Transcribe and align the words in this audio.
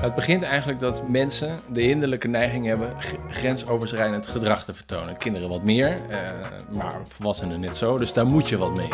Het 0.00 0.14
begint 0.14 0.42
eigenlijk 0.42 0.80
dat 0.80 1.08
mensen 1.08 1.60
de 1.72 1.80
hinderlijke 1.80 2.28
neiging 2.28 2.66
hebben 2.66 2.94
grensoverschrijdend 3.30 4.26
gedrag 4.26 4.64
te 4.64 4.74
vertonen. 4.74 5.16
Kinderen 5.16 5.48
wat 5.48 5.62
meer, 5.62 5.96
uh, 6.10 6.18
maar 6.70 7.00
volwassenen 7.08 7.60
net 7.60 7.76
zo, 7.76 7.98
dus 7.98 8.12
daar 8.12 8.26
moet 8.26 8.48
je 8.48 8.58
wat 8.58 8.76
mee. 8.76 8.88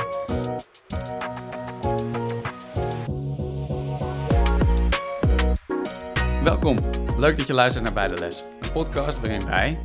Welkom, 6.42 6.76
leuk 7.16 7.36
dat 7.36 7.46
je 7.46 7.52
luistert 7.52 7.84
naar 7.84 7.92
Bij 7.92 8.08
de 8.08 8.18
Les, 8.18 8.42
een 8.60 8.72
podcast 8.72 9.20
waarin 9.20 9.46
wij, 9.46 9.78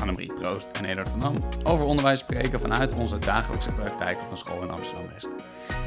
Annemarie 0.00 0.34
Proost 0.34 0.70
en 0.70 0.84
Edward 0.84 1.08
van 1.08 1.20
Dam, 1.20 1.34
over 1.64 1.84
onderwijs 1.84 2.18
spreken 2.18 2.60
vanuit 2.60 2.98
onze 2.98 3.18
dagelijkse 3.18 3.72
praktijk 3.72 4.20
op 4.20 4.30
een 4.30 4.36
school 4.36 4.62
in 4.62 4.70
Amsterdam-West. 4.70 5.28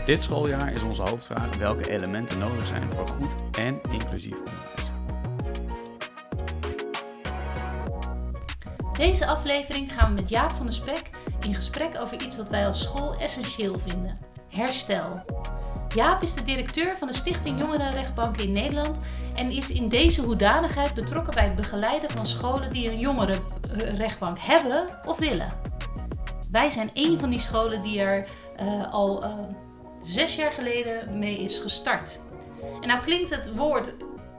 Dit 0.05 0.21
schooljaar 0.21 0.73
is 0.73 0.83
onze 0.83 1.01
hoofdvraag 1.01 1.55
welke 1.55 1.89
elementen 1.89 2.39
nodig 2.39 2.67
zijn 2.67 2.91
voor 2.91 3.07
goed 3.07 3.35
en 3.57 3.81
inclusief 3.91 4.37
onderwijs. 4.37 4.68
Deze 8.99 9.25
aflevering 9.25 9.93
gaan 9.93 10.09
we 10.09 10.21
met 10.21 10.29
Jaap 10.29 10.51
van 10.51 10.65
der 10.65 10.75
Spek 10.75 11.09
in 11.39 11.55
gesprek 11.55 11.99
over 11.99 12.21
iets 12.21 12.37
wat 12.37 12.49
wij 12.49 12.67
als 12.67 12.81
school 12.81 13.15
essentieel 13.15 13.79
vinden: 13.79 14.19
herstel. 14.49 15.21
Jaap 15.95 16.21
is 16.21 16.33
de 16.33 16.43
directeur 16.43 16.97
van 16.97 17.07
de 17.07 17.13
Stichting 17.13 17.59
Jongerenrechtbanken 17.59 18.43
in 18.43 18.51
Nederland 18.51 18.99
en 19.35 19.51
is 19.51 19.69
in 19.69 19.89
deze 19.89 20.21
hoedanigheid 20.21 20.93
betrokken 20.93 21.33
bij 21.33 21.43
het 21.43 21.55
begeleiden 21.55 22.09
van 22.09 22.25
scholen 22.25 22.69
die 22.69 22.91
een 22.91 22.99
jongerenrechtbank 22.99 24.37
hebben 24.39 24.85
of 25.05 25.19
willen. 25.19 25.53
Wij 26.51 26.69
zijn 26.69 26.89
een 26.93 27.19
van 27.19 27.29
die 27.29 27.39
scholen 27.39 27.81
die 27.81 27.99
er 27.99 28.27
uh, 28.61 28.93
al 28.93 29.23
uh, 29.23 29.33
zes 30.01 30.35
jaar 30.35 30.51
geleden 30.51 31.19
mee 31.19 31.37
is 31.37 31.59
gestart. 31.59 32.19
En 32.81 32.87
nou 32.87 33.03
klinkt 33.03 33.35
het 33.35 33.55
woord 33.55 33.93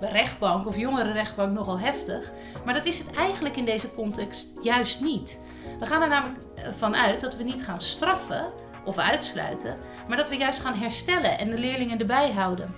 rechtbank 0.07 0.67
of 0.67 0.77
jongerenrechtbank 0.77 1.53
nogal 1.53 1.79
heftig, 1.79 2.33
maar 2.65 2.75
dat 2.75 2.85
is 2.85 2.99
het 2.99 3.11
eigenlijk 3.17 3.57
in 3.57 3.65
deze 3.65 3.95
context 3.95 4.59
juist 4.63 5.01
niet. 5.01 5.39
We 5.79 5.87
gaan 5.87 6.03
er 6.03 6.09
namelijk 6.09 6.39
van 6.79 6.97
uit 6.97 7.21
dat 7.21 7.37
we 7.37 7.43
niet 7.43 7.65
gaan 7.65 7.81
straffen 7.81 8.53
of 8.85 8.99
uitsluiten, 8.99 9.79
maar 10.09 10.17
dat 10.17 10.29
we 10.29 10.37
juist 10.37 10.61
gaan 10.61 10.75
herstellen 10.75 11.39
en 11.39 11.51
de 11.51 11.59
leerlingen 11.59 11.99
erbij 11.99 12.33
houden. 12.33 12.75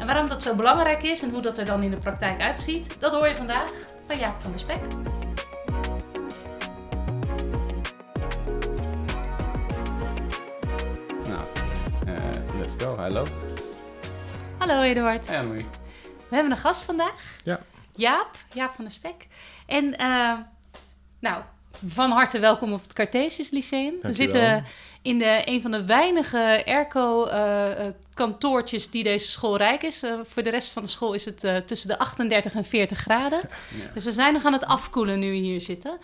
En 0.00 0.06
waarom 0.06 0.28
dat 0.28 0.42
zo 0.42 0.54
belangrijk 0.54 1.02
is 1.02 1.22
en 1.22 1.30
hoe 1.30 1.42
dat 1.42 1.58
er 1.58 1.64
dan 1.64 1.82
in 1.82 1.90
de 1.90 1.98
praktijk 1.98 2.42
uitziet, 2.42 3.00
dat 3.00 3.12
hoor 3.12 3.28
je 3.28 3.36
vandaag 3.36 3.70
van 4.06 4.18
Jaap 4.18 4.42
van 4.42 4.50
der 4.50 4.60
Spek. 4.60 4.80
Let's 12.58 12.74
go, 12.78 12.96
hij 12.96 13.10
loopt. 13.10 13.46
Hallo 14.58 14.82
Eduard. 14.82 15.26
Hey 15.26 15.38
Anne-Marie. 15.38 15.66
We 16.34 16.40
hebben 16.40 16.58
een 16.58 16.64
gast 16.64 16.82
vandaag. 16.82 17.38
Ja. 17.44 17.60
Jaap, 17.94 18.36
Jaap 18.52 18.74
van 18.74 18.84
der 18.84 18.92
Spek. 18.92 19.26
En 19.66 19.84
uh, 19.84 20.32
nou, 21.18 21.42
van 21.86 22.10
harte 22.10 22.38
welkom 22.38 22.72
op 22.72 22.82
het 22.82 22.92
Cartesius 22.92 23.50
Lyceum. 23.50 23.94
We 24.00 24.12
zitten 24.12 24.64
in 25.02 25.18
de, 25.18 25.42
een 25.44 25.62
van 25.62 25.70
de 25.70 25.84
weinige 25.84 26.62
airco-kantoortjes 26.66 28.86
uh, 28.86 28.92
die 28.92 29.02
deze 29.02 29.30
school 29.30 29.56
rijk 29.56 29.82
is. 29.82 30.02
Uh, 30.02 30.20
voor 30.24 30.42
de 30.42 30.50
rest 30.50 30.72
van 30.72 30.82
de 30.82 30.88
school 30.88 31.12
is 31.12 31.24
het 31.24 31.44
uh, 31.44 31.56
tussen 31.56 31.88
de 31.88 31.98
38 31.98 32.54
en 32.54 32.64
40 32.64 32.98
graden. 32.98 33.40
Ja. 33.78 33.90
Dus 33.94 34.04
we 34.04 34.12
zijn 34.12 34.32
nog 34.32 34.44
aan 34.44 34.52
het 34.52 34.64
afkoelen 34.64 35.18
nu 35.18 35.30
we 35.30 35.36
hier 35.36 35.60
zitten. 35.60 35.98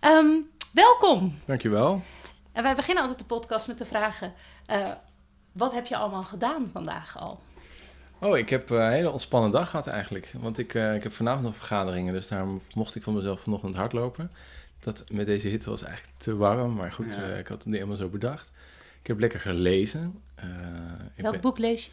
Um, 0.00 0.50
welkom. 0.72 1.38
Dankjewel. 1.44 2.02
En 2.52 2.62
wij 2.62 2.74
beginnen 2.74 3.02
altijd 3.02 3.20
de 3.20 3.26
podcast 3.34 3.66
met 3.66 3.78
de 3.78 3.86
vragen... 3.86 4.34
Wat 5.52 5.72
heb 5.72 5.86
je 5.86 5.96
allemaal 5.96 6.24
gedaan 6.24 6.70
vandaag 6.72 7.18
al? 7.18 7.40
Oh, 8.18 8.38
ik 8.38 8.48
heb 8.48 8.70
een 8.70 8.90
hele 8.90 9.10
ontspannen 9.10 9.50
dag 9.50 9.70
gehad 9.70 9.86
eigenlijk. 9.86 10.32
Want 10.38 10.58
ik, 10.58 10.74
uh, 10.74 10.94
ik 10.94 11.02
heb 11.02 11.12
vanavond 11.12 11.44
nog 11.44 11.56
vergaderingen, 11.56 12.12
dus 12.12 12.28
daar 12.28 12.46
mocht 12.74 12.94
ik 12.94 13.02
van 13.02 13.14
mezelf 13.14 13.40
vanochtend 13.40 13.74
hardlopen. 13.74 14.30
Dat 14.80 15.04
met 15.12 15.26
deze 15.26 15.48
hitte 15.48 15.70
was 15.70 15.82
eigenlijk 15.82 16.18
te 16.18 16.36
warm, 16.36 16.74
maar 16.74 16.92
goed, 16.92 17.14
ja. 17.14 17.28
uh, 17.28 17.38
ik 17.38 17.46
had 17.46 17.56
het 17.56 17.66
niet 17.66 17.74
helemaal 17.74 17.96
zo 17.96 18.08
bedacht. 18.08 18.50
Ik 19.00 19.06
heb 19.06 19.18
lekker 19.18 19.40
gelezen. 19.40 20.20
Uh, 20.38 20.44
Welk 21.16 21.32
ben... 21.32 21.40
boek 21.40 21.58
lees 21.58 21.84
je? 21.84 21.90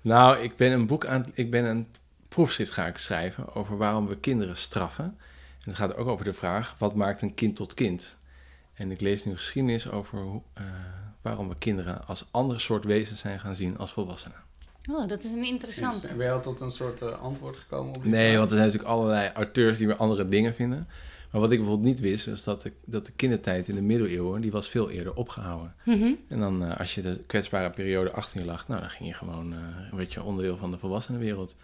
Nou, 0.00 0.38
ik 0.38 0.56
ben 0.56 0.72
een 0.72 0.86
boek 0.86 1.06
aan, 1.06 1.24
ik 1.32 1.50
ben 1.50 1.64
een 1.64 1.86
proefschrift 2.28 2.72
gaan 2.72 2.92
schrijven 2.94 3.54
over 3.54 3.76
waarom 3.76 4.06
we 4.06 4.16
kinderen 4.16 4.56
straffen. 4.56 5.04
En 5.04 5.72
het 5.72 5.74
gaat 5.74 5.96
ook 5.96 6.08
over 6.08 6.24
de 6.24 6.34
vraag, 6.34 6.74
wat 6.78 6.94
maakt 6.94 7.22
een 7.22 7.34
kind 7.34 7.56
tot 7.56 7.74
kind? 7.74 8.16
En 8.74 8.90
ik 8.90 9.00
lees 9.00 9.24
nu 9.24 9.36
geschiedenis 9.36 9.90
over 9.90 10.40
waarom 11.22 11.48
we 11.48 11.56
kinderen 11.58 12.06
als 12.06 12.26
andere 12.30 12.58
soort 12.58 12.84
wezens 12.84 13.20
zijn 13.20 13.40
gaan 13.40 13.56
zien 13.56 13.78
als 13.78 13.92
volwassenen. 13.92 14.44
Oh, 14.90 15.08
dat 15.08 15.24
is 15.24 15.30
een 15.30 15.44
interessant. 15.44 16.08
Ben 16.16 16.26
je 16.26 16.32
al 16.32 16.40
tot 16.40 16.60
een 16.60 16.70
soort 16.70 17.02
uh, 17.02 17.22
antwoord 17.22 17.56
gekomen 17.56 17.94
op 17.94 18.02
die 18.02 18.12
Nee, 18.12 18.26
vraag? 18.26 18.38
want 18.38 18.50
er 18.50 18.56
zijn 18.56 18.68
natuurlijk 18.68 18.94
allerlei 18.94 19.30
auteurs 19.34 19.78
die 19.78 19.86
weer 19.86 19.96
andere 19.96 20.24
dingen 20.24 20.54
vinden. 20.54 20.88
Maar 21.30 21.40
wat 21.40 21.50
ik 21.50 21.58
bijvoorbeeld 21.58 21.88
niet 21.88 22.00
wist, 22.00 22.26
is 22.26 22.44
dat 22.44 22.62
de, 22.62 22.72
dat 22.84 23.06
de 23.06 23.12
kindertijd 23.16 23.68
in 23.68 23.74
de 23.74 23.82
middeleeuwen, 23.82 24.40
die 24.40 24.50
was 24.50 24.68
veel 24.68 24.90
eerder 24.90 25.14
opgehouden. 25.14 25.74
Mm 25.84 26.00
-hmm. 26.00 26.18
En 26.28 26.38
dan, 26.38 26.62
uh, 26.62 26.76
als 26.76 26.94
je 26.94 27.02
de 27.02 27.20
kwetsbare 27.26 27.70
periode 27.70 28.10
achter 28.10 28.40
je 28.40 28.46
lag, 28.46 28.68
nou, 28.68 28.80
dan 28.80 28.90
ging 28.90 29.08
je 29.08 29.14
gewoon, 29.14 29.52
uh, 29.52 29.58
werd 29.92 30.12
je 30.12 30.22
onderdeel 30.22 30.56
van 30.56 30.70
de 30.70 30.78
volwassenenwereld. 30.78 31.54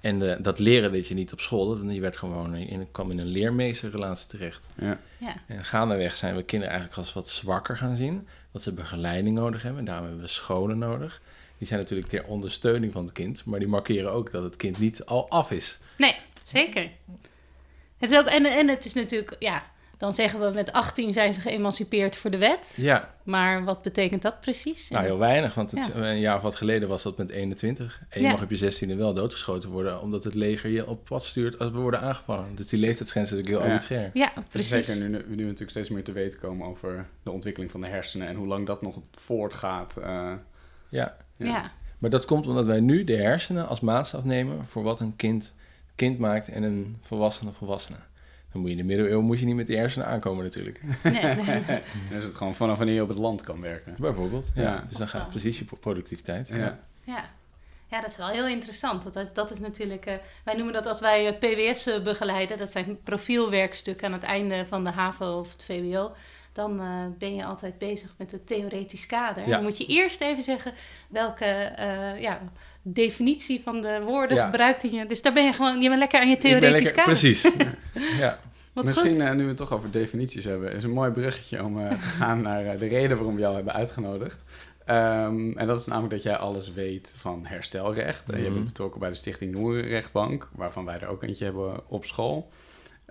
En 0.00 0.18
de, 0.18 0.38
dat 0.40 0.58
leren 0.58 0.92
deed 0.92 1.06
je 1.06 1.14
niet 1.14 1.32
op 1.32 1.40
school, 1.40 1.82
je 1.84 2.00
werd 2.00 2.16
gewoon 2.16 2.54
in, 2.54 2.88
kwam 2.90 3.10
in 3.10 3.18
een 3.18 3.26
leermeesterrelatie 3.26 4.28
terecht. 4.28 4.66
Ja. 4.78 4.98
Ja. 5.18 5.34
En 5.46 5.64
gaandeweg 5.64 6.16
zijn 6.16 6.36
we 6.36 6.42
kinderen 6.42 6.74
eigenlijk 6.74 7.02
als 7.02 7.12
wat 7.12 7.28
zwakker 7.28 7.76
gaan 7.76 7.96
zien. 7.96 8.26
Dat 8.52 8.62
ze 8.62 8.72
begeleiding 8.72 9.36
nodig 9.36 9.62
hebben. 9.62 9.80
En 9.80 9.86
daarom 9.86 10.06
hebben 10.06 10.24
we 10.24 10.30
scholen 10.30 10.78
nodig. 10.78 11.20
Die 11.62 11.70
zijn 11.70 11.82
natuurlijk 11.82 12.08
ter 12.08 12.24
ondersteuning 12.26 12.92
van 12.92 13.02
het 13.04 13.12
kind. 13.12 13.44
Maar 13.44 13.58
die 13.58 13.68
markeren 13.68 14.12
ook 14.12 14.30
dat 14.30 14.42
het 14.42 14.56
kind 14.56 14.78
niet 14.78 15.04
al 15.04 15.30
af 15.30 15.50
is. 15.50 15.78
Nee, 15.98 16.16
zeker. 16.44 16.90
Het 17.98 18.10
is 18.10 18.18
ook, 18.18 18.26
en, 18.26 18.44
en 18.44 18.68
het 18.68 18.84
is 18.84 18.94
natuurlijk, 18.94 19.36
ja, 19.38 19.62
dan 19.98 20.14
zeggen 20.14 20.40
we 20.40 20.50
met 20.54 20.72
18 20.72 21.12
zijn 21.12 21.32
ze 21.34 21.40
geëmancipeerd 21.40 22.16
voor 22.16 22.30
de 22.30 22.36
wet. 22.38 22.72
Ja. 22.76 23.14
Maar 23.24 23.64
wat 23.64 23.82
betekent 23.82 24.22
dat 24.22 24.40
precies? 24.40 24.88
Nou, 24.88 25.04
heel 25.04 25.18
weinig. 25.18 25.54
Want 25.54 25.70
het, 25.70 25.90
Ja. 25.94 26.00
een 26.10 26.20
jaar 26.20 26.36
of 26.36 26.42
wat 26.42 26.54
geleden 26.54 26.88
was 26.88 27.02
dat 27.02 27.16
met 27.16 27.30
21. 27.30 28.02
En 28.08 28.20
je 28.20 28.26
Ja. 28.26 28.32
mag 28.32 28.42
op 28.42 28.50
je 28.50 28.56
16e 28.56 28.96
wel 28.96 29.14
doodgeschoten 29.14 29.70
worden. 29.70 30.00
Omdat 30.00 30.24
het 30.24 30.34
leger 30.34 30.70
je 30.70 30.86
op 30.86 31.04
pad 31.04 31.24
stuurt 31.24 31.58
als 31.58 31.70
we 31.70 31.78
worden 31.78 32.00
aangevallen. 32.00 32.54
Dus 32.54 32.66
die 32.66 32.78
leeftijdsgrens 32.80 33.30
is 33.30 33.36
natuurlijk 33.36 33.62
heel 33.62 33.68
Ja. 33.68 33.74
arbitrair. 33.74 34.10
Ja, 34.14 34.32
Dus 34.34 34.44
precies. 34.48 34.86
zeker 34.86 35.02
nu, 35.02 35.08
nu 35.08 35.18
we 35.28 35.34
nu 35.34 35.42
natuurlijk 35.44 35.70
steeds 35.70 35.88
meer 35.88 36.04
te 36.04 36.12
weten 36.12 36.38
komen 36.40 36.66
over 36.66 37.06
de 37.22 37.30
ontwikkeling 37.30 37.70
van 37.70 37.80
de 37.80 37.86
hersenen 37.88 38.28
en 38.28 38.34
hoe 38.36 38.46
lang 38.46 38.66
dat 38.66 38.82
nog 38.82 39.00
voortgaat. 39.14 39.96
eh, 39.96 40.32
Ja. 40.88 41.16
Ja. 41.46 41.70
Maar 41.98 42.10
dat 42.10 42.24
komt 42.24 42.46
omdat 42.46 42.66
wij 42.66 42.80
nu 42.80 43.04
de 43.04 43.16
hersenen 43.16 43.68
als 43.68 43.80
maatstaf 43.80 44.24
nemen 44.24 44.66
voor 44.66 44.82
wat 44.82 45.00
een 45.00 45.16
kind 45.16 45.54
kind 45.94 46.18
maakt 46.18 46.48
en 46.48 46.62
een 46.62 46.96
volwassene 47.00 47.52
volwassene. 47.52 47.96
Dan 48.52 48.60
moet 48.60 48.70
je 48.70 48.76
in 48.76 48.82
de 48.82 48.88
middeleeuwen 48.88 49.24
moet 49.24 49.38
je 49.38 49.46
niet 49.46 49.54
met 49.56 49.66
die 49.66 49.76
hersenen 49.76 50.06
aankomen 50.06 50.44
natuurlijk. 50.44 50.80
Nee, 51.02 51.12
nee. 51.22 51.64
dan 52.08 52.18
is 52.18 52.24
het 52.24 52.36
gewoon 52.36 52.54
vanaf 52.54 52.76
wanneer 52.78 52.94
je 52.94 53.02
op 53.02 53.08
het 53.08 53.18
land 53.18 53.42
kan 53.42 53.60
werken. 53.60 53.94
Bijvoorbeeld. 53.98 54.50
Ja. 54.54 54.62
Ja. 54.62 54.84
Dus 54.88 54.96
dan 54.98 55.08
gaat 55.08 55.20
het 55.20 55.30
precies 55.30 55.58
je 55.58 55.64
productiviteit. 55.80 56.48
Ja. 56.48 56.78
Ja. 57.04 57.24
ja, 57.90 58.00
dat 58.00 58.10
is 58.10 58.16
wel 58.16 58.28
heel 58.28 58.46
interessant. 58.46 59.02
Dat, 59.02 59.16
is- 59.16 59.32
dat 59.32 59.50
is 59.50 59.58
natuurlijk, 59.58 60.06
eh, 60.06 60.14
wij 60.44 60.54
noemen 60.54 60.72
dat 60.74 60.86
als 60.86 61.00
wij 61.00 61.26
eh, 61.28 61.38
PWS 61.38 61.86
eh, 61.86 62.02
begeleiden, 62.02 62.58
dat 62.58 62.70
zijn 62.70 62.98
profielwerkstukken 63.02 64.06
aan 64.06 64.12
het 64.12 64.22
einde 64.22 64.66
van 64.68 64.84
de 64.84 64.90
HAVO 64.90 65.38
of 65.38 65.52
het 65.52 65.62
VWO. 65.62 66.12
Dan 66.52 66.80
eh, 66.80 66.86
ben 67.18 67.34
je 67.34 67.44
altijd 67.44 67.78
bezig 67.78 68.14
met 68.18 68.32
het 68.32 68.46
theoretisch 68.46 69.06
kader. 69.06 69.42
Ja. 69.46 69.50
Dan 69.50 69.62
moet 69.62 69.78
je 69.78 69.86
eerst 69.86 70.20
even 70.20 70.42
zeggen 70.42 70.72
welke 71.08 71.44
eh, 71.44 72.20
ja, 72.20 72.40
definitie 72.82 73.60
van 73.62 73.80
de 73.80 74.00
woorden 74.04 74.36
Ja. 74.36 74.44
gebruikt 74.44 74.82
je. 74.82 75.06
Dus 75.06 75.22
daar 75.22 75.32
ben 75.32 75.44
je 75.44 75.52
gewoon, 75.52 75.80
je 75.80 75.88
bent 75.88 75.98
lekker 76.00 76.20
aan 76.20 76.28
je 76.28 76.36
theoretisch 76.38 76.70
lekker- 76.72 76.92
kader. 76.92 77.04
Precies. 77.12 77.42
ja. 78.24 78.38
Wat 78.72 78.84
Misschien, 78.84 79.10
goed. 79.14 79.20
eh, 79.20 79.32
nu 79.32 79.42
we 79.42 79.48
het 79.48 79.56
toch 79.56 79.72
over 79.72 79.90
definities 79.90 80.44
hebben, 80.44 80.72
is 80.72 80.82
een 80.82 80.90
mooi 80.90 81.10
bruggetje 81.10 81.64
om 81.64 81.78
eh, 81.78 81.90
te 81.90 81.96
gaan 81.96 82.42
naar 82.42 82.78
de 82.78 82.86
reden 82.86 83.16
waarom 83.16 83.34
we 83.34 83.40
jou 83.40 83.54
hebben 83.54 83.72
uitgenodigd. 83.74 84.44
Ehm, 84.84 85.52
en 85.58 85.66
dat 85.66 85.80
is 85.80 85.86
namelijk 85.86 86.12
dat 86.12 86.22
jij 86.22 86.36
alles 86.36 86.72
weet 86.72 87.14
van 87.16 87.46
herstelrecht. 87.46 88.30
En 88.30 88.38
je 88.38 88.44
Mhm. 88.44 88.52
bent 88.54 88.64
betrokken 88.66 89.00
bij 89.00 89.08
de 89.08 89.14
Stichting 89.14 89.54
Jongerenrechtbank, 89.56 90.48
waarvan 90.54 90.84
wij 90.84 91.00
er 91.00 91.08
ook 91.08 91.22
eentje 91.22 91.44
hebben 91.44 91.90
op 91.90 92.04
school. 92.04 92.50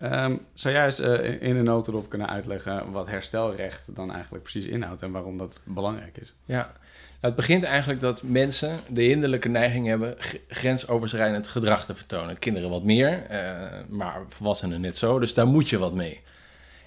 Ehm, 0.02 0.36
zou 0.54 0.74
jij 0.74 0.86
eens 0.86 1.00
eh, 1.00 1.42
in 1.42 1.56
een 1.56 1.64
notendop 1.64 2.10
kunnen 2.10 2.30
uitleggen 2.30 2.92
wat 2.92 3.08
herstelrecht 3.08 3.96
dan 3.96 4.12
eigenlijk 4.12 4.44
precies 4.44 4.66
inhoudt 4.66 5.02
en 5.02 5.12
waarom 5.12 5.38
dat 5.38 5.62
belangrijk 5.64 6.18
is? 6.18 6.34
ja. 6.46 6.72
Nou, 7.22 7.34
het 7.34 7.42
begint 7.42 7.64
eigenlijk 7.64 8.02
dat 8.02 8.24
mensen 8.24 8.80
de 8.90 9.02
hinderlijke 9.02 9.50
neiging 9.50 9.88
hebben 9.88 10.16
grensoverschrijdend 10.48 11.48
gedrag 11.48 11.86
te 11.86 11.96
vertonen. 11.96 12.40
Kinderen 12.40 12.70
wat 12.70 12.84
meer, 12.84 13.26
eh, 13.28 13.40
maar 13.90 14.24
volwassenen 14.28 14.82
net 14.82 14.98
zo. 14.98 15.20
Dus 15.20 15.34
daar 15.34 15.48
moet 15.48 15.70
je 15.70 15.78
wat 15.78 15.94
mee. 15.94 16.22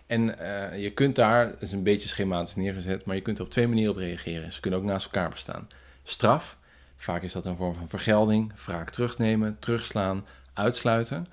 En 0.07 0.39
eh, 0.39 0.83
je 0.83 0.91
kunt 0.91 1.17
daar, 1.17 1.47
het 1.47 1.63
is 1.63 1.73
een 1.73 1.83
beetje 1.83 2.09
schematisch 2.09 2.55
neergezet, 2.55 3.05
maar 3.05 3.17
je 3.17 3.23
kunt 3.23 3.39
er 3.39 3.45
op 3.45 3.51
twee 3.51 3.69
manieren 3.69 3.93
op 3.93 3.99
reageren. 3.99 4.53
Ze 4.53 4.61
kunnen 4.61 4.81
ook 4.81 4.87
naast 4.87 5.05
elkaar 5.05 5.31
bestaan. 5.31 5.69
Straf, 6.05 6.59
vaak 6.97 7.23
is 7.23 7.33
dat 7.33 7.47
een 7.47 7.57
vorm 7.57 7.75
van 7.75 7.89
vergelding, 7.89 8.53
wraak 8.67 8.91
terugnemen, 8.91 9.57
terugslaan, 9.59 10.27
uitsluiten. 10.53 11.27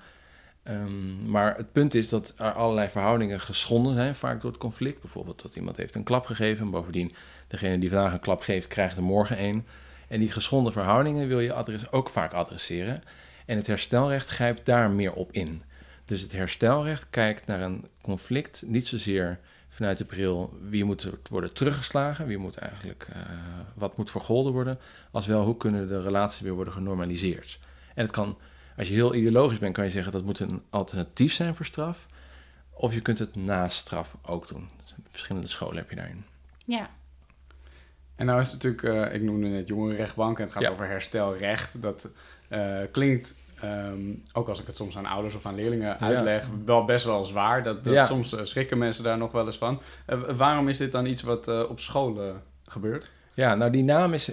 Ehm, 0.62 1.30
maar 1.30 1.56
het 1.56 1.72
punt 1.72 1.94
is 1.94 2.08
dat 2.08 2.34
er 2.36 2.52
allerlei 2.52 2.88
verhoudingen 2.88 3.40
geschonden 3.40 3.94
zijn, 3.94 4.14
vaak 4.14 4.40
door 4.40 4.50
het 4.50 4.60
conflict. 4.60 5.00
Bijvoorbeeld 5.00 5.42
dat 5.42 5.56
iemand 5.56 5.76
heeft 5.76 5.94
een 5.94 6.02
klap 6.02 6.26
gegeven, 6.26 6.70
bovendien 6.70 7.14
degene 7.48 7.78
die 7.78 7.90
vandaag 7.90 8.12
een 8.12 8.20
klap 8.20 8.40
geeft, 8.40 8.68
krijgt 8.68 8.96
er 8.96 9.02
morgen 9.02 9.42
een. 9.42 9.66
En 10.08 10.20
die 10.20 10.32
geschonden 10.32 10.72
verhoudingen 10.72 11.28
wil 11.28 11.40
je 11.40 11.52
adres- 11.52 11.92
ook 11.92 12.08
vaak 12.08 12.32
adresseren. 12.32 13.02
En 13.46 13.56
het 13.56 13.66
herstelrecht 13.66 14.28
grijpt 14.28 14.66
daar 14.66 14.90
meer 14.90 15.12
op 15.12 15.32
in. 15.32 15.62
Dus 16.04 16.20
het 16.20 16.32
herstelrecht 16.32 17.06
kijkt 17.10 17.46
naar 17.46 17.60
een 17.60 17.86
conflict 18.02 18.62
niet 18.66 18.86
zozeer 18.86 19.38
vanuit 19.68 19.98
de 19.98 20.04
bril 20.04 20.58
wie 20.68 20.84
moet 20.84 21.10
worden 21.30 21.52
teruggeslagen, 21.52 22.26
wie 22.26 22.38
moet 22.38 22.56
eigenlijk, 22.56 23.06
uh, 23.10 23.16
wat 23.74 23.96
moet 23.96 24.10
vergolden 24.10 24.52
worden, 24.52 24.78
als 25.10 25.26
wel 25.26 25.44
hoe 25.44 25.56
kunnen 25.56 25.88
de 25.88 26.02
relaties 26.02 26.40
weer 26.40 26.52
worden 26.52 26.72
genormaliseerd. 26.72 27.58
En 27.94 28.02
het 28.02 28.12
kan, 28.12 28.38
als 28.76 28.88
je 28.88 28.94
heel 28.94 29.14
ideologisch 29.14 29.58
bent, 29.58 29.74
kan 29.74 29.84
je 29.84 29.90
zeggen 29.90 30.12
dat 30.12 30.24
moet 30.24 30.40
een 30.40 30.62
alternatief 30.70 31.32
zijn 31.32 31.54
voor 31.54 31.66
straf, 31.66 32.06
of 32.70 32.94
je 32.94 33.00
kunt 33.00 33.18
het 33.18 33.36
na 33.36 33.68
straf 33.68 34.16
ook 34.22 34.48
doen. 34.48 34.70
Verschillende 35.06 35.48
scholen 35.48 35.76
heb 35.76 35.90
je 35.90 35.96
daarin. 35.96 36.24
Ja. 36.64 36.90
En 38.16 38.26
nou 38.26 38.40
is 38.40 38.52
het 38.52 38.62
natuurlijk, 38.62 39.10
uh, 39.10 39.14
ik 39.14 39.22
noemde 39.22 39.48
net 39.48 39.68
jongerenrechtbank 39.68 40.38
en 40.38 40.44
het 40.44 40.52
gaat 40.52 40.68
over 40.68 40.86
herstelrecht. 40.86 41.82
Dat 41.82 42.08
uh, 42.50 42.80
klinkt 42.90 43.36
Ehm, 43.62 44.00
ook 44.32 44.48
als 44.48 44.60
ik 44.60 44.66
het 44.66 44.76
soms 44.76 44.96
aan 44.96 45.06
ouders 45.06 45.34
of 45.34 45.46
aan 45.46 45.54
leerlingen 45.54 46.00
uitleg, 46.00 46.48
wel 46.64 46.84
best 46.84 47.04
wel 47.04 47.24
zwaar. 47.24 47.62
Dat, 47.62 47.84
dat 47.84 48.06
Soms 48.06 48.32
uh, 48.32 48.40
schrikken 48.42 48.78
mensen 48.78 49.04
daar 49.04 49.18
nog 49.18 49.32
wel 49.32 49.46
eens 49.46 49.58
van. 49.58 49.80
Uh, 50.06 50.20
waarom 50.36 50.68
is 50.68 50.76
dit 50.76 50.92
dan 50.92 51.06
iets 51.06 51.22
wat 51.22 51.48
uh, 51.48 51.70
op 51.70 51.80
scholen 51.80 52.42
gebeurt? 52.66 53.10
Ja, 53.34 53.54
nou 53.54 53.70
die 53.70 53.82
naam 53.82 54.12
is 54.12 54.30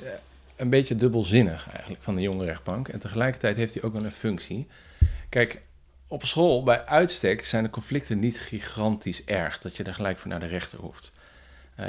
een 0.59 0.69
beetje 0.69 0.95
dubbelzinnig 0.95 1.69
eigenlijk 1.71 2.03
van 2.03 2.15
de 2.15 2.21
jongerenrechtbank. 2.21 2.87
En 2.87 2.99
tegelijkertijd 2.99 3.57
heeft 3.57 3.73
hij 3.73 3.83
ook 3.83 3.93
wel 3.93 4.03
een 4.03 4.11
functie. 4.11 4.67
Kijk, 5.29 5.61
op 6.07 6.25
school 6.25 6.63
bij 6.63 6.85
uitstek 6.85 7.45
zijn 7.45 7.63
de 7.63 7.69
conflicten 7.69 8.19
niet 8.19 8.39
gigantisch 8.39 9.23
erg 9.25 9.59
dat 9.59 9.77
je 9.77 9.83
er 9.83 9.93
gelijk 9.93 10.17
voor 10.17 10.29
naar 10.29 10.39
de 10.39 10.45
rechter 10.45 10.79
hoeft. 10.79 11.11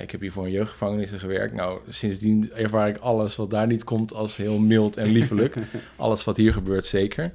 ik 0.01 0.11
heb 0.11 0.21
hier 0.21 0.33
voor 0.33 0.45
een 0.45 0.51
jeugdgevangenis 0.51 1.11
gewerkt. 1.11 1.55
Nou, 1.55 1.81
sindsdien 1.89 2.53
ervaar 2.55 2.89
ik 2.89 2.97
alles 2.97 3.37
wat 3.37 3.51
daar 3.51 3.67
niet 3.67 3.85
komt 3.85 4.15
als 4.15 4.37
heel 4.37 4.59
mild 4.59 4.97
en 4.97 5.09
liefelijk. 5.09 5.57
alles 5.97 6.25
wat 6.25 6.37
hier 6.37 6.53
gebeurt 6.53 6.87
zeker. 6.87 7.33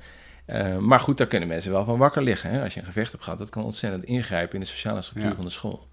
Uh, 0.47 0.77
maar 0.77 0.99
goed, 0.99 1.17
daar 1.17 1.27
kunnen 1.27 1.47
mensen 1.47 1.71
wel 1.71 1.83
van 1.83 1.97
wakker 1.97 2.23
liggen. 2.23 2.49
Hè? 2.49 2.63
Als 2.63 2.73
je 2.73 2.79
een 2.79 2.85
gevecht 2.85 3.11
hebt 3.11 3.23
gehad, 3.23 3.39
dat 3.39 3.49
kan 3.49 3.63
ontzettend 3.63 4.03
ingrijpen 4.03 4.53
in 4.53 4.59
de 4.59 4.67
sociale 4.67 5.01
structuur 5.01 5.35
van 5.35 5.45
de 5.45 5.51
school. 5.51 5.87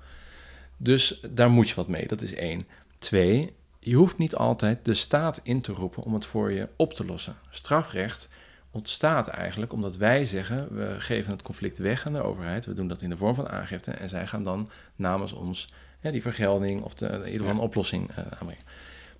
Dus 0.76 1.20
daar 1.30 1.50
moet 1.50 1.68
je 1.68 1.74
wat 1.74 1.88
mee, 1.88 2.06
dat 2.06 2.22
is 2.22 2.34
één. 2.34 2.66
Twee, 2.98 3.52
je 3.84 3.94
hoeft 3.94 4.18
niet 4.18 4.34
altijd 4.34 4.84
de 4.84 4.94
staat 4.94 5.40
in 5.42 5.60
te 5.60 5.72
roepen 5.72 6.02
om 6.02 6.14
het 6.14 6.26
voor 6.26 6.52
je 6.52 6.68
op 6.76 6.94
te 6.94 7.04
lossen. 7.04 7.36
Strafrecht 7.50 8.28
ontstaat 8.70 9.28
eigenlijk 9.28 9.72
omdat 9.72 9.96
wij 9.96 10.24
zeggen, 10.24 10.76
we 10.76 10.94
geven 10.98 11.32
het 11.32 11.42
conflict 11.42 11.78
weg 11.78 12.06
aan 12.06 12.12
de 12.12 12.22
overheid. 12.22 12.64
We 12.64 12.72
doen 12.72 12.88
dat 12.88 13.02
in 13.02 13.10
de 13.10 13.16
vorm 13.16 13.34
van 13.34 13.48
aangifte 13.48 13.90
en 13.90 14.08
zij 14.08 14.26
gaan 14.26 14.42
dan 14.42 14.70
namens 14.96 15.32
ons 15.32 15.72
die 16.00 16.22
vergelding 16.22 16.82
of 16.82 16.94
de, 16.94 17.06
in 17.06 17.16
ieder 17.16 17.32
geval 17.32 17.54
een 17.54 17.58
oplossing 17.58 18.10
uh, 18.10 18.16
aanbrengen. 18.16 18.64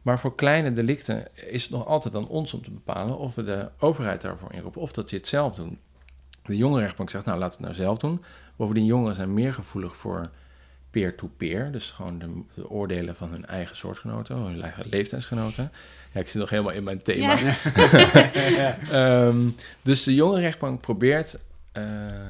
Maar 0.03 0.19
voor 0.19 0.35
kleine 0.35 0.73
delicten 0.73 1.26
is 1.35 1.62
het 1.62 1.70
nog 1.70 1.87
altijd 1.87 2.14
aan 2.14 2.29
ons 2.29 2.55
om 2.55 2.62
te 2.62 2.70
bepalen 2.70 3.19
of 3.19 3.35
we 3.35 3.43
de 3.43 3.70
overheid 3.79 4.20
daarvoor 4.20 4.53
inroepen 4.53 4.81
of 4.81 4.93
dat 4.93 5.11
je 5.11 5.17
het 5.17 5.29
zelf 5.29 5.55
doen. 5.55 5.79
De 6.43 6.56
jongerenrechtbank 6.56 7.11
zegt, 7.11 7.25
nou 7.25 7.38
we 7.38 7.44
het 7.44 7.61
nou 7.61 7.75
zelf 7.75 7.99
doen. 7.99 8.25
Bovendien, 8.56 8.85
jongeren 8.85 9.14
zijn 9.14 9.35
meer 9.35 9.55
gevoelig 9.55 9.97
voor 9.97 10.31
peer-to-peer, 10.92 11.72
dus 11.72 11.90
gewoon 11.90 12.18
de, 12.18 12.68
oordelen 12.68 13.16
van 13.16 13.30
hun 13.30 13.46
eigen 13.46 13.76
soortgenoten, 13.76 14.36
hun 14.36 14.62
eigen 14.62 14.86
leeftijdsgenoten. 14.88 15.72
Ja, 16.12 16.20
ik 16.20 16.28
zit 16.28 16.40
nog 16.40 16.50
helemaal 16.50 16.72
in 16.72 16.84
mijn 16.84 17.02
thema. 17.02 17.38
um, 19.26 19.54
dus 19.82 20.02
de 20.02 20.14
jongerenrechtbank 20.14 20.80
probeert 20.80 21.38
uh, 21.76 21.84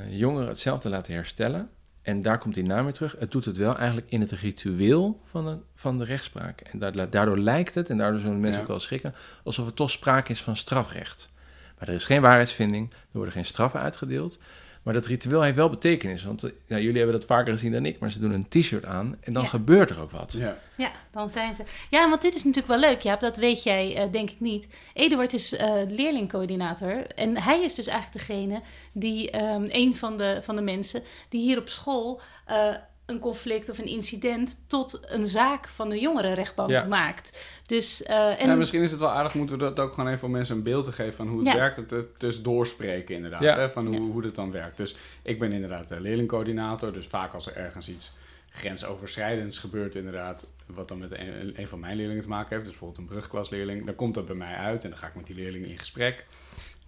jongeren 0.09 0.49
hetzelfde 0.49 0.83
te 0.83 0.89
laten 0.89 1.15
herstellen 1.15 1.71
en 2.03 2.23
daar 2.23 2.39
komt 2.39 2.55
die 2.55 2.65
naam 2.65 2.85
weer 2.85 2.93
terug. 2.93 3.17
Het 3.19 3.31
doet 3.31 3.45
het 3.45 3.57
wel 3.57 3.77
eigenlijk 3.77 4.11
in 4.11 4.21
het 4.21 4.31
ritueel 4.31 5.21
van 5.25 5.45
de, 5.45 5.57
van 5.75 5.99
de 5.99 6.05
rechtspraak. 6.05 6.61
En 6.61 6.79
daardoor 7.11 7.39
lijkt 7.39 7.75
het, 7.75 7.91
en 7.91 7.97
daardoor 7.97 8.21
zullen 8.21 8.41
mensen 8.41 8.61
ook 8.61 8.69
wel 8.69 8.81
schrikken, 8.81 9.15
alsof 9.45 9.67
er 9.67 9.75
toch 9.75 9.91
sprake 9.91 10.33
is 10.33 10.43
van 10.43 10.57
strafrecht. 10.57 11.31
Maar 11.79 11.89
er 11.89 11.95
is 11.95 12.05
geen 12.05 12.21
waarheidsvinding, 12.21 12.91
er 12.91 12.97
worden 13.13 13.33
geen 13.33 13.45
straffen 13.45 13.81
uitgedeeld. 13.81 14.39
Maar 14.83 14.95
dat 14.95 15.07
ritueel 15.07 15.43
heeft 15.43 15.57
wel 15.57 15.69
betekenis. 15.69 16.25
Want 16.25 16.43
nou, 16.43 16.83
jullie 16.83 16.97
hebben 16.97 17.19
dat 17.19 17.25
vaker 17.25 17.53
gezien 17.53 17.73
dan 17.73 17.87
ik, 17.87 17.99
maar 17.99 18.11
ze 18.11 18.21
doen 18.21 18.33
een 18.33 18.49
t-shirt 18.49 18.85
aan 18.85 19.17
en 19.21 19.33
dan 19.33 19.47
gebeurt 19.47 19.91
er 19.91 20.01
ook 20.01 20.11
wat. 20.11 20.33
Ja. 20.33 20.57
ja, 20.77 20.91
dan 21.11 21.29
zijn 21.29 21.55
ze. 21.55 21.63
Ja, 21.91 22.09
want 22.09 22.23
dit 22.23 22.35
is 22.35 22.45
natuurlijk 22.45 22.81
wel 22.81 22.91
leuk, 22.91 23.01
Jaap. 23.01 23.21
Dat 23.21 23.37
weet 23.37 23.63
jij 23.63 24.05
uh, 24.05 24.13
denk 24.13 24.31
ik 24.31 24.41
niet. 24.41 24.69
Eduard 24.95 25.33
is 25.33 25.53
uh, 25.53 25.61
leerlingcoördinator. 25.89 27.07
En 27.07 27.43
hij 27.43 27.63
is 27.63 27.75
dus 27.75 27.87
eigenlijk 27.87 28.27
degene 28.27 28.61
die, 28.93 29.43
um, 29.43 29.67
een 29.69 29.97
van 29.97 30.17
de, 30.17 30.41
van 30.43 30.57
de 30.57 30.63
mensen, 30.63 31.03
die 31.29 31.41
hier 31.41 31.59
op 31.59 31.69
school. 31.69 32.21
Uh, 32.51 32.75
een 33.13 33.19
conflict 33.19 33.71
of 33.71 33.79
een 33.79 33.87
incident 33.87 34.59
tot 34.67 35.01
een 35.03 35.27
zaak 35.27 35.69
van 35.69 35.89
de 35.89 36.01
jongerenrechtbank 36.01 36.87
maakt. 36.87 37.39
Dus, 37.67 38.03
uh, 38.03 38.41
en... 38.41 38.49
ja, 38.49 38.55
misschien 38.55 38.83
is 38.83 38.91
het 38.91 39.01
wel 39.01 39.11
aardig, 39.11 39.35
moeten 39.35 39.59
we 39.59 39.65
dat 39.65 39.81
ook 39.81 39.93
gewoon 39.93 40.11
even 40.11 40.27
om 40.27 40.33
mensen 40.33 40.57
een 40.57 40.63
beeld 40.63 40.85
te 40.85 40.93
geven 40.93 41.15
van 41.15 41.29
hoe 41.29 41.45
het 41.45 41.55
werkt. 41.55 41.77
Het, 41.77 42.07
dus 42.17 42.43
doorspreken 42.43 43.15
inderdaad, 43.15 43.57
hè, 43.57 43.71
van 43.71 43.87
hoe, 43.87 44.11
hoe 44.11 44.23
dit 44.23 44.35
dan 44.35 44.53
werkt. 44.53 44.77
Dus 44.77 44.97
ik 45.23 45.39
ben 45.39 45.53
inderdaad 45.53 45.91
leerlingcoördinator, 45.91 46.93
dus 46.93 47.07
vaak 47.07 47.35
als 47.35 47.47
er 47.47 47.57
ergens 47.57 47.89
iets 47.89 48.13
grensoverschrijdends 48.49 49.59
gebeurt 49.59 49.95
inderdaad, 49.95 50.51
wat 50.67 50.89
dan 50.89 50.99
met 50.99 51.13
een, 51.13 51.61
een 51.61 51.69
van 51.69 51.81
mijn 51.81 51.97
leerlingen 51.97 52.23
te 52.23 52.29
maken 52.29 52.49
heeft, 52.49 52.63
dus 52.63 52.71
bijvoorbeeld 52.71 52.99
een 52.99 53.15
brugklasleerling, 53.15 53.87
dan 53.87 53.95
komt 53.95 54.15
dat 54.15 54.27
bij 54.27 54.37
mij 54.37 54.55
uit 54.55 54.85
en 54.85 54.91
dan 54.91 54.99
ga 54.99 55.07
ik 55.07 55.15
met 55.15 55.27
die 55.27 55.37
leerling 55.37 55.67
in 55.67 55.79
gesprek. 55.79 56.27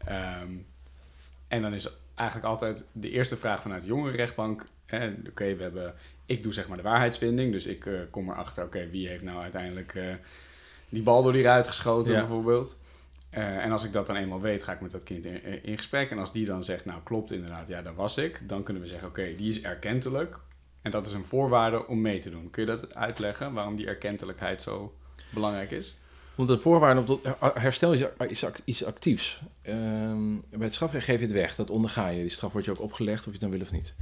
Um, 0.09 0.67
en 1.49 1.63
dan 1.63 1.75
is 1.75 1.89
eigenlijk 2.15 2.49
altijd 2.49 2.89
de 2.93 3.11
eerste 3.11 3.37
vraag 3.37 3.63
vanuit 3.63 3.83
de 3.83 3.89
jongerenrechtbank, 3.89 4.67
oké, 5.29 5.55
we 5.57 5.63
hebben, 5.63 5.95
ik 6.27 6.43
doe 6.43 6.53
zeg 6.53 6.69
maar 6.69 6.77
de 6.77 6.83
waarheidsvinding, 6.83 7.53
dus 7.53 7.67
ik 7.67 7.85
uh, 7.85 8.01
kom 8.11 8.31
erachter, 8.31 8.65
oké, 8.65 8.89
wie 8.89 9.09
heeft 9.09 9.23
nou 9.23 9.43
uiteindelijk 9.43 9.95
uh, 9.95 10.15
die 10.89 11.03
bal 11.03 11.23
door 11.23 11.33
die 11.33 11.43
ruit 11.43 11.67
geschoten 11.67 12.15
bijvoorbeeld. 12.15 12.79
Uh, 13.35 13.65
en 13.65 13.73
als 13.73 13.85
ik 13.85 13.93
dat 13.93 14.07
dan 14.07 14.17
eenmaal 14.17 14.41
weet, 14.41 14.63
ga 14.63 14.73
ik 14.73 14.81
met 14.81 14.91
dat 14.91 15.03
kind 15.03 15.25
in, 15.25 15.65
in, 15.65 15.77
gesprek. 15.77 16.11
En 16.11 16.19
als 16.19 16.33
die 16.33 16.47
dan 16.47 16.65
zegt, 16.65 16.85
nou 16.85 17.01
klopt 17.03 17.33
inderdaad, 17.33 17.69
ja, 17.69 17.83
daar 17.83 17.95
was 17.95 18.17
ik. 18.17 18.41
Dan 18.49 18.63
kunnen 18.63 18.83
we 18.83 18.89
zeggen, 18.89 19.09
oké, 19.09 19.35
die 19.37 19.49
is 19.49 19.63
erkentelijk. 19.63 20.39
En 20.83 20.91
dat 20.91 21.07
is 21.07 21.13
een 21.13 21.25
voorwaarde 21.25 21.87
om 21.87 22.01
mee 22.01 22.19
te 22.19 22.31
doen. 22.31 22.51
Kun 22.51 22.63
je 22.63 22.69
dat 22.69 22.95
uitleggen, 22.95 23.53
waarom 23.53 23.77
die 23.77 23.87
erkentelijkheid 23.87 24.63
zo 24.63 24.95
belangrijk 25.31 25.71
is? 25.71 25.97
Want 26.35 26.49
de 26.49 26.59
voorwaarde 26.59 27.13
op 27.13 27.55
herstel 27.55 27.93
is, 27.93 28.03
is 28.27 28.45
iets 28.65 28.85
actiefs. 28.85 29.43
Um, 29.69 30.43
bij 30.51 30.65
het 30.65 30.75
strafrecht 30.75 31.05
geef 31.05 31.19
je 31.19 31.25
het 31.25 31.35
weg, 31.35 31.55
dat 31.55 31.71
onderga 31.71 32.09
je. 32.09 32.21
Die 32.21 32.31
straf 32.31 32.53
wordt 32.53 32.67
je 32.67 32.73
ook 32.73 32.81
opgelegd, 32.81 33.19
of 33.19 33.25
je 33.25 33.31
het 33.31 33.41
dan 33.41 33.51
wil 33.51 33.61
of 33.61 33.73
niet. 33.73 33.95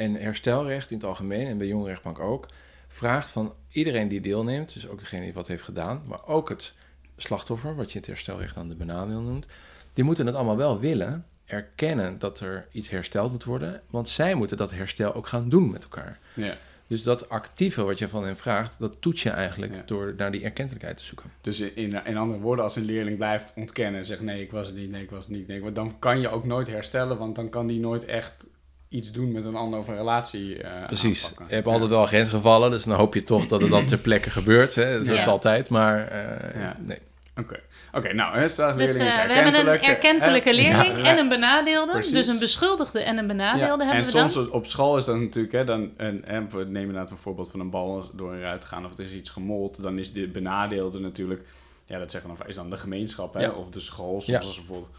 En 0.00 0.14
herstelrecht 0.14 0.90
in 0.90 0.96
het 0.96 1.06
algemeen, 1.06 1.46
en 1.46 1.58
bij 1.58 1.66
jongerenrechtbank 1.66 2.18
ook, 2.18 2.46
vraagt 2.88 3.30
van 3.30 3.54
iedereen 3.68 4.08
die 4.08 4.20
deelneemt, 4.20 4.74
dus 4.74 4.88
ook 4.88 4.98
degene 4.98 5.22
die 5.22 5.32
wat 5.32 5.48
heeft 5.48 5.62
gedaan, 5.62 6.02
maar 6.06 6.26
ook 6.26 6.48
het 6.48 6.74
slachtoffer, 7.16 7.76
wat 7.76 7.92
je 7.92 7.98
het 7.98 8.06
herstelrecht 8.06 8.56
aan 8.56 8.68
de 8.68 8.74
benadeel 8.74 9.20
noemt, 9.20 9.46
die 9.92 10.04
moeten 10.04 10.26
het 10.26 10.34
allemaal 10.34 10.56
wel 10.56 10.78
willen, 10.78 11.26
erkennen 11.44 12.18
dat 12.18 12.40
er 12.40 12.66
iets 12.72 12.88
hersteld 12.88 13.30
moet 13.30 13.44
worden, 13.44 13.82
want 13.90 14.08
zij 14.08 14.34
moeten 14.34 14.56
dat 14.56 14.70
herstel 14.70 15.14
ook 15.14 15.26
gaan 15.26 15.48
doen 15.48 15.70
met 15.70 15.82
elkaar. 15.82 16.18
Ja. 16.34 16.56
Dus 16.86 17.02
dat 17.02 17.28
actieve 17.28 17.82
wat 17.82 17.98
je 17.98 18.08
van 18.08 18.24
hen 18.24 18.36
vraagt, 18.36 18.76
dat 18.78 18.96
toets 19.00 19.22
je 19.22 19.30
eigenlijk 19.30 19.88
door 19.88 20.14
naar 20.16 20.30
die 20.30 20.44
erkentelijkheid 20.44 20.96
te 20.96 21.04
zoeken. 21.04 21.30
Dus 21.40 21.60
in, 21.60 22.04
in 22.04 22.16
andere 22.16 22.40
woorden, 22.40 22.64
als 22.64 22.76
een 22.76 22.84
leerling 22.84 23.16
blijft 23.16 23.52
ontkennen 23.56 24.00
en 24.00 24.06
zegt 24.06 24.20
nee, 24.20 24.42
ik 24.42 24.50
was 24.50 24.66
het 24.66 24.76
niet, 24.76 24.90
nee, 24.90 25.02
ik 25.02 25.10
was 25.10 25.24
het 25.24 25.34
niet, 25.36 25.46
nee, 25.46 25.72
dan 25.72 25.98
kan 25.98 26.20
je 26.20 26.28
ook 26.28 26.44
nooit 26.44 26.66
herstellen, 26.66 27.18
want 27.18 27.36
dan 27.36 27.48
kan 27.48 27.66
die 27.66 27.80
nooit 27.80 28.04
echt 28.04 28.48
iets 28.90 29.12
doen 29.12 29.32
met 29.32 29.44
een 29.44 29.54
ander 29.54 29.78
of 29.78 29.88
een 29.88 29.96
relatie 29.96 30.62
uh, 30.62 30.86
Precies. 30.86 31.22
Aanpakken. 31.22 31.46
Je 31.48 31.54
hebt 31.54 31.66
altijd 31.66 31.90
wel 31.90 32.06
grensgevallen, 32.06 32.70
dus 32.70 32.84
dan 32.84 32.96
hoop 32.96 33.14
je 33.14 33.24
toch 33.24 33.46
dat 33.46 33.60
het 33.60 33.70
dan 33.70 33.86
ter 33.90 33.98
plekke 33.98 34.30
gebeurt. 34.30 34.74
Hè? 34.74 35.04
Zo 35.04 35.14
is 35.14 35.26
altijd, 35.26 35.68
maar 35.68 36.12
uh, 36.56 36.70
nee. 36.78 36.98
Oké, 37.36 37.60
Oké, 37.92 38.12
nou, 38.12 38.34
hè, 38.34 38.42
dus, 38.42 38.58
uh, 38.58 38.74
we 38.74 39.32
hebben 39.32 39.60
een 39.60 39.80
erkentelijke 39.80 40.54
leerling 40.54 40.96
en 40.96 41.18
een 41.18 41.28
benadeelde. 41.28 41.92
Precies. 41.92 42.12
Dus 42.12 42.26
een 42.26 42.38
beschuldigde 42.38 43.02
en 43.02 43.18
een 43.18 43.26
benadeelde 43.26 43.84
hebben 43.84 44.04
en 44.04 44.12
we 44.12 44.18
soms 44.18 44.48
op 44.48 44.66
school 44.66 44.96
is 44.96 45.04
dat 45.04 45.18
natuurlijk, 45.18 45.54
hè, 45.54 45.64
dan, 45.64 45.96
en, 45.96 46.24
en 46.24 46.50
we 46.50 46.58
nemen 46.58 46.80
inderdaad 46.80 47.10
een 47.10 47.16
voorbeeld 47.16 47.50
van 47.50 47.60
een 47.60 47.70
bal 47.70 48.10
door 48.14 48.32
een 48.32 48.40
ruit 48.40 48.64
gaan 48.64 48.84
of 48.84 48.98
er 48.98 49.04
is 49.04 49.12
iets 49.12 49.30
gemold, 49.30 49.82
dan 49.82 49.98
is 49.98 50.12
de 50.12 50.28
benadeelde 50.28 50.98
natuurlijk, 50.98 51.42
ja, 51.86 51.98
dat 51.98 52.10
zeggen 52.10 52.36
we, 52.36 52.44
is 52.46 52.54
dan 52.54 52.70
de 52.70 52.76
gemeenschap 52.76 53.34
hè, 53.34 53.48
of 53.48 53.70
de 53.70 53.80
school. 53.80 54.20
Soms 54.20 54.46
als 54.46 54.56
bijvoorbeeld 54.56 54.90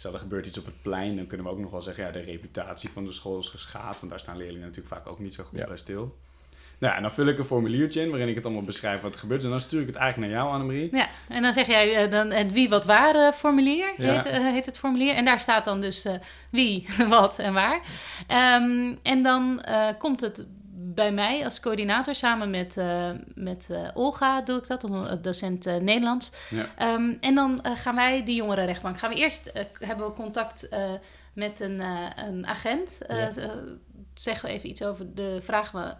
Stel, 0.00 0.12
er 0.12 0.18
gebeurt 0.18 0.46
iets 0.46 0.58
op 0.58 0.64
het 0.64 0.82
plein, 0.82 1.16
dan 1.16 1.26
kunnen 1.26 1.46
we 1.46 1.52
ook 1.52 1.58
nog 1.58 1.70
wel 1.70 1.82
zeggen, 1.82 2.04
ja, 2.04 2.10
de 2.10 2.20
reputatie 2.20 2.90
van 2.90 3.04
de 3.04 3.12
school 3.12 3.38
is 3.38 3.48
geschaad. 3.48 3.98
Want 3.98 4.10
daar 4.10 4.18
staan 4.18 4.36
leerlingen 4.36 4.66
natuurlijk 4.66 4.94
vaak 4.94 5.06
ook 5.06 5.18
niet 5.18 5.34
zo 5.34 5.44
goed 5.44 5.66
bij 5.66 5.76
stil. 5.76 6.16
Nou, 6.78 6.96
en 6.96 7.02
dan 7.02 7.12
vul 7.12 7.26
ik 7.26 7.38
een 7.38 7.44
formuliertje 7.44 8.02
in 8.02 8.10
waarin 8.10 8.28
ik 8.28 8.34
het 8.34 8.44
allemaal 8.44 8.62
beschrijf 8.62 9.00
wat 9.00 9.14
er 9.14 9.20
gebeurt. 9.20 9.44
En 9.44 9.50
dan 9.50 9.60
stuur 9.60 9.80
ik 9.80 9.86
het 9.86 9.96
eigenlijk 9.96 10.32
naar 10.32 10.42
jou, 10.42 10.52
Annemarie. 10.52 10.96
Ja, 10.96 11.06
en 11.28 11.42
dan 11.42 11.52
zeg 11.52 11.66
jij 11.66 12.04
uh, 12.04 12.10
dan 12.10 12.30
het 12.30 12.52
wie, 12.52 12.68
wat, 12.68 12.84
waar 12.84 13.14
uh, 13.14 13.32
formulier, 13.32 13.92
heet, 13.96 14.26
uh, 14.26 14.32
heet, 14.32 14.66
het 14.66 14.78
formulier. 14.78 15.14
En 15.14 15.24
daar 15.24 15.38
staat 15.38 15.64
dan 15.64 15.80
dus 15.80 16.06
wie, 16.50 16.88
wat 17.08 17.38
en 17.38 17.52
waar. 17.52 17.80
Um, 18.28 18.98
en 19.02 19.22
dan 19.22 19.64
komt 19.98 20.20
het 20.20 20.46
bij 20.94 21.12
mij 21.12 21.44
als 21.44 21.60
coördinator 21.60 22.14
samen 22.14 22.50
met, 22.50 22.76
uh, 22.76 23.10
met 23.34 23.68
uh, 23.70 23.88
Olga 23.94 24.42
doe 24.42 24.58
ik 24.58 24.66
dat, 24.66 24.80
docent 25.22 25.66
uh, 25.66 25.76
Nederlands. 25.76 26.30
Ja. 26.50 26.94
Um, 26.94 27.16
en 27.20 27.34
dan 27.34 27.60
gaan 27.62 27.94
wij 27.94 28.24
die 28.24 28.34
jongerenrechtbank. 28.34 28.98
Gaan 28.98 29.10
we 29.10 29.16
eerst 29.16 29.52
hebben 29.78 30.06
we 30.06 30.12
contact 30.12 30.68
met 31.34 31.60
een, 31.60 31.80
een 32.16 32.46
agent. 32.46 32.90
Ja. 33.08 33.30
zeggen 34.14 34.48
we 34.48 34.54
even 34.54 34.68
iets 34.68 34.82
over 34.82 35.14
de 35.14 35.38
vragen 35.42 35.80
we 35.80 35.94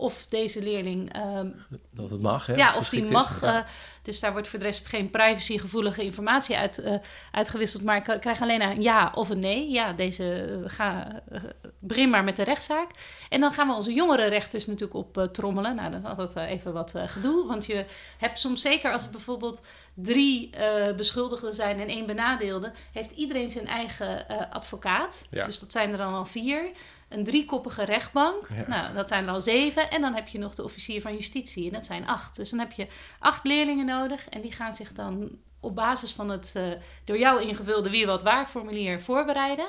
of 0.00 0.26
deze 0.26 0.62
leerling. 0.62 1.12
dat 1.90 2.10
het 2.10 2.20
mag, 2.20 2.46
hè? 2.46 2.54
Ja, 2.54 2.74
of 2.76 2.88
die 2.88 3.10
mag. 3.10 3.40
Ja. 3.40 3.66
Dus 4.02 4.20
daar 4.20 4.32
wordt 4.32 4.48
voor 4.48 4.58
de 4.58 4.64
rest 4.64 4.86
geen 4.86 5.10
privacygevoelige 5.10 6.02
informatie 6.02 6.56
uit, 6.56 6.78
eh, 6.78 6.94
uitgewisseld. 7.32 7.82
Maar 7.82 7.96
ik 7.96 8.20
krijg 8.20 8.40
alleen 8.40 8.62
een 8.62 8.82
ja 8.82 9.12
of 9.14 9.28
een 9.30 9.38
nee. 9.38 9.70
Ja, 9.70 9.92
deze 9.92 10.34
eh, 10.64 10.70
ga, 10.70 11.22
eh, 11.30 11.40
begin 11.78 12.10
maar 12.10 12.24
met 12.24 12.36
de 12.36 12.42
rechtszaak. 12.42 12.90
En 13.28 13.40
dan 13.40 13.52
gaan 13.52 13.68
we 13.68 13.74
onze 13.74 13.92
jongere 13.92 14.28
rechters 14.28 14.66
natuurlijk 14.66 14.94
op 14.94 15.18
eh, 15.18 15.24
trommelen. 15.24 15.74
Nou, 15.74 15.90
dat 15.90 16.00
is 16.00 16.06
altijd 16.06 16.36
eh, 16.36 16.50
even 16.50 16.72
wat 16.72 16.94
eh, 16.94 17.02
gedoe. 17.06 17.46
Want 17.46 17.66
je 17.66 17.84
hebt 18.18 18.38
soms 18.38 18.60
zeker 18.60 18.92
als 18.92 19.04
er 19.04 19.10
bijvoorbeeld 19.10 19.62
drie 19.94 20.50
eh, 20.50 20.94
beschuldigden 20.94 21.54
zijn 21.54 21.80
en 21.80 21.88
één 21.88 22.06
benadeelde, 22.06 22.72
heeft 22.92 23.12
iedereen 23.12 23.50
zijn 23.50 23.66
eigen 23.66 24.28
eh, 24.28 24.36
advocaat. 24.50 25.26
Ja. 25.30 25.44
Dus 25.44 25.58
dat 25.58 25.72
zijn 25.72 25.90
er 25.92 25.98
dan 25.98 26.14
al 26.14 26.26
vier. 26.26 26.70
Een 27.10 27.24
driekoppige 27.24 27.84
rechtbank. 27.84 28.48
Ja. 28.48 28.64
Nou, 28.66 28.94
dat 28.94 29.08
zijn 29.08 29.24
er 29.26 29.32
al 29.32 29.40
zeven. 29.40 29.90
En 29.90 30.00
dan 30.00 30.14
heb 30.14 30.28
je 30.28 30.38
nog 30.38 30.54
de 30.54 30.64
officier 30.64 31.00
van 31.00 31.14
justitie. 31.14 31.66
En 31.66 31.72
dat 31.72 31.86
zijn 31.86 32.06
acht. 32.06 32.36
Dus 32.36 32.50
dan 32.50 32.58
heb 32.58 32.72
je 32.72 32.86
acht 33.18 33.44
leerlingen 33.44 33.86
nodig. 33.86 34.28
En 34.28 34.40
die 34.40 34.52
gaan 34.52 34.74
zich 34.74 34.92
dan 34.92 35.30
op 35.60 35.74
basis 35.74 36.12
van 36.12 36.28
het 36.28 36.52
eh, 36.56 36.62
door 37.04 37.18
jou 37.18 37.42
ingevulde 37.42 37.90
wie 37.90 38.06
wat 38.06 38.22
waar 38.22 38.46
formulier 38.46 39.00
voorbereiden. 39.00 39.68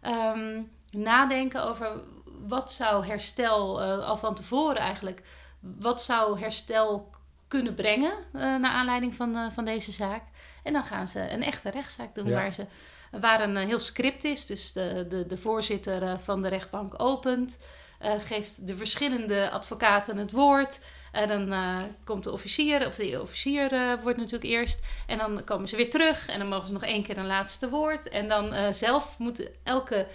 Ehm, 0.00 0.62
nadenken 0.90 1.64
over 1.64 2.00
wat 2.46 2.72
zou 2.72 3.06
herstel 3.06 3.82
eh, 3.82 4.08
al 4.08 4.16
van 4.16 4.34
tevoren 4.34 4.76
eigenlijk. 4.80 5.22
Wat 5.60 6.02
zou 6.02 6.40
herstel 6.40 7.10
kunnen 7.48 7.74
brengen 7.74 8.12
eh, 8.32 8.40
naar 8.40 8.72
aanleiding 8.72 9.14
van, 9.14 9.52
van 9.52 9.64
deze 9.64 9.92
zaak. 9.92 10.22
En 10.62 10.72
dan 10.72 10.84
gaan 10.84 11.08
ze 11.08 11.30
een 11.30 11.42
echte 11.42 11.70
rechtszaak 11.70 12.14
doen 12.14 12.26
Ja. 12.26 12.34
waar, 12.34 12.52
ze, 12.52 12.66
waar 13.10 13.40
een 13.40 13.56
eh, 13.56 13.66
heel 13.66 13.78
script 13.78 14.24
is. 14.24 14.46
Dus 14.46 14.72
de, 14.72 15.06
de, 15.08 15.26
de 15.26 15.36
voorzitter 15.36 16.02
eh, 16.02 16.18
van 16.18 16.42
de 16.42 16.48
rechtbank 16.48 17.02
opent, 17.02 17.58
eh, 17.98 18.12
geeft 18.18 18.66
de 18.66 18.76
verschillende 18.76 19.50
advocaten 19.50 20.16
het 20.16 20.32
woord. 20.32 20.80
En 21.12 21.28
dan 21.28 21.82
komt 22.04 22.24
de 22.24 22.32
officier, 22.32 22.86
of 22.86 22.94
de 22.94 23.20
officier 23.22 23.98
wordt 24.02 24.18
natuurlijk 24.18 24.50
eerst. 24.50 24.82
En 25.06 25.18
dan 25.18 25.44
komen 25.44 25.68
ze 25.68 25.76
weer 25.76 25.90
terug 25.90 26.28
en 26.28 26.38
dan 26.38 26.48
mogen 26.48 26.66
ze 26.66 26.72
nog 26.72 26.84
één 26.84 27.02
keer 27.02 27.18
een 27.18 27.26
laatste 27.26 27.68
woord. 27.68 28.08
En 28.08 28.28
dan 28.28 28.74
zelf 28.74 29.18
moet 29.18 29.50
elke 29.62 30.06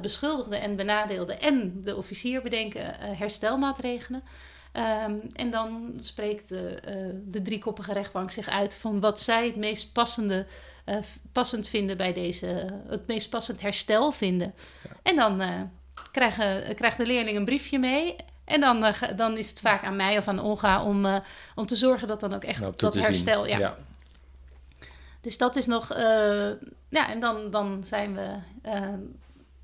beschuldigde 0.00 0.56
en 0.56 0.76
benadeelde 0.76 1.34
en 1.34 1.82
de 1.82 1.96
officier 1.96 2.42
bedenken 2.42 2.94
herstelmaatregelen. 3.16 4.22
Ehm, 4.72 5.14
en 5.32 5.50
dan 5.50 5.94
spreekt 6.00 6.48
de, 6.48 6.80
de 7.26 7.42
driekoppige 7.42 7.92
rechtbank 7.92 8.30
zich 8.30 8.48
uit 8.48 8.74
van 8.74 9.00
wat 9.00 9.20
zij 9.20 9.46
het 9.46 9.56
meest 9.56 9.92
passende, 9.92 10.46
eh, 10.84 10.96
passend 11.32 11.68
vinden 11.68 11.96
bij 11.96 12.12
deze, 12.12 12.80
het 12.86 13.06
meest 13.06 13.30
passend 13.30 13.60
herstel 13.60 14.12
vinden. 14.12 14.54
En 15.02 15.16
dan 15.16 15.40
eh, 15.40 15.60
krijgen, 16.12 16.74
krijgt 16.74 16.96
de 16.96 17.06
leerling 17.06 17.36
een 17.36 17.44
briefje 17.44 17.78
mee. 17.78 18.16
En 18.44 18.60
dan, 18.60 18.84
eh, 18.84 19.02
dan 19.16 19.38
is 19.38 19.48
het 19.48 19.60
vaak 19.60 19.82
aan 19.82 19.96
mij 19.96 20.18
of 20.18 20.28
aan 20.28 20.40
Olga 20.40 20.84
om, 20.84 21.22
om 21.54 21.66
te 21.66 21.76
zorgen 21.76 22.08
dat 22.08 22.20
dan 22.20 22.34
ook 22.34 22.44
echt 22.44 22.60
Nou, 22.60 22.72
dat 22.76 22.94
herstel. 22.94 23.46
Ja. 23.46 23.58
ja. 23.58 23.76
Dus 25.20 25.38
dat 25.38 25.56
is 25.56 25.66
nog. 25.66 25.88
ja, 26.88 27.08
en 27.08 27.20
dan, 27.20 27.50
dan 27.50 27.84
zijn 27.84 28.14
we. 28.14 28.36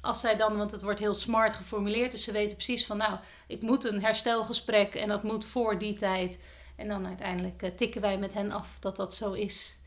als 0.01 0.21
zij 0.21 0.37
dan, 0.37 0.57
want 0.57 0.71
het 0.71 0.83
wordt 0.83 1.01
heel 1.01 1.15
smart 1.15 1.55
geformuleerd, 1.55 2.13
dus 2.13 2.25
ze 2.25 2.33
weten 2.33 2.57
precies 2.57 2.87
van, 2.87 2.97
nou, 2.97 3.19
ik 3.47 3.63
moet 3.63 3.85
een 3.85 4.03
herstelgesprek 4.03 4.95
en 4.95 5.09
dat 5.09 5.23
moet 5.23 5.45
voor 5.45 5.79
die 5.79 5.99
tijd. 5.99 6.39
En 6.77 6.89
dan 6.89 7.07
uiteindelijk 7.07 7.73
tikken 7.77 8.01
wij 8.01 8.19
met 8.19 8.35
hen 8.35 8.51
af 8.51 8.77
dat 8.79 8.97
dat 8.97 9.15
zo 9.15 9.33
is. 9.33 9.80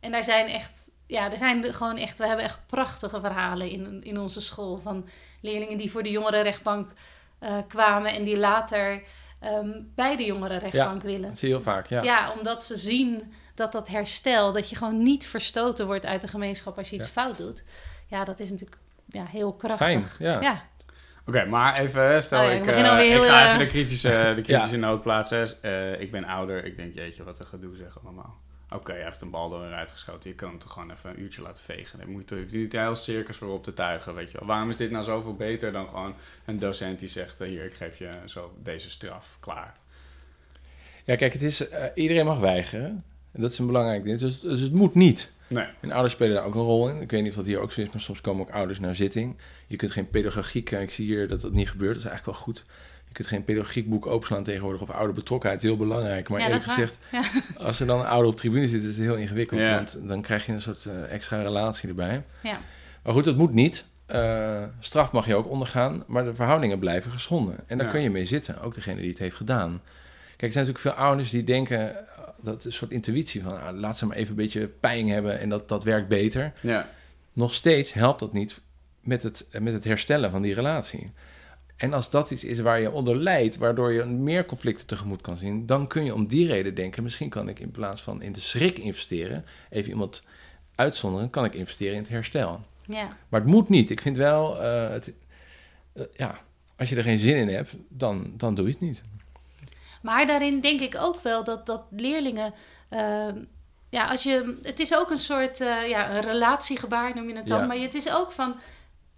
En 0.00 0.10
daar 0.10 0.24
zijn 0.24 0.48
echt, 0.48 0.88
ja, 1.06 1.30
er 1.30 1.36
zijn 1.36 1.74
gewoon 1.74 1.96
echt, 1.96 2.18
we 2.18 2.26
hebben 2.26 2.44
echt 2.44 2.66
prachtige 2.66 3.20
verhalen 3.20 3.70
in, 3.70 4.04
in 4.04 4.18
onze 4.20 4.40
school 4.40 4.78
van 4.78 5.08
leerlingen 5.40 5.78
die 5.78 5.90
voor 5.90 6.02
de 6.02 6.10
jongerenrechtbank 6.10 6.92
eh, 7.38 7.56
kwamen 7.68 8.12
en 8.12 8.24
die 8.24 8.38
later 8.38 9.02
ehm, 9.40 9.70
bij 9.94 10.16
de 10.16 10.24
jongerenrechtbank 10.24 11.02
willen. 11.02 11.28
Dat 11.28 11.38
zie 11.38 11.48
je 11.48 11.54
heel 11.54 11.62
vaak, 11.62 11.86
ja. 11.86 12.02
Ja. 12.02 12.32
omdat 12.38 12.64
ze 12.64 12.76
zien 12.76 13.32
dat 13.54 13.72
dat 13.72 13.88
herstel, 13.88 14.52
dat 14.52 14.70
je 14.70 14.76
gewoon 14.76 15.02
niet 15.02 15.26
verstoten 15.26 15.86
wordt 15.86 16.06
uit 16.06 16.20
de 16.20 16.28
gemeenschap 16.28 16.78
als 16.78 16.90
je 16.90 16.96
iets 16.96 17.06
Ja. 17.06 17.12
fout 17.12 17.36
doet. 17.36 17.64
Ja, 18.06 18.24
dat 18.24 18.40
is 18.40 18.50
natuurlijk 18.50 18.80
ja, 19.06 19.24
heel 19.24 19.54
krachtig. 19.54 19.86
Fijn, 19.86 20.04
ja. 20.18 20.40
Ja, 20.40 20.62
Oké, 21.28 21.44
maar 21.44 21.78
even, 21.78 22.22
stel 22.22 22.44
Oh 22.44 22.52
ik, 22.52 22.64
beginnen 22.64 22.98
eh, 22.98 23.14
ik 23.14 23.22
ga 23.22 23.40
eh, 23.40 23.46
even 23.46 23.58
de 23.58 23.66
kritische, 23.66 24.32
de 24.36 24.42
kritische 24.42 24.76
noot 24.76 25.02
plaatsen. 25.02 25.62
Eh, 25.62 26.00
ik 26.00 26.10
ben 26.10 26.24
ouder, 26.24 26.64
ik 26.64 26.76
denk, 26.76 26.94
jeetje, 26.94 27.24
wat 27.24 27.40
een 27.40 27.46
gedoe 27.46 27.76
zeg 27.76 27.98
allemaal. 28.04 28.36
Oké, 28.70 28.92
hij 28.92 29.04
heeft 29.04 29.20
een 29.20 29.30
bal 29.30 29.48
door 29.48 29.64
eruit 29.64 29.90
geschoten. 29.90 30.30
Je 30.30 30.36
kan 30.36 30.48
hem 30.48 30.58
toch 30.58 30.72
gewoon 30.72 30.90
even 30.90 31.10
een 31.10 31.20
uurtje 31.20 31.42
laten 31.42 31.64
vegen. 31.64 31.98
Dan 31.98 32.10
moet 32.10 32.28
je 32.30 32.46
niet 32.50 32.72
heel 32.72 32.96
circus 32.96 33.36
voor 33.36 33.52
op 33.52 33.64
te 33.64 33.72
tuigen, 33.72 34.14
weet 34.14 34.30
je 34.30 34.38
wel. 34.38 34.48
Waarom 34.48 34.68
is 34.68 34.76
dit 34.76 34.90
nou 34.90 35.04
zoveel 35.04 35.34
beter 35.34 35.72
dan 35.72 35.88
gewoon 35.88 36.14
een 36.44 36.58
docent 36.58 36.98
die 36.98 37.08
zegt... 37.08 37.40
eh, 37.40 37.48
hier, 37.48 37.64
ik 37.64 37.74
geef 37.74 37.98
je 37.98 38.10
zo 38.24 38.54
deze 38.62 38.90
straf, 38.90 39.36
klaar. 39.40 39.76
Ja, 41.04 41.16
kijk, 41.16 41.32
het 41.32 41.42
is, 41.42 41.68
eh, 41.68 41.84
iedereen 41.94 42.26
mag 42.26 42.38
weigeren. 42.38 43.04
En 43.32 43.40
dat 43.40 43.50
is 43.50 43.58
een 43.58 43.66
belangrijk 43.66 44.04
ding. 44.04 44.18
Dus, 44.18 44.40
dus 44.40 44.60
het 44.60 44.72
moet 44.72 44.94
niet. 44.94 45.32
Nee, 45.46 45.66
En 45.80 45.90
ouders 45.92 46.14
spelen 46.14 46.34
daar 46.34 46.44
ook 46.44 46.54
een 46.54 46.60
rol 46.60 46.88
in. 46.88 47.00
Ik 47.00 47.10
weet 47.10 47.20
niet 47.20 47.30
of 47.30 47.36
dat 47.36 47.46
hier 47.46 47.60
ook 47.60 47.72
zo 47.72 47.80
is, 47.80 47.90
maar 47.90 48.00
soms 48.00 48.20
komen 48.20 48.46
ook 48.46 48.54
ouders 48.54 48.80
naar 48.80 48.94
zitting. 48.96 49.36
Je 49.66 49.76
kunt 49.76 49.90
geen 49.92 50.10
pedagogiek, 50.10 50.70
ik 50.70 50.90
zie 50.90 51.06
hier 51.06 51.28
dat 51.28 51.40
dat 51.40 51.52
niet 51.52 51.70
gebeurt, 51.70 51.94
dat 51.94 52.04
is 52.04 52.08
eigenlijk 52.08 52.38
wel 52.38 52.46
goed. 52.46 52.64
Je 53.18 53.24
kunt 53.24 53.36
geen 53.36 53.44
pedagogiekboek 53.54 54.06
openslaan 54.06 54.42
tegenwoordig 54.42 54.82
of 54.82 54.90
ouderbetrokkenheid, 54.90 55.62
is 55.62 55.68
heel 55.68 55.76
belangrijk. 55.78 56.28
Maar 56.28 56.40
Ja, 56.40 56.46
eerlijk 56.46 56.64
gezegd, 56.64 56.98
als 57.58 57.80
er 57.80 57.86
dan 57.86 58.00
een 58.00 58.06
ouder 58.06 58.30
op 58.30 58.36
tribune 58.36 58.68
zit, 58.68 58.80
is 58.82 58.86
het 58.88 58.96
heel 59.06 59.14
ingewikkeld. 59.16 59.60
Ja. 59.60 59.74
Want 59.74 59.98
dan 60.08 60.22
krijg 60.22 60.46
je 60.46 60.52
een 60.52 60.60
soort 60.60 60.86
eh, 60.86 61.12
extra 61.12 61.42
relatie 61.42 61.88
erbij. 61.88 62.24
ja. 62.42 62.58
Maar 63.02 63.12
goed, 63.12 63.24
dat 63.24 63.36
moet 63.36 63.54
niet. 63.54 63.86
Eh, 64.06 64.62
straf 64.80 65.12
mag 65.12 65.26
je 65.26 65.34
ook 65.34 65.48
ondergaan, 65.50 66.04
maar 66.06 66.24
de 66.24 66.34
verhoudingen 66.34 66.78
blijven 66.78 67.10
geschonden. 67.10 67.56
En 67.66 67.76
daar 67.76 67.86
Ja. 67.86 67.92
kun 67.92 68.02
je 68.02 68.10
mee 68.10 68.26
zitten, 68.26 68.62
ook 68.62 68.74
degene 68.74 69.00
die 69.00 69.10
het 69.10 69.18
heeft 69.18 69.36
gedaan. 69.36 69.80
Kijk, 70.36 70.42
er 70.42 70.52
zijn 70.52 70.66
natuurlijk 70.66 70.96
veel 70.96 71.04
ouders 71.06 71.30
die 71.30 71.44
denken, 71.44 71.96
eh, 71.96 72.22
dat 72.42 72.58
is 72.58 72.64
een 72.64 72.72
soort 72.72 72.90
intuïtie 72.90 73.42
van, 73.42 73.62
ah, 73.62 73.76
laat 73.78 73.98
ze 73.98 74.06
maar 74.06 74.16
even 74.16 74.30
een 74.30 74.36
beetje 74.36 74.66
pijn 74.68 75.08
hebben 75.08 75.38
en 75.40 75.48
dat, 75.48 75.68
dat 75.68 75.84
werkt 75.84 76.08
beter. 76.08 76.52
ja. 76.60 76.88
Nog 77.32 77.54
steeds 77.54 77.92
helpt 77.92 78.20
dat 78.20 78.32
niet 78.32 78.60
met 79.00 79.22
het, 79.22 79.46
met 79.60 79.72
het 79.72 79.84
herstellen 79.84 80.30
van 80.30 80.42
die 80.42 80.54
relatie. 80.54 81.12
En 81.78 81.92
als 81.92 82.10
dat 82.10 82.30
iets 82.30 82.44
is 82.44 82.60
waar 82.60 82.80
je 82.80 82.90
onder 82.90 83.16
lijdt, 83.16 83.56
waardoor 83.56 83.92
je 83.92 84.04
meer 84.04 84.46
conflicten 84.46 84.86
tegemoet 84.86 85.20
kan 85.20 85.36
zien, 85.36 85.66
dan 85.66 85.86
kun 85.86 86.04
je 86.04 86.14
om 86.14 86.26
die 86.26 86.46
reden 86.46 86.74
denken, 86.74 87.02
misschien 87.02 87.28
kan 87.28 87.48
ik 87.48 87.58
in 87.58 87.70
plaats 87.70 88.02
van 88.02 88.22
in 88.22 88.32
de 88.32 88.40
schrik 88.40 88.78
investeren, 88.78 89.44
even 89.70 89.90
iemand 89.90 90.22
uitzonderen, 90.74 91.30
kan 91.30 91.44
ik 91.44 91.54
investeren 91.54 91.94
in 91.94 92.00
het 92.00 92.08
herstel. 92.08 92.60
ja. 92.86 93.08
Maar 93.28 93.40
het 93.40 93.48
moet 93.48 93.68
niet. 93.68 93.90
Ik 93.90 94.00
vind 94.00 94.16
wel, 94.16 94.62
eh, 94.62 94.88
het, 94.88 95.12
eh, 95.92 96.04
ja, 96.16 96.38
als 96.76 96.88
je 96.88 96.96
er 96.96 97.02
geen 97.02 97.18
zin 97.18 97.36
in 97.36 97.48
hebt, 97.48 97.76
dan, 97.88 98.32
dan 98.36 98.54
doe 98.54 98.66
je 98.66 98.72
het 98.72 98.80
niet. 98.80 99.02
Maar 100.02 100.26
daarin 100.26 100.60
denk 100.60 100.80
ik 100.80 100.96
ook 100.96 101.20
wel 101.20 101.44
dat, 101.44 101.66
dat 101.66 101.82
leerlingen. 101.90 102.54
eh, 102.88 103.28
ja, 103.90 104.06
als 104.06 104.22
je, 104.22 104.58
het 104.62 104.80
is 104.80 104.94
ook 104.94 105.10
een 105.10 105.18
soort 105.18 105.58
ja, 105.58 106.14
een 106.14 106.20
relatiegebaar, 106.20 107.14
noem 107.14 107.28
je 107.28 107.36
het 107.36 107.46
dan. 107.46 107.60
Ja. 107.60 107.66
Maar 107.66 107.76
het 107.76 107.94
is 107.94 108.10
ook 108.10 108.32
van. 108.32 108.56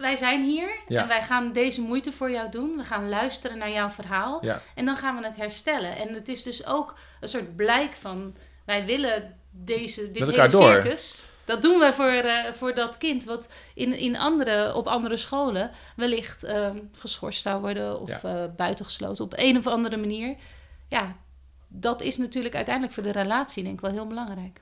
Wij 0.00 0.16
zijn 0.16 0.42
hier 0.42 0.71
Ja. 0.88 1.02
en 1.02 1.09
wij 1.09 1.23
gaan 1.23 1.52
deze 1.52 1.80
moeite 1.80 2.12
voor 2.12 2.30
jou 2.30 2.50
doen. 2.50 2.76
We 2.76 2.85
gaan 2.85 3.09
luisteren 3.09 3.59
naar 3.59 3.71
jouw 3.71 3.88
verhaal. 3.88 4.45
Ja, 4.45 4.62
En 4.75 4.85
dan 4.85 4.97
gaan 4.97 5.16
we 5.16 5.26
het 5.26 5.37
herstellen. 5.37 5.97
En 5.97 6.14
het 6.14 6.28
is 6.28 6.42
dus 6.42 6.66
ook 6.66 6.95
een 7.21 7.28
soort 7.28 7.57
blijk 7.57 7.92
van... 7.92 8.35
wij 8.64 8.85
willen 8.85 9.38
deze, 9.50 10.11
dit 10.11 10.26
hele 10.26 10.49
door. 10.49 10.73
circus... 10.73 11.23
dat 11.45 11.62
doen 11.62 11.78
we 11.78 11.92
voor, 11.92 12.07
eh, 12.07 12.52
voor 12.52 12.75
dat 12.75 12.99
kind... 12.99 13.25
wat 13.25 13.52
in, 13.75 13.92
in 13.92 14.16
andere, 14.16 14.75
op 14.75 14.87
andere 14.87 15.16
scholen 15.16 15.71
wellicht 15.97 16.45
ehm, 16.45 16.78
geschorst 16.99 17.42
zou 17.42 17.61
worden... 17.61 18.00
of 18.00 18.25
eh, 18.25 18.45
buitengesloten 18.57 19.25
op 19.25 19.33
een 19.37 19.57
of 19.57 19.66
andere 19.66 19.97
manier. 19.97 20.37
Ja, 20.88 21.16
dat 21.69 22.02
is 22.02 22.16
natuurlijk 22.16 22.54
uiteindelijk 22.54 22.95
voor 22.95 23.02
de 23.02 23.12
relatie 23.12 23.62
denk 23.62 23.75
ik 23.75 23.80
wel 23.80 23.90
heel 23.90 24.07
belangrijk. 24.07 24.61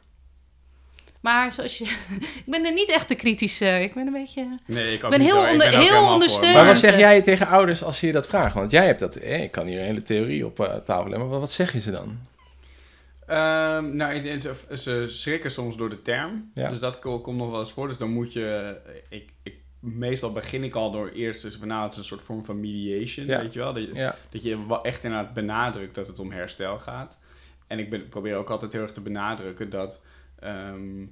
Maar 1.20 1.52
zoals 1.52 1.78
je... 1.78 1.84
ik 2.38 2.42
ben 2.46 2.64
er 2.64 2.72
niet 2.72 2.88
echt 2.90 3.08
te 3.08 3.14
kritisch. 3.14 3.60
eh, 3.60 3.82
ik 3.82 3.94
ben 3.94 4.06
een 4.06 4.12
beetje... 4.12 4.54
Nee, 4.66 4.92
ik 4.94 5.04
ook 5.04 5.10
ben 5.10 5.20
niet 5.20 5.28
heel 5.32 5.40
onder- 5.50 5.70
ben 5.70 5.80
heel 5.80 6.12
ondersteunend. 6.12 6.56
maar 6.56 6.66
wat 6.66 6.78
zeg 6.78 6.90
het, 6.90 7.00
jij 7.00 7.22
tegen 7.22 7.46
ouders 7.46 7.82
als 7.84 8.00
je 8.00 8.06
je 8.06 8.12
dat 8.12 8.26
vraagt? 8.28 8.54
Want 8.54 8.70
jij 8.70 8.86
hebt 8.86 9.00
dat, 9.00 9.16
eh, 9.16 9.42
ik 9.42 9.50
kan 9.50 9.66
hier 9.66 9.78
een 9.78 9.84
hele 9.84 10.02
theorie 10.02 10.46
op 10.46 10.60
eh, 10.60 10.74
tafel 10.74 11.08
leggen, 11.10 11.28
maar 11.28 11.40
wat 11.40 11.52
zeg 11.52 11.72
je 11.72 11.80
ze 11.80 11.90
dan? 11.90 12.18
Ehm, 13.26 13.96
nou, 13.96 14.14
ik 14.14 14.22
denk, 14.22 14.40
ze, 14.40 14.54
ze 14.76 15.04
schrikken 15.06 15.50
soms 15.50 15.76
door 15.76 15.90
de 15.90 16.02
term. 16.02 16.50
Ja. 16.54 16.68
Dus 16.68 16.78
dat 16.78 16.98
ko- 16.98 17.20
komt 17.20 17.36
nog 17.38 17.50
wel 17.50 17.60
eens 17.60 17.72
voor. 17.72 17.88
Dus 17.88 17.98
dan 17.98 18.10
moet 18.10 18.32
je... 18.32 18.76
Ik, 19.08 19.28
ik, 19.42 19.54
meestal 19.80 20.32
begin 20.32 20.64
ik 20.64 20.74
al 20.74 20.90
door 20.90 21.08
eerst... 21.08 21.42
Dus 21.42 21.58
nou, 21.58 21.82
het 21.82 21.92
is 21.92 21.98
een 21.98 22.04
soort 22.04 22.22
vorm 22.22 22.44
van 22.44 22.60
mediation, 22.60 23.26
Ja. 23.26 23.40
weet 23.40 23.52
je 23.52 23.58
wel? 23.58 23.72
Dat 23.72 23.82
je, 23.82 23.94
Ja, 23.94 24.14
dat 24.30 24.42
je 24.42 24.66
wel 24.66 24.84
echt 24.84 25.04
inderdaad 25.04 25.34
benadrukt 25.34 25.94
dat 25.94 26.06
het 26.06 26.18
om 26.18 26.32
herstel 26.32 26.78
gaat. 26.78 27.18
En 27.66 27.78
ik 27.78 27.90
ben, 27.90 28.08
probeer 28.08 28.36
ook 28.36 28.50
altijd 28.50 28.72
heel 28.72 28.82
erg 28.82 28.92
te 28.92 29.00
benadrukken 29.00 29.70
dat... 29.70 30.02
ehm, 30.40 31.06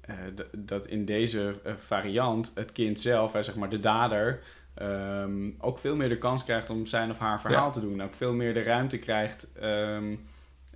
eh, 0.00 0.16
dat 0.56 0.86
in 0.86 1.04
deze 1.04 1.60
eh, 1.64 1.72
variant 1.76 2.52
het 2.54 2.72
kind 2.72 3.00
zelf, 3.00 3.32
hè, 3.32 3.42
zeg 3.42 3.54
maar 3.56 3.68
de 3.68 3.80
dader... 3.80 4.40
ehm, 4.74 5.50
ook 5.58 5.78
veel 5.78 5.96
meer 5.96 6.08
de 6.08 6.18
kans 6.18 6.44
krijgt 6.44 6.70
om 6.70 6.86
zijn 6.86 7.10
of 7.10 7.18
haar 7.18 7.40
verhaal 7.40 7.66
Ja. 7.66 7.70
te 7.72 7.80
doen. 7.80 8.02
Ook 8.02 8.14
veel 8.14 8.32
meer 8.34 8.54
de 8.54 8.62
ruimte 8.62 8.98
krijgt... 8.98 9.52
ehm, 9.52 10.14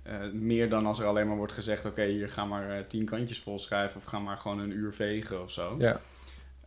eh, 0.03 0.15
meer 0.33 0.69
dan 0.69 0.85
als 0.85 0.99
er 0.99 1.05
alleen 1.05 1.27
maar 1.27 1.37
wordt 1.37 1.53
gezegd: 1.53 1.85
oké, 1.85 2.03
hier 2.05 2.29
ga 2.29 2.45
maar 2.45 2.69
eh, 2.69 2.83
tien 2.87 3.05
kantjes 3.05 3.39
vol 3.39 3.59
schrijven 3.59 3.97
of 3.97 4.03
ga 4.03 4.19
maar 4.19 4.37
gewoon 4.37 4.59
een 4.59 4.71
uur 4.71 4.93
vegen 4.93 5.41
of 5.43 5.51
zo. 5.51 5.75
ja. 5.79 5.99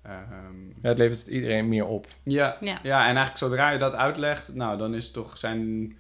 Ehm, 0.03 0.67
ja, 0.83 0.89
het 0.89 0.99
levert 0.99 1.27
iedereen 1.27 1.69
meer 1.69 1.87
op. 1.87 2.07
ja, 2.23 2.57
Ja. 2.61 2.79
ja. 2.83 2.99
en 3.01 3.05
eigenlijk 3.17 3.37
zodra 3.39 3.71
je 3.71 3.79
dat 3.79 3.95
uitlegt, 3.95 4.55
nou 4.55 4.79
dan 4.79 4.95
is 4.95 5.05
het 5.05 5.13
toch 5.15 5.39
zijn 5.39 5.97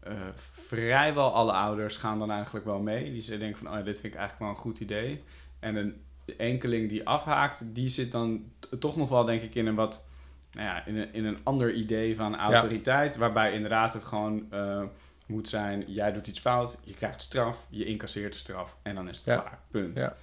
eh, 0.00 0.12
vrijwel 0.52 1.34
alle 1.34 1.52
ouders 1.52 1.96
gaan 1.96 2.18
dan 2.18 2.30
eigenlijk 2.30 2.64
wel 2.64 2.78
mee. 2.78 3.12
Die 3.12 3.20
ze 3.20 3.38
denken 3.38 3.58
van, 3.58 3.68
oh 3.70 3.78
ja, 3.78 3.82
dit 3.82 4.00
vind 4.00 4.12
ik 4.12 4.18
eigenlijk 4.18 4.38
wel 4.40 4.48
een 4.48 4.70
goed 4.72 4.80
idee. 4.80 5.22
En 5.58 5.76
een 5.76 6.00
enkeling 6.36 6.88
die 6.88 7.06
afhaakt, 7.06 7.64
die 7.74 7.88
zit 7.88 8.12
dan 8.12 8.44
toch 8.78 8.96
nog 8.96 9.08
wel, 9.08 9.24
denk 9.24 9.42
ik, 9.42 9.54
in 9.54 9.66
een 9.66 9.74
wat... 9.74 10.08
Nou 10.52 10.66
ja, 10.66 10.86
in 10.86 10.96
een, 10.96 11.12
in 11.12 11.24
een 11.24 11.38
ander 11.42 11.72
idee 11.72 12.16
van 12.16 12.36
autoriteit. 12.36 13.16
Waarbij 13.16 13.52
inderdaad 13.52 13.92
het 13.92 14.04
gewoon 14.04 14.46
eh, 14.50 14.82
moet 15.26 15.48
zijn... 15.48 15.84
Jij 15.86 16.12
doet 16.12 16.26
iets 16.26 16.40
fout, 16.40 16.78
je 16.84 16.94
krijgt 16.94 17.22
straf, 17.22 17.66
je 17.70 17.84
incasseert 17.84 18.32
de 18.32 18.38
straf. 18.38 18.76
En 18.82 18.94
dan 18.94 19.08
is 19.08 19.16
het 19.16 19.26
Ja. 19.26 19.36
klaar. 19.36 19.58
Punt. 19.70 19.98
Ja. 19.98 20.16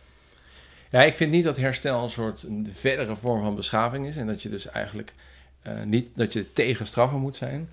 Ja, 0.89 1.03
ik 1.03 1.15
vind 1.15 1.31
niet 1.31 1.43
dat 1.43 1.57
herstel 1.57 2.03
een 2.03 2.09
soort 2.09 2.43
een 2.43 2.67
verdere 2.71 3.15
vorm 3.15 3.43
van 3.43 3.55
beschaving 3.55 4.07
is. 4.07 4.15
En 4.15 4.27
dat 4.27 4.41
je 4.41 4.49
dus 4.49 4.67
eigenlijk 4.67 5.13
eh, 5.61 5.83
niet 5.83 6.11
dat 6.15 6.33
je 6.33 6.53
tegen 6.53 6.87
straffen 6.87 7.19
moet 7.19 7.35
zijn. 7.35 7.69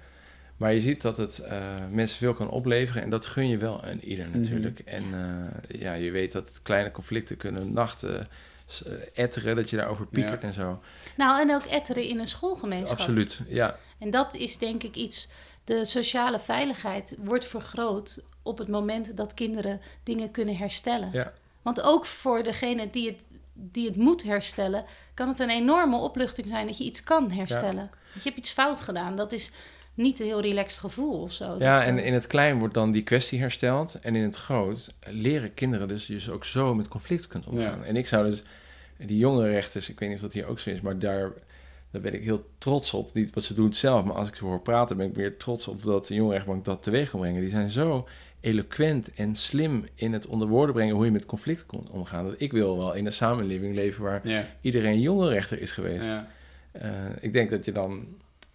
Maar 0.56 0.74
je 0.74 0.80
ziet 0.80 1.02
dat 1.02 1.16
het 1.16 1.38
eh, 1.38 1.58
mensen 1.90 2.18
veel 2.18 2.34
kan 2.34 2.50
opleveren. 2.50 3.02
En 3.02 3.10
dat 3.10 3.26
gun 3.26 3.48
je 3.48 3.56
wel 3.58 3.82
aan 3.82 3.98
ieder 4.00 4.28
Mhm. 4.28 4.38
natuurlijk. 4.40 4.78
En 4.78 5.04
eh, 5.14 5.80
ja, 5.80 5.92
je 5.92 6.10
weet 6.10 6.32
dat 6.32 6.60
kleine 6.62 6.90
conflicten 6.90 7.36
kunnen 7.36 7.72
nachten 7.72 8.28
eh, 8.86 8.92
etteren. 9.14 9.56
Dat 9.56 9.70
je 9.70 9.76
daarover 9.76 10.06
piekert 10.06 10.40
Ja. 10.42 10.46
en 10.48 10.54
zo. 10.54 10.80
Nou, 11.16 11.40
en 11.40 11.54
ook 11.54 11.64
etteren 11.64 12.04
in 12.08 12.18
een 12.18 12.26
schoolgemeenschap. 12.26 12.98
Absoluut, 12.98 13.40
ja. 13.48 13.78
En 13.98 14.10
dat 14.10 14.34
is 14.34 14.58
denk 14.58 14.82
ik 14.82 14.94
iets. 14.96 15.30
De 15.64 15.84
sociale 15.84 16.38
veiligheid 16.38 17.16
wordt 17.18 17.46
vergroot 17.46 18.22
op 18.42 18.58
het 18.58 18.68
moment 18.68 19.16
dat 19.16 19.34
kinderen 19.34 19.80
dingen 20.02 20.30
kunnen 20.30 20.56
herstellen. 20.56 21.08
Ja. 21.12 21.32
Want 21.62 21.80
ook 21.82 22.06
voor 22.06 22.42
degene 22.42 22.90
die 22.90 23.06
het, 23.08 23.24
die 23.52 23.86
het 23.86 23.96
moet 23.96 24.22
herstellen, 24.22 24.84
kan 25.14 25.28
het 25.28 25.38
een 25.38 25.50
enorme 25.50 25.96
opluchting 25.96 26.46
zijn 26.48 26.66
dat 26.66 26.78
je 26.78 26.84
iets 26.84 27.04
kan 27.04 27.30
herstellen. 27.30 27.90
Dat 28.14 28.22
je 28.22 28.28
hebt 28.28 28.36
iets 28.36 28.50
fout 28.50 28.80
gedaan. 28.80 29.16
Dat 29.16 29.32
is 29.32 29.50
niet 29.94 30.20
een 30.20 30.26
heel 30.26 30.40
relaxed 30.40 30.80
gevoel 30.80 31.22
of 31.22 31.32
zo. 31.32 31.56
Ja, 31.58 31.84
en 31.84 31.98
eh, 31.98 32.06
in 32.06 32.12
het 32.12 32.26
klein 32.26 32.58
wordt 32.58 32.74
dan 32.74 32.92
die 32.92 33.02
kwestie 33.02 33.40
hersteld. 33.40 33.98
En 34.02 34.16
in 34.16 34.22
het 34.22 34.36
groot 34.36 34.94
leren 35.10 35.54
kinderen 35.54 35.88
dus, 35.88 36.06
dus 36.06 36.30
ook 36.30 36.44
zo 36.44 36.74
met 36.74 36.88
conflict 36.88 37.26
kunt 37.26 37.46
omgaan. 37.46 37.78
Ja. 37.78 37.84
En 37.84 37.96
ik 37.96 38.06
zou 38.06 38.26
dus, 38.26 38.42
die 38.96 39.18
jonge 39.18 39.48
rechters, 39.50 39.88
ik 39.90 39.98
weet 39.98 40.08
niet 40.08 40.18
of 40.18 40.24
dat 40.24 40.32
hier 40.32 40.46
ook 40.46 40.58
zo 40.58 40.70
is, 40.70 40.80
maar 40.80 40.98
daar, 40.98 41.32
daar 41.90 42.02
ben 42.02 42.14
ik 42.14 42.22
heel 42.24 42.46
trots 42.58 42.92
op. 42.92 43.14
Niet 43.14 43.34
wat 43.34 43.44
ze 43.44 43.54
doen 43.54 43.74
zelf, 43.74 44.04
maar 44.04 44.14
als 44.16 44.28
ik 44.28 44.34
ze 44.34 44.44
hoor 44.44 44.60
praten, 44.60 44.96
ben 44.96 45.06
ik 45.06 45.16
meer 45.16 45.36
trots 45.36 45.68
op 45.68 45.82
dat 45.82 46.06
de 46.06 46.14
jonge 46.14 46.32
rechtbank 46.32 46.64
dat 46.64 46.82
teweeg 46.82 47.10
kan 47.10 47.20
brengen. 47.20 47.40
Die 47.40 47.50
zijn 47.50 47.70
zo 47.70 48.08
eloquent 48.40 49.14
en 49.14 49.36
slim 49.36 49.84
in 49.94 50.12
het 50.12 50.26
onder 50.26 50.48
woorden 50.48 50.74
brengen 50.74 50.94
hoe 50.94 51.04
je 51.04 51.10
met 51.10 51.26
conflict 51.26 51.66
kon 51.66 51.88
omgaan. 51.90 52.24
Dat 52.24 52.34
ik 52.38 52.52
wil 52.52 52.76
wel 52.76 52.94
in 52.94 53.06
een 53.06 53.12
samenleving 53.12 53.74
leven 53.74 54.02
waar 54.02 54.28
Ja. 54.28 54.46
iedereen 54.60 55.00
jonge 55.00 55.28
rechter 55.28 55.60
is 55.60 55.72
geweest. 55.72 56.06
Ja. 56.06 56.28
Eh, 56.72 56.90
ik 57.20 57.32
denk 57.32 57.50
dat 57.50 57.64
je 57.64 57.72
dan 57.72 58.06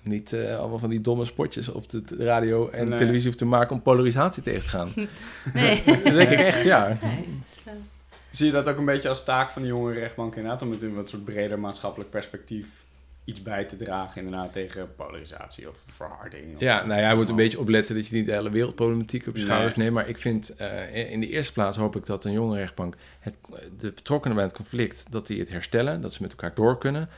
niet 0.03 0.33
eh, 0.33 0.57
allemaal 0.59 0.79
van 0.79 0.89
die 0.89 1.01
domme 1.01 1.25
spotjes 1.25 1.69
op 1.69 1.89
de 1.89 2.03
radio 2.17 2.69
en 2.69 2.87
Nee. 2.89 2.97
televisie 2.97 3.25
hoeft 3.25 3.37
te 3.37 3.45
maken 3.45 3.75
om 3.75 3.81
polarisatie 3.81 4.43
tegen 4.43 4.61
te 4.63 4.67
gaan. 4.69 4.91
nee. 5.53 5.83
dat 5.85 6.03
denk 6.03 6.29
ik 6.29 6.39
echt, 6.39 6.63
ja. 6.63 6.97
Nee, 7.01 7.37
Zie 8.29 8.45
je 8.45 8.51
dat 8.51 8.67
ook 8.67 8.77
een 8.77 8.85
beetje 8.85 9.09
als 9.09 9.23
taak 9.23 9.51
van 9.51 9.61
de 9.61 9.67
jonge 9.67 9.93
rechtbank 9.93 10.35
inderdaad, 10.35 10.61
om 10.61 10.71
het 10.71 10.81
in 10.81 10.89
een 10.89 10.95
wat 10.95 11.09
soort 11.09 11.23
breder 11.25 11.59
maatschappelijk 11.59 12.09
perspectief 12.09 12.67
iets 13.23 13.41
bij 13.41 13.65
te 13.65 13.75
dragen 13.75 14.21
inderdaad 14.25 14.53
tegen 14.53 14.95
polarisatie 14.95 15.69
of 15.69 15.77
verharding? 15.85 16.55
Of 16.55 16.61
Ja, 16.61 16.85
nou 16.85 17.01
ja, 17.01 17.09
je 17.09 17.15
moet 17.15 17.29
een 17.29 17.35
beetje 17.35 17.59
opletten 17.59 17.95
dat 17.95 18.07
je 18.07 18.15
niet 18.15 18.25
de 18.25 18.31
hele 18.31 18.49
wereldproblematiek 18.51 19.27
op 19.27 19.33
je 19.33 19.39
Nee. 19.39 19.45
schouders 19.49 19.75
neemt. 19.75 19.93
Maar 19.93 20.09
ik 20.09 20.17
vind, 20.17 20.55
eh, 20.55 21.11
in 21.11 21.19
de 21.19 21.29
eerste 21.29 21.53
plaats 21.53 21.77
hoop 21.77 21.95
ik 21.95 22.05
dat 22.05 22.25
een 22.25 22.31
jonge 22.31 22.57
rechtbank, 22.57 22.95
het, 23.19 23.35
de 23.79 23.91
betrokkenen 23.91 24.35
bij 24.35 24.45
het 24.45 24.55
conflict, 24.55 25.05
dat 25.09 25.27
die 25.27 25.39
het 25.39 25.49
herstellen, 25.49 26.01
dat 26.01 26.13
ze 26.13 26.21
met 26.21 26.31
elkaar 26.31 26.53
door 26.55 26.77
kunnen. 26.77 27.09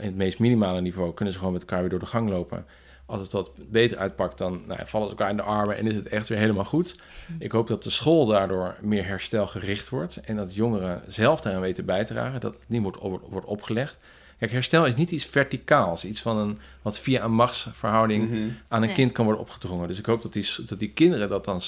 In 0.00 0.06
het 0.06 0.16
meest 0.16 0.38
minimale 0.38 0.80
niveau 0.80 1.14
kunnen 1.14 1.32
ze 1.34 1.38
gewoon 1.38 1.54
met 1.54 1.62
elkaar 1.62 1.80
weer 1.80 1.90
door 1.90 1.98
de 1.98 2.06
gang 2.06 2.28
lopen. 2.28 2.66
Als 3.06 3.20
het 3.20 3.32
wat 3.32 3.50
beter 3.70 3.98
uitpakt, 3.98 4.38
dan 4.38 4.52
nou, 4.66 4.78
ja, 4.78 4.86
vallen 4.86 5.06
ze 5.08 5.12
elkaar 5.12 5.30
in 5.30 5.36
de 5.36 5.42
armen 5.42 5.76
en 5.76 5.86
is 5.86 5.94
het 5.94 6.08
echt 6.08 6.28
weer 6.28 6.38
helemaal 6.38 6.64
goed. 6.64 6.96
Ik 7.38 7.52
hoop 7.52 7.66
dat 7.68 7.82
de 7.82 7.90
school 7.90 8.26
daardoor 8.26 8.76
meer 8.80 9.06
herstelgericht 9.06 9.88
wordt. 9.88 10.16
En 10.16 10.36
dat 10.36 10.54
jongeren 10.54 11.02
zelf 11.08 11.40
daaraan 11.40 11.60
weten 11.60 11.84
bij 11.84 12.04
te 12.04 12.12
dragen. 12.12 12.40
Dat 12.40 12.54
het 12.54 12.62
niet 12.68 12.82
wordt, 12.82 12.98
wordt, 13.28 13.46
opgelegd. 13.46 13.98
Kijk, 14.38 14.52
herstel 14.52 14.86
is 14.86 14.96
niet 14.96 15.10
iets 15.10 15.24
verticaals. 15.24 16.04
Iets 16.04 16.20
van 16.22 16.36
een, 16.36 16.58
wat 16.82 16.98
via 16.98 17.24
een 17.24 17.32
machtsverhouding 17.34 18.28
Mhm. 18.30 18.38
aan 18.68 18.80
een 18.80 18.86
Nee. 18.86 18.92
kind 18.96 19.12
kan 19.12 19.24
worden 19.24 19.42
opgedrongen. 19.42 19.88
Dus 19.88 19.98
ik 19.98 20.06
hoop 20.06 20.22
dat 20.22 20.32
die, 20.32 20.46
dat 20.66 20.78
die 20.78 20.90
kinderen 20.92 21.28
dat 21.28 21.44
dan 21.44 21.60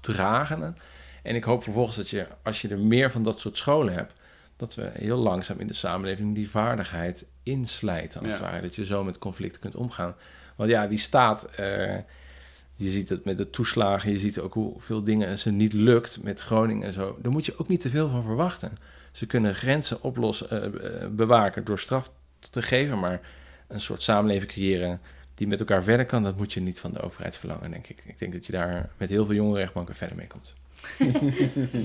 dragen. 0.00 0.76
En 1.22 1.34
ik 1.34 1.44
hoop 1.44 1.62
vervolgens 1.62 1.96
dat 1.96 2.10
je, 2.10 2.26
als 2.42 2.60
je 2.62 2.68
er 2.68 2.78
meer 2.78 3.10
van 3.10 3.22
dat 3.22 3.40
soort 3.40 3.56
scholen 3.56 3.94
hebt, 3.94 4.12
dat 4.60 4.74
we 4.74 4.90
heel 4.92 5.18
langzaam 5.18 5.58
in 5.58 5.66
de 5.66 5.72
samenleving 5.74 6.34
die 6.34 6.50
vaardigheid 6.50 7.26
inslijten, 7.42 8.20
als 8.20 8.28
Ja. 8.28 8.34
het 8.34 8.42
ware. 8.42 8.62
Dat 8.62 8.74
je 8.74 8.84
zo 8.84 9.04
met 9.04 9.18
conflicten 9.18 9.60
kunt 9.60 9.74
omgaan. 9.74 10.14
Want 10.56 10.70
ja, 10.70 10.86
die 10.86 10.98
staat, 10.98 11.44
eh, 11.44 11.96
je 12.74 12.90
ziet 12.90 13.08
het 13.08 13.24
met 13.24 13.36
de 13.36 13.50
toeslagen, 13.50 14.10
je 14.10 14.18
ziet 14.18 14.38
ook 14.40 14.54
hoeveel 14.54 15.02
dingen 15.04 15.38
ze 15.38 15.50
niet 15.50 15.72
lukt 15.72 16.22
met 16.22 16.40
Groningen 16.40 16.86
en 16.86 16.92
zo. 16.92 17.18
Daar 17.22 17.32
moet 17.32 17.46
je 17.46 17.58
ook 17.58 17.68
niet 17.68 17.80
te 17.80 17.90
veel 17.90 18.08
van 18.10 18.22
verwachten. 18.22 18.78
Ze 19.12 19.26
kunnen 19.26 19.54
grenzen 19.54 20.02
oplossen, 20.02 20.50
eh, 20.50 21.02
eh, 21.04 21.08
bewaken 21.10 21.64
door 21.64 21.78
straf 21.78 22.10
te 22.50 22.62
geven, 22.62 22.98
maar 22.98 23.20
een 23.68 23.80
soort 23.80 24.02
samenleving 24.02 24.50
creëren 24.50 25.00
die 25.34 25.46
met 25.46 25.60
elkaar 25.60 25.82
verder 25.82 26.06
kan, 26.06 26.22
dat 26.22 26.36
moet 26.36 26.52
je 26.52 26.60
niet 26.60 26.80
van 26.80 26.92
de 26.92 27.00
overheid 27.00 27.36
verlangen, 27.36 27.70
denk 27.70 27.86
ik. 27.86 28.02
Ik 28.04 28.18
denk 28.18 28.32
dat 28.32 28.46
je 28.46 28.52
daar 28.52 28.90
met 28.96 29.08
heel 29.08 29.26
veel 29.26 29.34
jonge 29.34 29.56
rechtbanken 29.58 29.94
verder 29.94 30.16
mee 30.16 30.26
komt. 30.26 30.54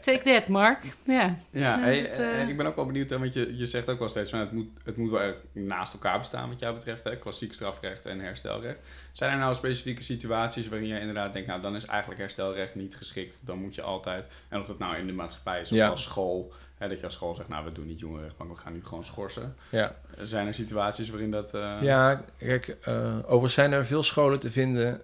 Take 0.00 0.20
that, 0.24 0.48
Mark. 0.48 0.78
Ja. 1.04 1.36
Ja, 1.50 1.82
eh, 1.86 2.40
eh, 2.40 2.48
ik 2.48 2.56
ben 2.56 2.66
ook 2.66 2.76
wel 2.76 2.86
benieuwd, 2.86 3.10
hè, 3.10 3.18
want 3.18 3.32
je, 3.32 3.56
je 3.56 3.66
zegt 3.66 3.88
ook 3.88 3.98
wel 3.98 4.08
steeds 4.08 4.30
van 4.30 4.38
het 4.40 4.52
moet, 4.52 4.66
het 4.84 4.96
moet 4.96 5.10
wel 5.10 5.34
naast 5.52 5.92
elkaar 5.92 6.18
bestaan 6.18 6.48
wat 6.48 6.58
jou 6.58 6.74
betreft, 6.74 7.04
hè? 7.04 7.16
klassiek 7.18 7.52
strafrecht 7.52 8.06
en 8.06 8.20
herstelrecht. 8.20 8.78
Zijn 9.12 9.32
er 9.32 9.38
nou 9.38 9.54
specifieke 9.54 10.02
situaties 10.02 10.68
waarin 10.68 10.88
je 10.88 10.98
inderdaad 11.00 11.32
denkt, 11.32 11.48
nou 11.48 11.60
dan 11.60 11.76
is 11.76 11.86
eigenlijk 11.86 12.20
herstelrecht 12.20 12.74
niet 12.74 12.96
geschikt, 12.96 13.40
dan 13.44 13.58
moet 13.58 13.74
je 13.74 13.82
altijd, 13.82 14.26
en 14.48 14.60
of 14.60 14.66
dat 14.66 14.78
nou 14.78 14.96
in 14.96 15.06
de 15.06 15.12
maatschappij 15.12 15.60
is 15.60 15.70
of 15.70 15.76
Ja. 15.76 15.88
als 15.88 16.02
school, 16.02 16.52
hè, 16.78 16.88
dat 16.88 16.98
je 16.98 17.04
als 17.04 17.14
school 17.14 17.34
zegt, 17.34 17.48
nou 17.48 17.64
we 17.64 17.72
doen 17.72 17.86
niet 17.86 18.00
jongerenrechtbank, 18.00 18.50
we 18.50 18.56
gaan 18.56 18.72
nu 18.72 18.84
gewoon 18.84 19.04
schorsen. 19.04 19.56
Ja, 19.68 19.92
Zijn 20.22 20.46
er 20.46 20.54
situaties 20.54 21.10
waarin 21.10 21.30
dat... 21.30 21.54
eh, 21.54 21.76
ja 21.80 22.24
kijk, 22.38 22.68
eh 22.82 23.16
overigens 23.24 23.54
zijn 23.54 23.72
er 23.72 23.86
veel 23.86 24.02
scholen 24.02 24.40
te 24.40 24.50
vinden, 24.50 24.92
eh, 24.94 25.00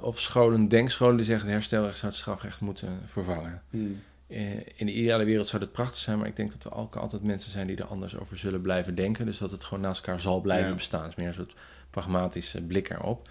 of 0.00 0.18
scholen, 0.20 0.68
denkscholen, 0.68 1.16
die 1.16 1.24
zeggen 1.24 1.48
herstelrecht 1.48 1.98
zou 1.98 2.10
het 2.12 2.20
strafrecht 2.20 2.60
moeten 2.60 3.00
vervangen. 3.06 3.62
hmm, 3.70 4.02
Eh, 4.26 4.54
in 4.56 4.86
de 4.86 4.92
ideale 4.92 5.24
wereld 5.24 5.46
zou 5.46 5.62
dat 5.62 5.72
prachtig 5.72 5.96
zijn, 6.00 6.18
maar 6.18 6.26
ik 6.26 6.36
denk 6.36 6.52
dat 6.52 6.64
er 6.72 6.78
ook 6.78 6.96
altijd 6.96 7.22
mensen 7.22 7.50
zijn 7.50 7.66
die 7.66 7.76
er 7.76 7.84
anders 7.84 8.16
over 8.16 8.38
zullen 8.38 8.60
blijven 8.60 8.94
denken. 8.94 9.26
Dus 9.26 9.38
dat 9.38 9.50
het 9.50 9.64
gewoon 9.64 9.82
naast 9.82 10.00
elkaar 10.06 10.20
zal 10.20 10.40
blijven 10.40 10.68
Ja. 10.68 10.74
bestaan. 10.74 11.00
Het 11.02 11.10
is 11.10 11.16
meer 11.16 11.26
een 11.26 11.34
soort 11.34 11.54
pragmatische 11.90 12.62
blik 12.62 12.90
erop. 12.90 13.28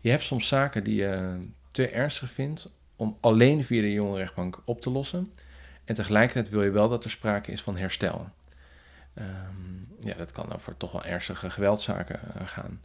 Je 0.00 0.10
hebt 0.10 0.22
soms 0.22 0.48
zaken 0.48 0.84
die 0.84 0.94
je 0.94 1.44
te 1.70 1.88
ernstig 1.88 2.30
vindt 2.30 2.70
om 2.96 3.16
alleen 3.20 3.64
via 3.64 3.80
de 3.80 3.92
jonge 3.92 4.16
rechtbank 4.18 4.60
op 4.64 4.80
te 4.80 4.90
lossen. 4.90 5.32
En 5.84 5.94
tegelijkertijd 5.94 6.48
wil 6.48 6.62
je 6.62 6.70
wel 6.70 6.88
dat 6.88 7.04
er 7.04 7.10
sprake 7.10 7.52
is 7.52 7.62
van 7.62 7.76
herstel. 7.76 8.28
Ehm, 9.14 9.26
ja, 10.00 10.14
dat 10.14 10.32
kan 10.32 10.52
over 10.54 10.76
toch 10.76 10.92
wel 10.92 11.04
ernstige 11.04 11.50
geweldzaken 11.50 12.20
eh, 12.34 12.46
gaan. 12.46 12.80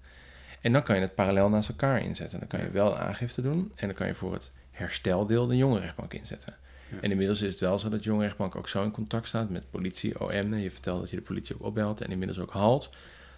En 0.62 0.72
dan 0.72 0.84
kan 0.84 0.95
je 0.95 1.02
het 1.02 1.15
parallel 1.15 1.50
naast 1.50 1.69
elkaar 1.69 2.02
inzetten. 2.02 2.39
Dan 2.39 2.48
kan 2.48 2.60
je 2.60 2.69
wel 2.69 2.98
aangifte 2.98 3.41
doen 3.41 3.72
en 3.76 3.88
dan 3.88 3.95
kan 3.95 4.08
je 4.08 4.13
voor 4.13 4.34
het 4.34 4.52
hersteldeel 4.72 5.48
de 5.48 5.58
jonge 5.58 5.80
rechtbank 5.80 6.13
inzetten. 6.13 6.56
Ja. 6.91 6.98
En 7.02 7.12
inmiddels 7.12 7.41
is 7.41 7.52
het 7.52 7.60
wel 7.60 7.80
zo 7.80 7.89
dat 7.89 8.00
de 8.00 8.06
jonge 8.06 8.24
rechtbank 8.24 8.56
ook 8.56 8.67
zo 8.67 8.84
in 8.84 8.91
contact 8.91 9.28
staat 9.28 9.50
met 9.50 9.69
politie, 9.69 10.22
OM. 10.22 10.54
Je 10.54 10.72
vertelt 10.72 11.00
dat 11.00 11.10
je 11.10 11.15
de 11.15 11.22
politie 11.22 11.56
ook 11.56 11.63
opbelt 11.63 12.02
en 12.02 12.12
inmiddels 12.12 12.39
ook 12.39 12.52
halt. 12.52 12.89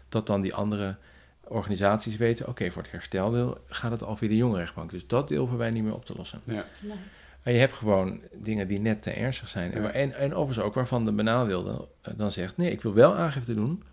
Dat 0.10 0.28
dan 0.28 0.42
die 0.42 0.54
andere 0.54 0.96
organisaties 1.44 2.18
weten, 2.18 2.48
oké, 2.48 2.72
voor 2.72 2.82
het 2.82 2.92
hersteldeel 2.92 3.58
gaat 3.68 3.92
het 3.92 4.04
al 4.04 4.16
via 4.16 4.28
de 4.28 4.38
jonge 4.38 4.58
rechtbank. 4.58 4.92
Dus 4.92 5.08
dat 5.08 5.28
deel 5.28 5.40
hoeven 5.40 5.58
wij 5.58 5.70
niet 5.70 5.84
meer 5.84 5.94
op 5.94 6.06
te 6.06 6.14
lossen. 6.16 6.42
ja. 6.44 6.66
Nee. 6.82 6.98
Maar 7.44 7.54
je 7.54 7.60
hebt 7.60 7.74
gewoon 7.74 8.22
dingen 8.34 8.68
die 8.68 8.80
net 8.80 9.02
te 9.02 9.12
ernstig 9.12 9.50
zijn. 9.50 9.72
Ja. 9.72 9.92
en, 9.92 10.14
en 10.14 10.34
overigens 10.34 10.66
ook 10.66 10.74
waarvan 10.74 11.06
de 11.06 11.12
benadeelde 11.12 11.88
eh, 12.02 12.14
dan 12.18 12.32
zegt, 12.32 12.58
nee, 12.58 12.72
ik 12.72 12.82
wil 12.82 12.94
wel 12.94 13.16
aangifte 13.16 13.54
doen. 13.54 13.84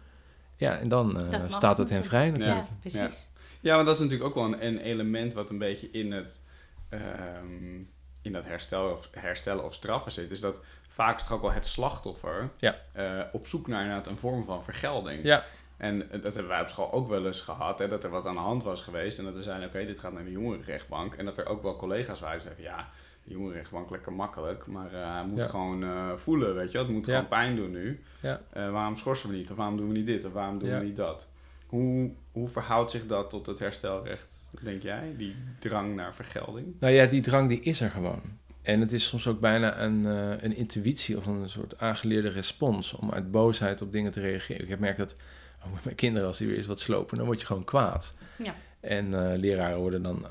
Ja, 0.58 0.78
en 0.78 0.88
dan 0.88 1.20
eh, 1.20 1.40
staat 1.48 1.78
het 1.78 1.88
hen 1.90 2.00
natuurlijk. 2.00 2.06
vrij 2.06 2.24
Ja, 2.26 2.30
natuurlijk. 2.54 2.80
precies. 2.80 3.30
Ja, 3.60 3.74
want 3.74 3.86
dat 3.86 3.94
is 3.96 4.02
natuurlijk 4.02 4.28
ook 4.28 4.34
wel 4.34 4.44
een, 4.44 4.66
een 4.66 4.78
element 4.78 5.32
wat 5.34 5.50
een 5.50 5.58
beetje 5.58 5.90
in 5.90 6.12
het 6.12 6.46
ehm, 6.88 7.76
in 8.22 8.32
dat 8.32 8.44
herstel 8.44 8.90
of, 8.90 9.08
herstellen 9.12 9.64
of 9.64 9.74
straffen 9.74 10.12
zit. 10.12 10.30
Is 10.30 10.40
dat 10.40 10.60
vaak 10.88 11.16
is 11.18 11.22
toch 11.22 11.32
ook 11.32 11.42
wel 11.42 11.52
het 11.52 11.66
slachtoffer 11.66 12.50
Ja. 12.58 12.76
eh, 12.92 13.20
op 13.32 13.46
zoek 13.46 13.66
naar 13.66 13.80
inderdaad 13.80 14.06
een 14.06 14.18
vorm 14.18 14.44
van 14.44 14.62
vergelding. 14.64 15.24
Ja, 15.24 15.44
En 15.76 16.02
eh, 16.10 16.22
dat 16.22 16.32
hebben 16.34 16.48
wij 16.52 16.60
op 16.60 16.68
school 16.68 16.92
ook 16.92 17.08
wel 17.08 17.26
eens 17.26 17.40
gehad, 17.40 17.78
hè, 17.78 17.88
dat 17.88 18.04
er 18.04 18.10
wat 18.10 18.26
aan 18.26 18.34
de 18.34 18.40
hand 18.40 18.62
was 18.62 18.82
geweest. 18.82 19.18
En 19.18 19.24
dat 19.24 19.34
we 19.34 19.42
zeiden, 19.42 19.68
oké, 19.68 19.84
dit 19.86 20.00
gaat 20.00 20.12
naar 20.12 20.24
de 20.24 20.30
jongerenrechtbank. 20.30 21.14
En 21.14 21.24
dat 21.24 21.38
er 21.38 21.46
ook 21.46 21.62
wel 21.62 21.76
collega's 21.76 22.20
waren 22.20 22.38
die 22.38 22.46
zeiden, 22.46 22.64
ja, 22.64 22.88
jongerenrechtbank 23.28 23.90
lekker 23.90 24.12
makkelijk. 24.12 24.66
Maar 24.66 24.92
eh, 24.94 25.12
hij 25.14 25.24
moet 25.24 25.38
Ja. 25.38 25.46
gewoon 25.46 25.82
eh, 25.82 26.12
voelen, 26.16 26.54
weet 26.54 26.72
je. 26.72 26.78
Het 26.78 26.88
moet 26.88 27.06
Ja. 27.06 27.12
gewoon 27.12 27.28
pijn 27.28 27.56
doen 27.56 27.70
nu. 27.70 28.00
Ja. 28.22 28.38
Eh, 28.52 28.70
waarom 28.70 28.94
schorsen 28.94 29.30
we 29.30 29.36
niet? 29.36 29.50
Of 29.50 29.56
waarom 29.56 29.76
doen 29.76 29.88
we 29.88 29.92
niet 29.94 30.06
dit? 30.06 30.24
Of 30.24 30.32
waarom 30.32 30.58
doen 30.58 30.68
Ja. 30.68 30.78
we 30.78 30.84
niet 30.84 30.96
dat? 30.96 31.28
Hoe, 31.66 32.10
hoe 32.32 32.48
verhoudt 32.48 32.90
zich 32.90 33.06
dat 33.06 33.30
tot 33.30 33.46
het 33.46 33.58
herstelrecht, 33.58 34.48
denk 34.62 34.82
jij? 34.82 35.14
Die 35.16 35.34
drang 35.58 35.94
naar 35.94 36.14
vergelding? 36.14 36.66
Nou 36.80 36.92
ja, 36.92 37.06
die 37.06 37.20
drang 37.20 37.48
die 37.48 37.60
is 37.60 37.80
er 37.80 37.90
gewoon. 37.90 38.20
En 38.62 38.80
het 38.80 38.92
is 38.92 39.06
soms 39.06 39.26
ook 39.26 39.40
bijna 39.40 39.80
een, 39.80 40.06
eh, 40.06 40.42
een 40.42 40.56
intuïtie 40.56 41.16
of 41.16 41.26
een 41.26 41.50
soort 41.50 41.78
aangeleerde 41.78 42.28
respons 42.28 42.92
om 42.92 43.10
uit 43.10 43.30
boosheid 43.30 43.82
op 43.82 43.92
dingen 43.92 44.10
te 44.12 44.20
reageren. 44.20 44.62
Ik 44.62 44.68
heb 44.68 44.78
merkt 44.78 44.98
dat 44.98 45.16
oh, 45.64 45.72
met 45.74 45.84
mijn 45.84 45.96
kinderen, 45.96 46.28
als 46.28 46.38
die 46.38 46.46
weer 46.46 46.56
eens 46.56 46.66
wat 46.66 46.80
slopen, 46.80 47.16
dan 47.16 47.26
word 47.26 47.40
je 47.40 47.46
gewoon 47.46 47.64
kwaad. 47.64 48.14
Ja. 48.38 48.54
En 48.80 49.14
eh, 49.32 49.38
leraren 49.38 49.78
worden 49.78 50.02
dan 50.02 50.24
eh, 50.24 50.30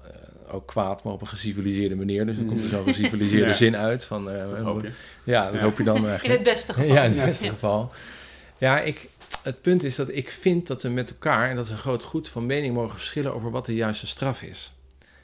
ook 0.52 0.68
kwaad, 0.68 1.04
maar 1.04 1.14
op 1.14 1.22
een 1.22 1.28
geciviliseerde 1.28 1.96
manier. 1.96 2.26
Dus 2.26 2.38
dan 2.38 2.46
komt 2.46 2.64
er 2.64 2.70
zo'n 2.70 2.84
geciviliseerde 2.84 3.46
Ja. 3.52 3.54
zin 3.54 3.78
uit. 3.78 4.06
Van, 4.06 4.32
eh, 4.32 4.50
Dat 4.50 4.60
hoop 4.62 4.82
je. 4.82 4.92
Ja, 5.24 5.44
dat 5.46 5.54
Ja. 5.54 5.60
hoop 5.60 5.78
je 5.78 5.84
dan 5.84 5.96
In 6.04 6.06
eigenlijk. 6.08 6.40
het 6.40 6.48
beste 6.54 6.74
geval. 6.74 6.94
Ja, 6.94 7.04
in 7.04 7.12
het 7.18 7.26
beste 7.26 7.50
geval. 7.50 7.92
Ja, 8.58 8.80
ik, 8.82 9.08
het 9.44 9.62
punt 9.62 9.84
is 9.84 9.96
dat 9.96 10.10
ik 10.12 10.30
vind 10.30 10.68
dat 10.68 10.84
we 10.84 10.90
met 10.90 11.10
elkaar, 11.10 11.50
en 11.50 11.56
dat 11.56 11.66
is 11.66 11.72
een 11.72 11.78
groot 11.78 12.04
goed, 12.04 12.30
van 12.30 12.46
mening 12.46 12.74
mogen 12.74 12.98
verschillen 12.98 13.34
over 13.34 13.52
wat 13.52 13.66
de 13.66 13.76
juiste 13.76 14.08
straf 14.08 14.42
is. 14.42 14.72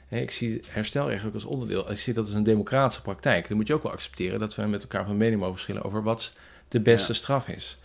Hè, 0.08 0.18
ik 0.20 0.30
zie 0.30 0.60
herstelrecht 0.66 1.24
ook 1.24 1.34
als 1.34 1.44
onderdeel. 1.44 1.90
Ik 1.90 1.98
zie 1.98 2.12
dat 2.12 2.24
als 2.24 2.34
een 2.34 2.42
democratische 2.42 3.02
praktijk. 3.02 3.48
Dan 3.48 3.56
moet 3.56 3.66
je 3.66 3.74
ook 3.74 3.82
wel 3.82 3.92
accepteren 3.92 4.40
dat 4.40 4.54
we 4.54 4.62
met 4.66 4.82
elkaar 4.82 5.06
van 5.06 5.16
mening 5.16 5.38
mogen 5.40 5.54
verschillen 5.54 5.82
over 5.82 6.02
wat 6.02 6.32
de 6.68 6.80
beste 6.80 7.12
Ja. 7.12 7.18
straf 7.18 7.48
is. 7.48 7.76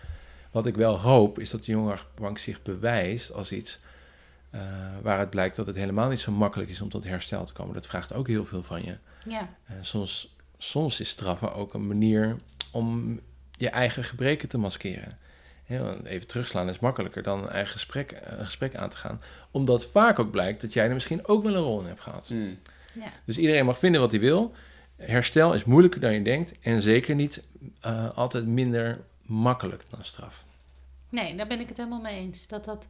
Wat 0.52 0.66
ik 0.66 0.76
wel 0.76 1.00
hoop, 1.00 1.40
is 1.40 1.50
dat 1.50 1.66
de 1.66 1.72
jongerenbank 1.72 2.38
zich 2.38 2.62
bewijst 2.62 3.34
als 3.34 3.52
iets 3.52 3.80
eh, 4.50 4.62
waaruit 5.02 5.30
blijkt 5.30 5.56
dat 5.56 5.68
het 5.68 5.76
helemaal 5.76 6.10
niet 6.10 6.20
zo 6.20 6.32
makkelijk 6.32 6.70
is 6.70 6.82
om 6.82 6.90
tot 6.90 7.04
herstel 7.04 7.46
te 7.46 7.54
komen. 7.54 7.74
Dat 7.74 7.88
vraagt 7.88 8.14
ook 8.14 8.28
heel 8.28 8.46
veel 8.46 8.64
van 8.64 8.84
je. 8.84 8.98
Ja. 9.26 9.50
Eh, 9.66 9.76
soms, 9.82 10.36
soms 10.58 11.00
is 11.00 11.10
straffen 11.10 11.54
ook 11.54 11.74
een 11.74 11.88
manier 11.88 12.36
om 12.72 13.20
je 13.52 13.70
eigen 13.70 14.04
gebreken 14.04 14.50
te 14.50 14.58
maskeren. 14.58 15.18
Even 16.04 16.28
terugslaan 16.28 16.70
is 16.70 16.80
makkelijker 16.80 17.24
dan 17.24 17.44
een 17.44 17.50
eigen 17.50 17.72
gesprek, 17.72 18.22
een 18.24 18.46
gesprek 18.46 18.76
aan 18.76 18.90
te 18.90 18.98
gaan. 18.98 19.22
Omdat 19.52 19.86
vaak 19.86 20.20
ook 20.20 20.32
blijkt 20.32 20.62
dat 20.62 20.74
jij 20.74 20.88
er 20.88 20.94
misschien 20.94 21.28
ook 21.28 21.44
wel 21.44 21.56
een 21.56 21.62
rol 21.62 21.80
in 21.80 21.88
hebt 21.88 22.02
gehad. 22.02 22.30
Mm. 22.30 22.58
Ja. 22.94 23.12
Dus 23.26 23.38
iedereen 23.38 23.66
mag 23.66 23.80
vinden 23.80 24.02
wat 24.02 24.12
hij 24.12 24.20
wil. 24.20 24.54
Herstel 24.96 25.54
is 25.54 25.64
moeilijker 25.64 26.02
dan 26.02 26.14
je 26.14 26.22
denkt. 26.22 26.54
En 26.60 26.82
zeker 26.82 27.16
niet 27.16 27.44
eh, 27.82 28.10
altijd 28.10 28.46
minder 28.46 29.00
makkelijk 29.22 29.84
dan 29.90 30.06
straf. 30.06 30.46
Nee, 31.10 31.36
daar 31.36 31.48
ben 31.48 31.60
ik 31.60 31.68
het 31.68 31.78
helemaal 31.78 32.02
mee 32.02 32.18
eens. 32.20 32.48
Dat, 32.48 32.66
dat, 32.66 32.88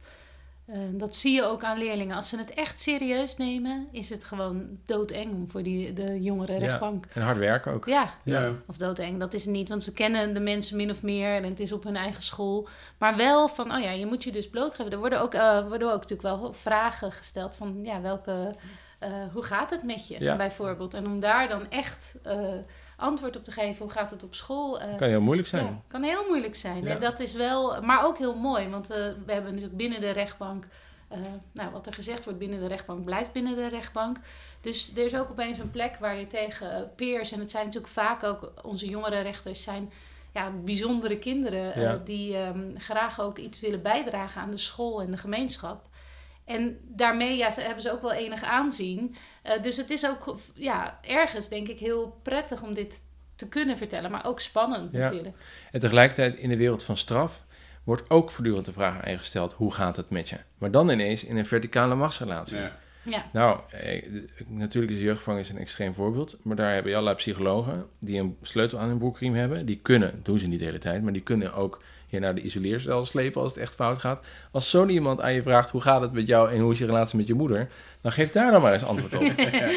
dat 0.92 1.14
zie 1.16 1.34
je 1.34 1.42
ook 1.44 1.64
aan 1.64 1.78
leerlingen. 1.78 2.16
Als 2.16 2.28
ze 2.28 2.38
het 2.38 2.54
echt 2.54 2.80
serieus 2.80 3.36
nemen, 3.36 3.88
is 3.92 4.10
het 4.10 4.24
gewoon 4.24 4.78
doodeng 4.86 5.34
om 5.34 5.50
voor 5.50 5.62
die, 5.62 5.92
de 5.92 6.22
jongere 6.22 6.52
Ja. 6.52 6.58
rechtbank. 6.58 7.06
En 7.14 7.22
hard 7.22 7.38
werken 7.38 7.72
ook. 7.72 7.86
Ja, 7.86 8.14
Ja. 8.24 8.52
of 8.66 8.76
doodeng, 8.76 9.18
dat 9.18 9.34
is 9.34 9.44
het 9.44 9.52
niet. 9.54 9.68
Want 9.68 9.82
ze 9.82 9.92
kennen 9.92 10.34
de 10.34 10.40
mensen 10.40 10.76
min 10.76 10.90
of 10.90 11.02
meer 11.02 11.34
en 11.36 11.44
het 11.44 11.60
is 11.60 11.72
op 11.72 11.84
hun 11.84 11.96
eigen 11.96 12.22
school. 12.22 12.68
Maar 12.98 13.16
wel 13.16 13.48
van, 13.48 13.72
oh 13.74 13.80
ja, 13.82 13.90
je 13.90 14.06
moet 14.06 14.24
je 14.24 14.32
dus 14.32 14.48
blootgeven. 14.50 14.92
Er 14.92 14.98
worden 14.98 15.20
ook, 15.20 15.34
eh, 15.34 15.68
worden 15.68 15.88
ook 15.92 16.00
natuurlijk 16.08 16.22
wel 16.40 16.52
vragen 16.52 17.12
gesteld 17.12 17.54
van, 17.54 17.80
ja, 17.84 18.00
welke... 18.00 18.54
eh, 18.98 19.10
hoe 19.32 19.42
gaat 19.42 19.70
het 19.70 19.82
met 19.82 20.08
je, 20.08 20.20
Ja. 20.24 20.36
bijvoorbeeld? 20.36 20.94
En 20.94 21.06
om 21.06 21.20
daar 21.20 21.48
dan 21.48 21.70
echt 21.70 22.14
eh, 22.22 22.38
antwoord 23.00 23.36
op 23.36 23.44
te 23.44 23.52
geven, 23.52 23.82
hoe 23.82 23.92
gaat 23.92 24.10
het 24.10 24.22
op 24.22 24.34
school? 24.34 24.80
eh, 24.80 24.96
Kan 24.96 25.08
heel 25.08 25.20
moeilijk 25.20 25.48
zijn. 25.48 25.64
ja, 25.64 25.80
kan 25.86 26.02
heel 26.02 26.24
moeilijk 26.28 26.54
zijn. 26.56 26.82
Ja. 26.84 26.90
En 26.94 27.00
dat 27.00 27.20
is 27.20 27.32
wel, 27.34 27.82
maar 27.82 28.04
ook 28.04 28.18
heel 28.18 28.34
mooi, 28.36 28.68
want 28.68 28.90
eh, 28.90 28.96
we 29.26 29.32
hebben 29.32 29.50
natuurlijk 29.50 29.76
binnen 29.76 30.00
de 30.00 30.10
rechtbank, 30.10 30.66
eh, 31.08 31.18
nou, 31.52 31.70
wat 31.70 31.86
er 31.86 31.92
gezegd 31.92 32.24
wordt 32.24 32.38
binnen 32.38 32.60
de 32.60 32.66
rechtbank, 32.66 33.04
blijft 33.04 33.32
binnen 33.32 33.56
de 33.56 33.68
rechtbank. 33.68 34.16
Dus 34.60 34.96
er 34.96 35.04
is 35.04 35.14
ook 35.16 35.30
opeens 35.30 35.58
een 35.58 35.70
plek 35.70 35.96
waar 35.96 36.16
je 36.16 36.26
tegen 36.26 36.90
peers, 36.96 37.32
en 37.32 37.40
het 37.40 37.50
zijn 37.50 37.64
natuurlijk 37.64 37.92
vaak 37.92 38.22
ook 38.22 38.52
onze 38.62 38.86
jongere 38.86 39.20
rechters, 39.20 39.62
zijn 39.62 39.92
ja, 40.32 40.50
bijzondere 40.64 41.18
kinderen 41.18 42.04
die 42.04 42.36
ehm, 42.36 42.76
graag 42.76 43.20
ook 43.20 43.38
iets 43.38 43.60
willen 43.60 43.82
bijdragen 43.82 44.40
aan 44.42 44.50
de 44.50 44.56
school 44.58 45.00
en 45.02 45.10
de 45.10 45.16
gemeenschap. 45.16 45.88
En 46.44 46.78
daarmee 46.82 47.36
ja, 47.36 47.50
ze, 47.50 47.60
hebben 47.60 47.82
ze 47.82 47.92
ook 47.92 48.00
wel 48.02 48.12
enig 48.12 48.42
aanzien. 48.42 49.16
Eh, 49.42 49.62
dus 49.62 49.76
het 49.76 49.90
is 49.90 50.06
ook 50.06 50.36
ja, 50.54 50.98
ergens, 51.02 51.48
denk 51.48 51.68
ik, 51.68 51.78
heel 51.78 52.18
prettig 52.22 52.62
om 52.62 52.74
dit 52.74 53.00
te 53.36 53.48
kunnen 53.48 53.76
vertellen, 53.76 54.10
maar 54.10 54.26
ook 54.26 54.40
spannend 54.40 54.92
Ja. 54.92 54.98
natuurlijk. 54.98 55.36
En 55.72 55.80
tegelijkertijd 55.80 56.34
in 56.34 56.48
de 56.48 56.56
wereld 56.56 56.82
van 56.82 56.96
straf 56.96 57.44
wordt 57.84 58.10
ook 58.10 58.30
voortdurend 58.30 58.64
de 58.64 58.72
vraag 58.72 59.04
aan 59.04 59.10
je 59.10 59.18
gesteld: 59.18 59.52
hoe 59.52 59.74
gaat 59.74 59.96
het 59.96 60.10
met 60.10 60.28
je? 60.28 60.36
Maar 60.58 60.70
dan 60.70 60.90
ineens 60.90 61.24
in 61.24 61.36
een 61.36 61.46
verticale 61.46 61.94
machtsrelatie. 61.94 62.58
Ja. 62.58 62.78
Ja, 63.02 63.26
Nou, 63.32 63.60
eh, 63.70 64.02
natuurlijk 64.46 64.92
is 64.92 64.98
de 64.98 65.04
jeugdgevangenis 65.04 65.50
een 65.50 65.58
extreem 65.58 65.94
voorbeeld. 65.94 66.36
Maar 66.42 66.56
daar 66.56 66.72
hebben 66.72 66.90
je 66.90 66.96
allerlei 66.96 67.16
psychologen 67.18 67.86
die 67.98 68.20
een 68.20 68.36
sleutel 68.42 68.78
aan 68.78 68.88
hun 68.88 68.98
broekriem 68.98 69.34
hebben. 69.34 69.66
Die 69.66 69.78
kunnen, 69.82 70.20
doen 70.22 70.38
ze 70.38 70.46
niet 70.46 70.58
de 70.58 70.64
hele 70.64 70.78
tijd, 70.78 71.02
maar 71.02 71.12
die 71.12 71.22
kunnen 71.22 71.54
ook 71.54 71.82
je 72.10 72.18
naar 72.18 72.34
de 72.34 72.40
isoleercel 72.40 73.04
slepen 73.04 73.42
als 73.42 73.52
het 73.52 73.60
echt 73.60 73.74
fout 73.74 73.98
gaat. 73.98 74.26
Als 74.50 74.70
zo'n 74.70 74.88
iemand 74.88 75.20
aan 75.20 75.32
je 75.32 75.42
vraagt 75.42 75.70
hoe 75.70 75.80
gaat 75.80 76.00
het 76.00 76.12
met 76.12 76.26
jou 76.26 76.50
en 76.50 76.60
hoe 76.60 76.72
is 76.72 76.78
je 76.78 76.86
relatie 76.86 77.16
met 77.16 77.26
je 77.26 77.34
moeder, 77.34 77.68
dan 78.00 78.12
geef 78.12 78.30
daar 78.30 78.50
dan 78.50 78.62
maar 78.62 78.72
eens 78.72 78.84
antwoord 78.84 79.14
op. 79.14 79.32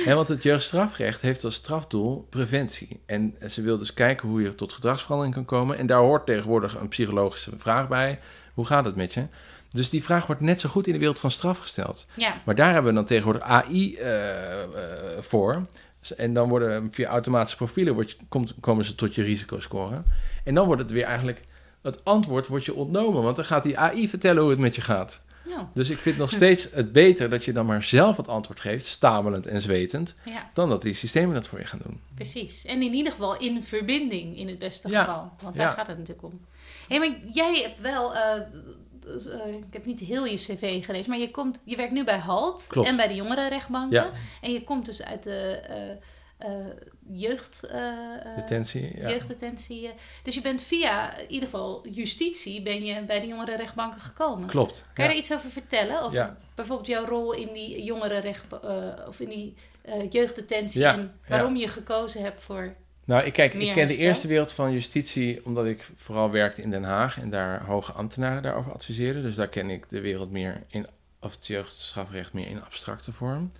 Want 0.15 0.27
het 0.27 0.43
jeugdstrafrecht 0.43 1.21
heeft 1.21 1.43
als 1.43 1.55
strafdoel 1.55 2.27
preventie. 2.29 2.99
En 3.05 3.35
ze 3.47 3.61
wil 3.61 3.77
dus 3.77 3.93
kijken 3.93 4.27
hoe 4.29 4.41
je 4.41 4.55
tot 4.55 4.73
gedragsverandering 4.73 5.35
kan 5.35 5.45
komen. 5.45 5.77
En 5.77 5.85
daar 5.85 5.99
hoort 5.99 6.25
tegenwoordig 6.25 6.79
een 6.79 6.87
psychologische 6.87 7.51
vraag 7.57 7.87
bij. 7.87 8.19
Hoe 8.53 8.65
gaat 8.65 8.85
het 8.85 8.95
met 8.95 9.13
je? 9.13 9.27
Dus 9.71 9.89
die 9.89 10.03
vraag 10.03 10.27
wordt 10.27 10.41
net 10.41 10.59
zo 10.59 10.69
goed 10.69 10.87
in 10.87 10.93
de 10.93 10.99
wereld 10.99 11.19
van 11.19 11.31
straf 11.31 11.57
gesteld. 11.57 12.07
ja, 12.15 12.41
Maar 12.45 12.55
daar 12.55 12.73
hebben 12.73 12.91
we 12.91 12.97
dan 12.97 13.05
tegenwoordig 13.05 13.41
AI 13.41 13.95
eh, 13.95 14.63
eh, 14.63 14.69
voor. 15.19 15.65
En 16.17 16.33
dan 16.33 16.49
worden 16.49 16.91
via 16.91 17.09
automatische 17.09 17.57
profielen 17.57 17.93
wordt 17.93 18.17
komt, 18.29 18.53
komen 18.59 18.85
ze 18.85 18.95
tot 18.95 19.15
je 19.15 19.23
risicoscore. 19.23 20.03
En 20.43 20.53
dan 20.53 20.65
wordt 20.65 20.81
het 20.81 20.91
weer 20.91 21.03
eigenlijk, 21.03 21.43
het 21.83 22.05
antwoord 22.05 22.47
wordt 22.47 22.65
je 22.65 22.73
ontnomen. 22.73 23.23
Want 23.23 23.35
dan 23.35 23.45
gaat 23.45 23.63
die 23.63 23.77
AI 23.77 24.07
vertellen 24.09 24.41
hoe 24.41 24.51
het 24.51 24.59
met 24.59 24.75
je 24.75 24.81
gaat. 24.81 25.23
ja, 25.47 25.69
Dus 25.73 25.89
ik 25.89 25.97
vind 25.97 26.17
nog 26.17 26.31
steeds 26.31 26.71
het 26.71 26.91
beter 26.91 27.29
dat 27.29 27.45
je 27.45 27.53
dan 27.53 27.65
maar 27.65 27.83
zelf 27.83 28.17
het 28.17 28.27
antwoord 28.27 28.59
geeft, 28.59 28.85
stamelend 28.85 29.47
en 29.47 29.61
zwetend, 29.61 30.15
ja, 30.25 30.49
dan 30.53 30.69
dat 30.69 30.81
die 30.81 30.93
systemen 30.93 31.33
dat 31.33 31.47
voor 31.47 31.59
je 31.59 31.65
gaan 31.65 31.81
doen. 31.83 31.99
precies. 32.15 32.65
En 32.65 32.81
in 32.81 32.93
ieder 32.93 33.11
geval 33.11 33.37
in 33.39 33.63
verbinding 33.63 34.37
in 34.37 34.47
het 34.47 34.59
beste 34.59 34.89
Ja, 34.89 34.99
geval. 35.03 35.31
Want 35.41 35.55
daar 35.55 35.73
gaat 35.73 35.87
het 35.87 35.97
natuurlijk 35.97 36.25
om. 36.27 36.39
Hé, 36.87 36.97
maar 36.99 37.15
jij 37.31 37.61
hebt 37.61 37.79
wel... 37.81 38.15
eh, 38.15 38.41
dus, 38.99 39.27
eh, 39.27 39.47
ik 39.47 39.73
heb 39.73 39.85
niet 39.85 39.99
heel 39.99 40.25
je 40.25 40.35
cv 40.35 40.85
gelezen, 40.85 41.09
maar 41.09 41.19
je, 41.19 41.31
komt, 41.31 41.61
je 41.63 41.75
werkt 41.75 41.91
nu 41.93 42.03
bij 42.03 42.17
HALT 42.17 42.65
Klopt. 42.67 42.87
en 42.87 42.95
bij 42.95 43.07
de 43.07 43.15
jongerenrechtbanken. 43.15 44.03
Ja. 44.03 44.11
En 44.41 44.51
je 44.51 44.63
komt 44.63 44.85
dus 44.85 45.03
uit 45.03 45.23
de 45.23 45.39
eh, 45.67 45.77
jeugd... 47.09 47.63
eh, 47.63 47.87
eh, 47.89 48.35
Detentie, 48.35 48.91
ja. 48.97 49.09
Jeugddetentie. 49.09 49.87
eh. 49.87 49.93
Dus 50.23 50.35
je 50.35 50.41
bent 50.41 50.61
via 50.61 51.17
in 51.17 51.29
ieder 51.31 51.49
geval 51.49 51.87
justitie 51.87 52.61
ben 52.61 52.83
je 52.85 53.01
bij 53.01 53.19
de 53.19 53.27
jongerenrechtbanken 53.27 54.01
gekomen. 54.01 54.47
Klopt. 54.47 54.85
Kan 54.93 55.03
je 55.05 55.09
Ja. 55.09 55.15
er 55.15 55.21
iets 55.21 55.33
over 55.33 55.49
vertellen? 55.49 56.11
Ja. 56.11 56.37
bijvoorbeeld 56.55 56.87
jouw 56.87 57.05
rol 57.05 57.33
in 57.33 57.53
die 57.53 57.83
jongerenrecht 57.83 58.45
eh 58.63 59.07
of 59.07 59.19
in 59.19 59.29
die 59.29 59.53
eh, 59.81 60.09
jeugddetentie 60.11 60.85
en 60.85 61.13
waarom 61.27 61.55
je 61.55 61.67
gekozen 61.67 62.21
hebt 62.21 62.43
voor. 62.43 62.73
Nou, 63.05 63.23
ik, 63.23 63.33
kijk, 63.33 63.53
ik 63.53 63.73
ken 63.73 63.87
de 63.87 63.97
eerste 63.97 64.27
wereld 64.27 64.51
van 64.51 64.71
justitie 64.71 65.45
omdat 65.45 65.65
ik 65.65 65.89
vooral 65.95 66.31
werkte 66.31 66.61
in 66.61 66.71
Den 66.71 66.83
Haag 66.83 67.19
en 67.19 67.29
daar 67.29 67.63
hoge 67.65 67.91
ambtenaren 67.91 68.41
daarover 68.43 68.71
adviseerden. 68.73 69.21
Dus 69.23 69.35
daar 69.35 69.47
ken 69.47 69.69
ik 69.69 69.89
de 69.89 70.01
wereld 70.01 70.31
meer 70.31 70.63
in, 70.67 70.87
of 71.19 71.31
het 71.35 71.47
jeugdstrafrecht 71.47 72.33
meer 72.33 72.47
in 72.47 72.63
abstracte 72.63 73.11
vorm. 73.11 73.51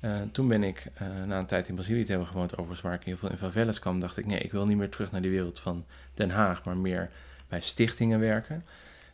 Eh, 0.00 0.20
toen 0.32 0.48
ben 0.48 0.62
ik 0.62 0.86
eh, 0.94 1.06
na 1.26 1.38
een 1.38 1.46
tijd 1.46 1.68
in 1.68 1.74
Brazilië 1.74 2.04
te 2.04 2.10
hebben 2.10 2.28
gewoond, 2.28 2.52
overigens 2.52 2.80
waar 2.80 2.94
ik 2.94 3.02
heel 3.02 3.16
veel 3.16 3.30
in 3.30 3.36
favelas 3.36 3.78
kwam, 3.78 4.00
dacht 4.00 4.16
ik 4.16 4.26
nee, 4.26 4.38
ik 4.38 4.52
wil 4.52 4.66
niet 4.66 4.76
meer 4.76 4.88
terug 4.88 5.10
naar 5.10 5.20
die 5.20 5.30
wereld 5.30 5.60
van 5.60 5.84
Den 6.14 6.30
Haag, 6.30 6.64
maar 6.64 6.76
meer 6.76 7.10
bij 7.48 7.60
stichtingen 7.60 8.20
werken. 8.20 8.64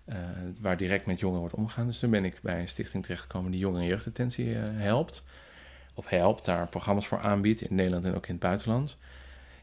eh, 0.05 0.17
waar 0.61 0.77
direct 0.77 1.07
met 1.07 1.19
jongeren 1.19 1.41
wordt 1.41 1.57
omgegaan. 1.57 1.87
Dus 1.87 1.99
toen 1.99 2.11
ben 2.11 2.25
ik 2.25 2.39
bij 2.43 2.61
een 2.61 2.69
stichting 2.69 3.03
terechtgekomen 3.03 3.51
die 3.51 3.61
jongeren 3.61 3.83
en 3.83 3.91
jeugddetentie 3.91 4.55
helpt. 4.57 5.23
Of 5.95 6.09
helpt, 6.09 6.45
daar 6.45 6.69
programma's 6.69 7.07
voor 7.07 7.21
aanbiedt 7.21 7.61
in 7.61 7.75
Nederland 7.75 8.05
en 8.05 8.15
ook 8.15 8.27
in 8.27 8.35
het 8.35 8.43
buitenland. 8.43 8.97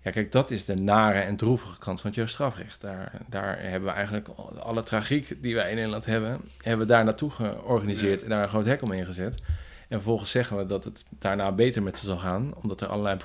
Ja, 0.02 0.12
kijk, 0.12 0.32
dat 0.32 0.52
is 0.52 0.66
de 0.66 0.76
nare 0.76 1.20
en 1.20 1.36
droevige 1.36 1.80
kant 1.80 2.02
van 2.02 2.10
het 2.10 2.20
jeugdstrafrecht. 2.20 2.82
Daar, 2.82 3.12
daar 3.28 3.62
hebben 3.62 3.90
we 3.90 3.96
eigenlijk 3.96 4.28
alle 4.60 4.84
tragiek 4.84 5.38
die 5.42 5.56
wij 5.56 5.70
in 5.70 5.76
Nederland 5.76 6.06
hebben, 6.06 6.42
hebben 6.58 6.88
we 6.88 6.94
daar 6.94 7.04
naartoe 7.04 7.30
georganiseerd 7.30 8.24
en 8.24 8.30
daar 8.30 8.44
een 8.44 8.50
groot 8.50 8.66
hek 8.66 8.82
omheen 8.82 9.06
gezet. 9.06 9.42
En 9.94 10.00
vervolgens 10.00 10.32
zeggen 10.32 10.58
we 10.58 10.66
dat 10.66 10.84
het 10.84 11.06
daarna 11.20 11.52
beter 11.52 11.84
met 11.84 11.98
ze 11.98 12.06
zal 12.06 12.18
gaan, 12.18 12.54
omdat 12.62 12.82
er 12.82 12.88
allerlei 12.88 13.18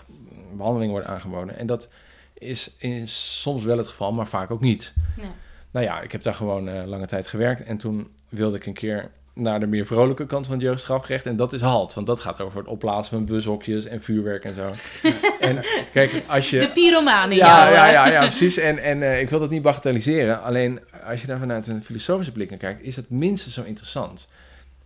behandelingen 0.57 0.93
worden 0.93 1.11
aangeboden. 1.11 1.59
En 1.59 1.67
dat 1.67 1.89
is 2.35 2.71
in 2.79 3.07
soms 3.09 3.65
wel 3.65 3.79
het 3.79 3.89
geval, 3.89 4.13
maar 4.13 4.27
vaak 4.27 4.51
ook 4.51 4.61
niet. 4.61 4.93
Ja. 5.17 5.33
Nou 5.71 5.87
ja, 5.87 6.01
ik 6.01 6.13
heb 6.13 6.23
daar 6.23 6.35
gewoon 6.35 6.69
eh, 6.69 6.85
lange 6.87 7.07
tijd 7.07 7.27
gewerkt. 7.27 7.63
En 7.63 7.77
toen 7.77 8.09
wilde 8.29 8.57
ik 8.57 8.67
een 8.67 8.73
keer 8.73 9.11
naar 9.33 9.61
de 9.61 9.67
meer 9.67 9.87
vrolijke 9.87 10.27
kant 10.27 10.47
van 10.47 10.55
het 10.55 10.65
jeugdstrafrecht. 10.65 11.27
En 11.27 11.37
dat 11.37 11.53
is 11.53 11.61
halt. 11.61 11.95
Want 11.95 12.07
dat 12.07 12.21
gaat 12.21 12.41
over 12.41 12.59
het 12.59 12.69
opplaatsen 12.69 13.17
van 13.17 13.27
bushokjes 13.27 13.85
en 13.85 14.03
vuurwerk 14.03 14.45
en 14.45 14.55
zo. 14.55 14.71
en 15.41 15.65
kijk, 15.93 16.23
als 16.27 16.51
je... 16.51 16.59
De 16.59 16.73
pyromaan 16.73 17.31
in 17.31 17.37
Ja, 17.37 17.69
ja, 17.69 17.91
ja, 17.91 18.07
ja, 18.07 18.21
precies. 18.21 18.57
En, 18.69 18.79
en 18.79 19.03
eh, 19.03 19.21
ik 19.21 19.31
wil 19.31 19.39
dat 19.39 19.51
niet 19.51 19.63
bagatelliseren. 19.63 20.43
Alleen 20.43 20.81
als 21.05 21.21
je 21.21 21.27
daar 21.27 21.39
vanuit 21.39 21.67
een 21.67 21.85
filosofische 21.85 22.33
blik 22.33 22.51
naar 22.51 22.59
kijkt, 22.59 22.83
is 22.83 22.97
het 22.97 23.11
minstens 23.11 23.55
zo 23.55 23.63
interessant. 23.63 24.29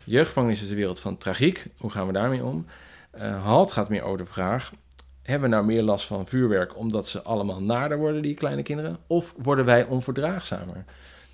Jeugdgevangenis 0.04 0.62
is 0.62 0.68
de 0.68 0.74
wereld 0.74 1.00
van 1.00 1.18
tragiek. 1.18 1.66
Hoe 1.76 1.90
gaan 1.90 2.06
we 2.06 2.12
daarmee 2.12 2.44
om? 2.44 2.66
Eh, 3.10 3.44
halt 3.44 3.72
gaat 3.72 3.88
meer 3.88 4.02
over 4.02 4.18
de 4.18 4.24
vraag: 4.24 4.72
hebben 5.22 5.48
we 5.50 5.54
nou 5.54 5.66
meer 5.66 5.82
last 5.82 6.06
van 6.06 6.26
vuurwerk 6.26 6.76
omdat 6.76 7.08
ze 7.08 7.22
allemaal 7.22 7.62
naarder 7.62 7.98
worden, 7.98 8.22
die 8.22 8.34
kleine 8.34 8.62
kinderen? 8.62 8.98
Of 9.06 9.34
worden 9.36 9.64
wij 9.64 9.84
onverdraagzamer? 9.84 10.84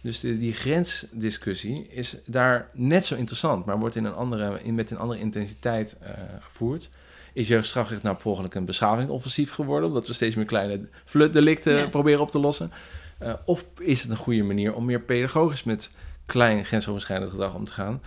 Dus 0.01 0.21
de, 0.21 0.39
die 0.39 0.53
grensdiscussie 0.53 1.87
is 1.89 2.17
daar 2.27 2.69
net 2.73 3.07
zo 3.07 3.15
interessant, 3.15 3.65
maar 3.65 3.79
wordt 3.79 3.97
in 3.97 4.05
een 4.05 4.15
andere, 4.15 4.63
in, 4.63 4.75
met 4.75 4.91
een 4.91 4.99
andere 4.99 5.21
intensiteit 5.21 5.99
eh, 6.01 6.13
gevoerd. 6.39 6.91
Is 7.33 7.49
jeugdstrafrecht 7.49 8.03
nou 8.03 8.17
per 8.17 8.27
ongeluk 8.27 8.55
een 8.55 8.65
beschavingsoffensief 8.65 9.53
geworden, 9.53 9.89
omdat 9.89 10.07
we 10.07 10.13
steeds 10.13 10.35
meer 10.35 10.45
kleine 10.45 10.81
flutdelicten 11.05 11.77
Ja. 11.77 11.89
proberen 11.89 12.21
op 12.21 12.31
te 12.31 12.39
lossen? 12.39 12.71
Eh, 13.19 13.33
of 13.45 13.65
is 13.79 14.03
het 14.03 14.11
een 14.11 14.17
goede 14.17 14.43
manier 14.43 14.75
om 14.75 14.85
meer 14.85 15.01
pedagogisch 15.01 15.65
met 15.65 15.91
klein 16.27 16.65
grensoverschrijdend 16.65 17.31
gedrag 17.31 17.55
om 17.55 17.65
te 17.65 17.73
gaan, 17.73 18.01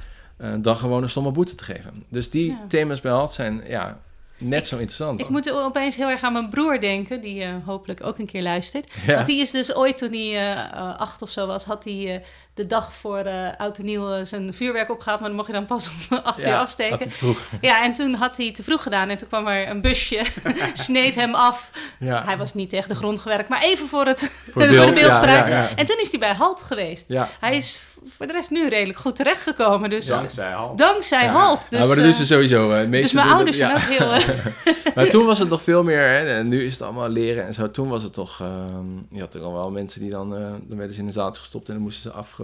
dan 0.57 0.75
gewoon 0.75 1.03
een 1.03 1.09
stomme 1.09 1.31
boete 1.31 1.55
te 1.55 1.63
geven? 1.63 2.03
Dus 2.09 2.29
die 2.29 2.49
Ja. 2.51 2.65
thema's 2.67 3.01
bij 3.01 3.11
HALT 3.11 3.33
zijn 3.33 3.63
ja, 3.67 3.99
net 4.37 4.67
zo 4.67 4.75
interessant. 4.75 5.19
Ik 5.19 5.29
moet 5.29 5.51
opeens 5.51 5.95
heel 5.95 6.09
erg 6.09 6.21
aan 6.21 6.33
mijn 6.33 6.49
broer 6.49 6.79
denken, 6.79 7.21
die 7.21 7.43
uh, 7.43 7.53
hopelijk 7.65 8.05
ook 8.05 8.17
een 8.17 8.25
keer 8.25 8.41
luistert. 8.43 8.91
Ja. 9.05 9.15
Want 9.15 9.27
die 9.27 9.41
is 9.41 9.51
dus 9.51 9.75
ooit, 9.75 9.97
toen 9.97 10.11
hij 10.11 10.53
uh, 10.55 10.95
acht 10.97 11.21
of 11.21 11.29
zo 11.29 11.47
was, 11.47 11.65
had 11.65 11.83
hij 11.83 12.15
uh, 12.15 12.21
de 12.53 12.67
dag 12.67 12.93
voor 12.93 13.25
uh, 13.25 13.47
oud 13.57 13.77
en 13.77 13.85
nieuw 13.85 14.25
zijn 14.25 14.53
vuurwerk 14.53 14.89
opgehaald. 14.91 15.19
Maar 15.19 15.27
dan 15.29 15.37
mocht 15.37 15.49
je 15.49 15.53
dan 15.55 15.65
pas 15.65 15.89
om 16.09 16.17
acht 16.17 16.39
Ja, 16.39 16.47
uur 16.47 16.55
afsteken. 16.57 16.91
had 16.97 17.03
het 17.03 17.17
vroeg. 17.17 17.39
Ja, 17.61 17.83
en 17.83 17.93
toen 17.93 18.13
had 18.13 18.37
hij 18.37 18.53
te 18.53 18.63
vroeg 18.63 18.83
gedaan. 18.83 19.09
En 19.09 19.17
toen 19.17 19.27
kwam 19.27 19.47
er 19.47 19.69
een 19.69 19.81
busje, 19.81 20.23
sneed 20.73 21.15
hem 21.15 21.35
af. 21.35 21.69
Ja, 21.99 22.23
Hij 22.23 22.37
was 22.37 22.53
niet 22.53 22.69
tegen 22.69 22.89
de 22.89 22.95
grond 22.95 23.19
gewerkt, 23.19 23.49
maar 23.49 23.61
even 23.63 23.87
voor 23.87 24.05
het 24.05 24.19
voor 24.19 24.29
voor 24.53 24.61
de 24.61 24.67
beeld. 24.69 24.93
beeldspraak. 24.93 25.47
Ja, 25.47 25.47
ja, 25.47 25.61
ja. 25.61 25.69
En 25.75 25.85
toen 25.85 25.97
is 26.01 26.09
hij 26.11 26.19
bij 26.19 26.33
Halt 26.33 26.61
geweest. 26.63 27.07
Ja. 27.09 27.29
Hij 27.39 27.57
is 27.57 27.79
voor 28.17 28.27
de 28.27 28.33
rest 28.33 28.49
nu 28.49 28.67
redelijk 28.69 28.99
goed 28.99 29.15
terechtgekomen. 29.15 29.89
Dus 29.89 30.05
Dankzij 30.05 30.51
Halt. 30.51 30.77
dankzij 30.77 31.23
Ja. 31.23 31.31
Halt. 31.31 31.69
Dus, 31.69 31.79
Ja, 31.79 31.85
maar 31.85 31.95
dat 31.95 32.03
eh, 32.03 32.09
is 32.09 32.19
er 32.19 32.25
sowieso. 32.25 32.71
eh, 32.71 32.91
dus 32.91 33.11
mijn 33.11 33.29
ouders 33.29 33.57
zijn 33.57 33.69
ja. 33.69 33.75
ook 33.75 33.81
heel... 33.81 34.11
eh, 34.13 34.95
Maar 34.95 35.07
toen 35.09 35.25
was 35.25 35.39
het 35.39 35.49
nog 35.49 35.61
veel 35.61 35.83
meer, 35.83 36.01
hè, 36.09 36.25
en 36.35 36.47
nu 36.47 36.65
is 36.65 36.71
het 36.73 36.81
allemaal 36.81 37.09
leren 37.09 37.45
en 37.47 37.53
zo. 37.53 37.71
Toen 37.71 37.89
was 37.89 38.03
het 38.03 38.13
toch, 38.13 38.39
ehm, 38.39 38.85
je 39.09 39.19
had 39.19 39.33
er 39.33 39.41
al 39.41 39.53
wel 39.53 39.71
mensen 39.71 40.01
die 40.01 40.09
dan, 40.09 40.35
eh, 40.35 40.41
dan 40.63 40.77
werden 40.77 40.95
ze 40.95 41.01
in 41.01 41.07
een 41.07 41.13
zaaltje 41.13 41.41
gestopt 41.41 41.67
en 41.67 41.73
dan 41.73 41.83
moesten 41.83 42.11
ze 42.11 42.17
afge, 42.17 42.40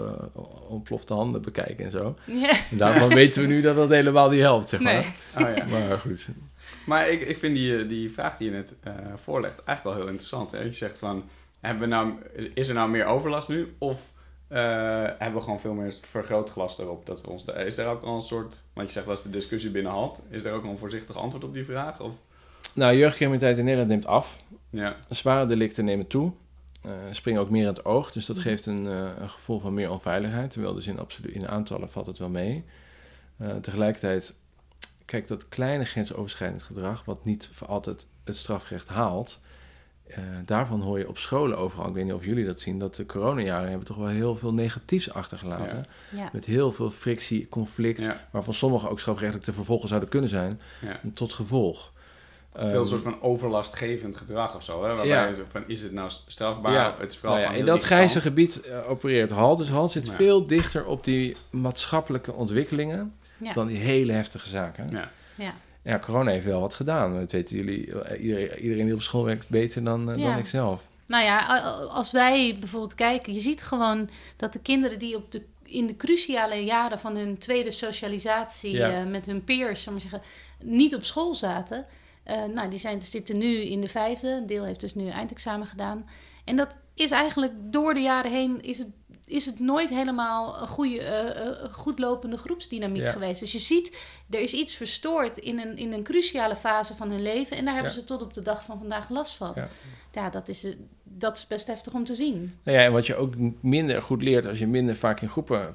ontplofte 0.70 1.14
handen 1.14 1.42
bekijken 1.42 1.86
en 1.86 1.92
zo. 1.92 2.16
ja. 2.26 2.50
En 2.72 2.78
daarvan 2.78 3.10
weten 3.22 3.42
we 3.42 3.48
nu 3.48 3.62
dat 3.62 3.76
dat 3.76 3.90
helemaal 3.90 4.30
niet 4.30 4.40
helpt, 4.40 4.70
zeg 4.70 4.80
maar. 4.80 4.94
Nee. 5.36 5.48
Oh 5.50 5.56
ja. 5.56 5.66
Maar 5.66 6.00
goed. 6.00 6.30
Maar 6.86 7.10
ik, 7.10 7.22
ik 7.22 7.38
vind 7.38 7.56
die, 7.56 7.86
die 7.86 8.12
vraag 8.12 8.38
die 8.38 8.50
je 8.52 8.56
net 8.56 8.76
eh, 8.84 8.94
voorlegt 9.16 9.64
eigenlijk 9.64 9.84
wel 9.84 9.94
heel 10.06 10.12
interessant. 10.14 10.52
Hè? 10.52 10.60
Je 10.62 10.74
zegt 10.74 11.00
van, 11.00 11.24
hebben 11.60 11.82
we 11.90 11.96
nou, 11.96 12.12
is- 12.54 12.68
er 12.68 12.74
nou 12.74 12.90
meer 12.90 13.06
overlast 13.06 13.50
nu? 13.50 13.76
Of 13.78 14.12
eh, 14.48 14.60
hebben 15.04 15.34
we 15.34 15.42
gewoon 15.42 15.60
veel 15.60 15.74
meer 15.74 15.94
vergrootglas 16.02 16.80
erop? 16.80 17.06
Dat 17.06 17.22
we 17.22 17.30
ons, 17.30 17.46
is 17.46 17.76
daar 17.76 17.88
ook 17.88 18.04
al 18.04 18.16
een 18.16 18.22
soort, 18.22 18.64
want 18.74 18.88
je 18.88 18.94
zegt 18.94 19.06
dat 19.06 19.18
is 19.18 19.24
de 19.24 19.30
discussie 19.30 19.70
binnen 19.72 19.92
Halt. 19.92 20.22
Is 20.30 20.44
er 20.46 20.54
ook 20.54 20.64
al 20.64 20.70
een 20.70 20.78
voorzichtig 20.78 21.16
antwoord 21.18 21.44
op 21.44 21.54
die 21.54 21.66
vraag? 21.66 22.00
Of, 22.02 22.22
Nou, 22.74 22.96
jeugdcriminaliteit 22.96 23.58
in 23.58 23.64
Nederland 23.64 23.90
neemt 23.90 24.06
af. 24.06 24.44
ja, 24.70 24.96
Zware 25.10 25.46
delicten 25.46 25.86
nemen 25.86 26.08
toe. 26.08 26.32
Eh, 26.82 26.92
springen 27.12 27.42
ook 27.42 27.50
meer 27.50 27.62
in 27.62 27.68
het 27.68 27.86
oog, 27.86 28.12
dus 28.12 28.26
dat 28.26 28.36
Mhm. 28.36 28.46
geeft 28.46 28.66
een, 28.66 28.88
eh, 28.88 29.10
een 29.20 29.30
gevoel 29.30 29.60
van 29.60 29.74
meer 29.74 29.92
onveiligheid. 29.92 30.52
Terwijl 30.52 30.74
dus 30.74 30.88
in, 30.88 31.00
absolu- 31.00 31.32
in 31.32 31.48
aantallen 31.48 31.90
valt 31.90 32.06
het 32.06 32.18
wel 32.18 32.30
mee. 32.30 32.66
Eh, 33.38 33.56
tegelijkertijd, 33.56 34.34
kijk, 35.06 35.28
dat 35.28 35.48
kleine 35.50 35.86
grensoverschrijdend 35.86 36.64
gedrag, 36.64 37.06
wat 37.06 37.26
niet 37.26 37.50
voor 37.52 37.68
altijd 37.68 38.06
het 38.24 38.38
strafrecht 38.38 38.88
haalt, 38.88 39.40
daarvan 40.46 40.82
hoor 40.82 40.98
je 41.00 41.08
op 41.08 41.18
scholen 41.18 41.58
overal. 41.58 41.88
Ik 41.88 41.94
weet 41.94 42.04
niet 42.04 42.14
of 42.14 42.26
jullie 42.26 42.46
dat 42.46 42.60
zien, 42.62 42.80
dat 42.80 42.96
de 42.96 43.06
coronajaren 43.06 43.70
hebben 43.70 43.88
toch 43.88 43.98
wel 43.98 44.08
heel 44.08 44.36
veel 44.36 44.54
negatiefs 44.54 45.12
achtergelaten. 45.14 45.86
Ja. 46.12 46.30
Met 46.34 46.46
heel 46.46 46.72
veel 46.72 46.92
frictie, 46.92 47.48
conflict, 47.48 48.04
ja, 48.04 48.28
waarvan 48.32 48.54
sommige 48.54 48.90
ook 48.90 49.00
strafrechtelijk 49.00 49.46
te 49.46 49.54
vervolgen 49.54 49.88
zouden 49.88 50.10
kunnen 50.10 50.30
zijn, 50.30 50.62
tot 51.14 51.34
gevolg. 51.34 51.94
Veel 52.54 52.68
Ehm, 52.80 52.86
soort 52.86 53.02
van 53.02 53.22
overlastgevend 53.22 54.16
gedrag 54.16 54.56
of 54.56 54.64
zo. 54.64 54.82
Hè? 54.82 54.88
Waarbij 54.88 55.08
Ja. 55.08 55.26
je 55.26 55.36
zo 55.36 55.42
van, 55.48 55.64
is 55.68 55.84
het 55.84 55.92
nou 55.92 56.10
strafbaar 56.28 56.74
Ja. 56.74 56.88
of 56.88 56.98
het 57.00 57.12
is 57.12 57.18
vooral 57.18 57.36
Nou 57.38 57.48
ja, 57.48 57.52
van 57.54 57.60
in 57.62 57.72
dat 57.72 57.84
grijze 57.84 58.12
kant. 58.14 58.24
gebied 58.26 58.62
eh, 58.62 58.90
opereert 58.90 59.32
HAL. 59.32 59.56
Dus 59.56 59.70
HAL 59.70 59.90
zit 59.90 60.08
Ja. 60.08 60.14
veel 60.14 60.44
dichter 60.44 60.86
op 60.86 61.04
die 61.04 61.36
maatschappelijke 61.50 62.34
ontwikkelingen 62.34 63.16
Ja. 63.38 63.54
dan 63.54 63.68
die 63.68 63.78
hele 63.78 64.12
heftige 64.12 64.48
zaken. 64.50 64.90
Ja. 64.92 65.12
Ja. 65.36 65.54
Ja, 65.82 66.00
corona 66.00 66.32
heeft 66.32 66.46
wel 66.46 66.62
wat 66.62 66.74
gedaan. 66.74 67.20
Dat 67.20 67.32
weten 67.32 67.56
jullie, 67.56 68.00
eh, 68.02 68.24
iedereen, 68.24 68.60
iedereen 68.60 68.86
die 68.86 68.94
op 68.94 69.02
school 69.02 69.24
werkt 69.26 69.50
beter 69.50 69.84
dan, 69.84 70.12
eh, 70.12 70.18
Ja. 70.18 70.30
dan 70.30 70.38
ik 70.38 70.46
zelf. 70.46 70.88
Nou 71.06 71.24
ja, 71.24 71.40
als 71.90 72.12
wij 72.12 72.56
bijvoorbeeld 72.60 72.96
kijken, 72.96 73.34
je 73.34 73.40
ziet 73.40 73.64
gewoon 73.64 74.10
dat 74.38 74.54
de 74.54 74.60
kinderen 74.60 75.00
die 75.00 75.16
op 75.16 75.32
de, 75.32 75.42
in 75.64 75.88
de 75.88 75.96
cruciale 75.98 76.56
jaren 76.64 77.00
van 77.00 77.16
hun 77.16 77.38
tweede 77.38 77.72
socialisatie 77.72 78.72
Ja. 78.72 78.90
eh, 78.92 79.06
met 79.06 79.26
hun 79.26 79.44
peers, 79.44 79.86
ik 79.86 79.92
maar 79.92 80.02
zeggen, 80.02 80.22
niet 80.64 80.96
op 80.96 81.04
school 81.04 81.36
zaten. 81.36 81.86
Eh, 82.28 82.44
nou, 82.54 82.70
die 82.70 82.80
zijn, 82.80 83.02
zitten 83.02 83.38
nu 83.38 83.62
in 83.62 83.82
de 83.82 83.88
vijfde. 83.88 84.28
Een 84.30 84.48
deel 84.48 84.64
heeft 84.64 84.82
dus 84.82 84.96
nu 84.96 85.10
eindexamen 85.10 85.68
gedaan. 85.68 86.10
En 86.46 86.56
dat 86.56 86.78
is 86.94 87.12
eigenlijk 87.12 87.54
door 87.60 87.94
de 87.94 88.00
jaren 88.00 88.32
heen 88.32 88.62
is 88.64 88.78
het, 88.78 88.88
is 89.26 89.46
het 89.46 89.60
nooit 89.60 89.90
helemaal 89.90 90.62
een 90.62 90.68
goede, 90.68 91.00
eh, 91.02 91.74
goed 91.74 92.00
lopende 92.00 92.38
groepsdynamiek 92.38 93.02
Ja. 93.04 93.12
geweest. 93.12 93.40
Dus 93.40 93.52
je 93.52 93.60
ziet, 93.60 93.98
er 94.30 94.40
is 94.40 94.54
iets 94.54 94.76
verstoord 94.76 95.38
in 95.38 95.60
een, 95.60 95.78
in 95.78 95.94
een 95.94 96.04
cruciale 96.04 96.56
fase 96.56 96.96
van 96.96 97.10
hun 97.10 97.22
leven. 97.22 97.58
En 97.58 97.66
daar 97.66 97.74
hebben 97.74 97.92
Ja. 97.94 97.98
ze 98.00 98.04
tot 98.06 98.22
op 98.22 98.34
de 98.34 98.42
dag 98.42 98.64
van 98.64 98.78
vandaag 98.78 99.10
last 99.10 99.36
van. 99.36 99.52
Ja. 99.56 99.68
Ja, 100.14 100.30
dat 100.30 100.48
is, 100.48 100.68
dat 101.04 101.38
is 101.38 101.48
best 101.48 101.68
heftig 101.68 101.94
om 101.94 102.04
te 102.04 102.16
zien. 102.16 102.54
Nou 102.64 102.78
ja, 102.78 102.84
en 102.84 102.92
wat 102.92 103.06
je 103.08 103.16
ook 103.16 103.34
minder 103.62 104.02
goed 104.02 104.22
leert 104.22 104.46
als 104.46 104.60
je 104.60 104.68
minder 104.68 104.96
vaak 104.96 105.22
in 105.22 105.30
groepen 105.30 105.74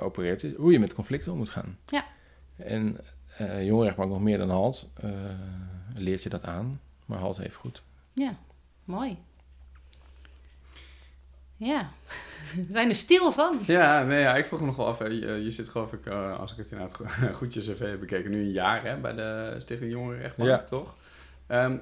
opereert, 0.00 0.42
is 0.42 0.52
hoe 0.56 0.72
je 0.72 0.78
met 0.78 0.94
conflicten 0.94 1.32
om 1.32 1.38
moet 1.38 1.48
gaan. 1.48 1.78
Ja. 1.86 2.04
En 2.56 2.98
eh 3.36 3.58
jongerenrechtbank 3.64 4.10
nog 4.10 4.20
meer 4.20 4.38
dan 4.38 4.50
HALT 4.50 4.88
leert 5.94 6.22
je 6.22 6.28
dat 6.28 6.44
aan, 6.44 6.80
maar 7.06 7.18
HALT 7.18 7.38
even 7.38 7.60
goed. 7.60 7.82
Ja, 8.12 8.34
mooi. 8.84 9.18
Ja, 11.56 11.90
we 12.56 12.66
zijn 12.72 12.88
er 12.88 12.94
stil 12.94 13.32
van. 13.32 13.58
Ja, 13.66 14.02
nee, 14.02 14.20
ja, 14.20 14.34
ik 14.34 14.46
vroeg 14.46 14.60
me 14.60 14.66
nog 14.66 14.76
wel 14.76 14.86
af. 14.86 14.98
Je, 14.98 15.40
je 15.44 15.50
zit 15.50 15.68
geloof 15.68 15.92
ik, 15.92 16.06
eh, 16.06 16.38
als 16.38 16.50
ik 16.52 16.56
het 16.56 16.70
inderdaad 16.70 16.96
go- 16.96 17.32
goed 17.38 17.54
je 17.54 17.60
cv 17.60 17.78
heb 17.78 18.00
bekeken, 18.00 18.30
nu 18.30 18.38
een 18.40 18.50
jaar 18.50 18.84
hè, 18.84 18.96
bij 18.96 19.12
de 19.14 19.54
Stichting 19.58 19.90
Jongerenrechtbank, 19.92 20.48
Ja. 20.48 20.62
toch? 20.62 20.96
Ehm, 21.46 21.76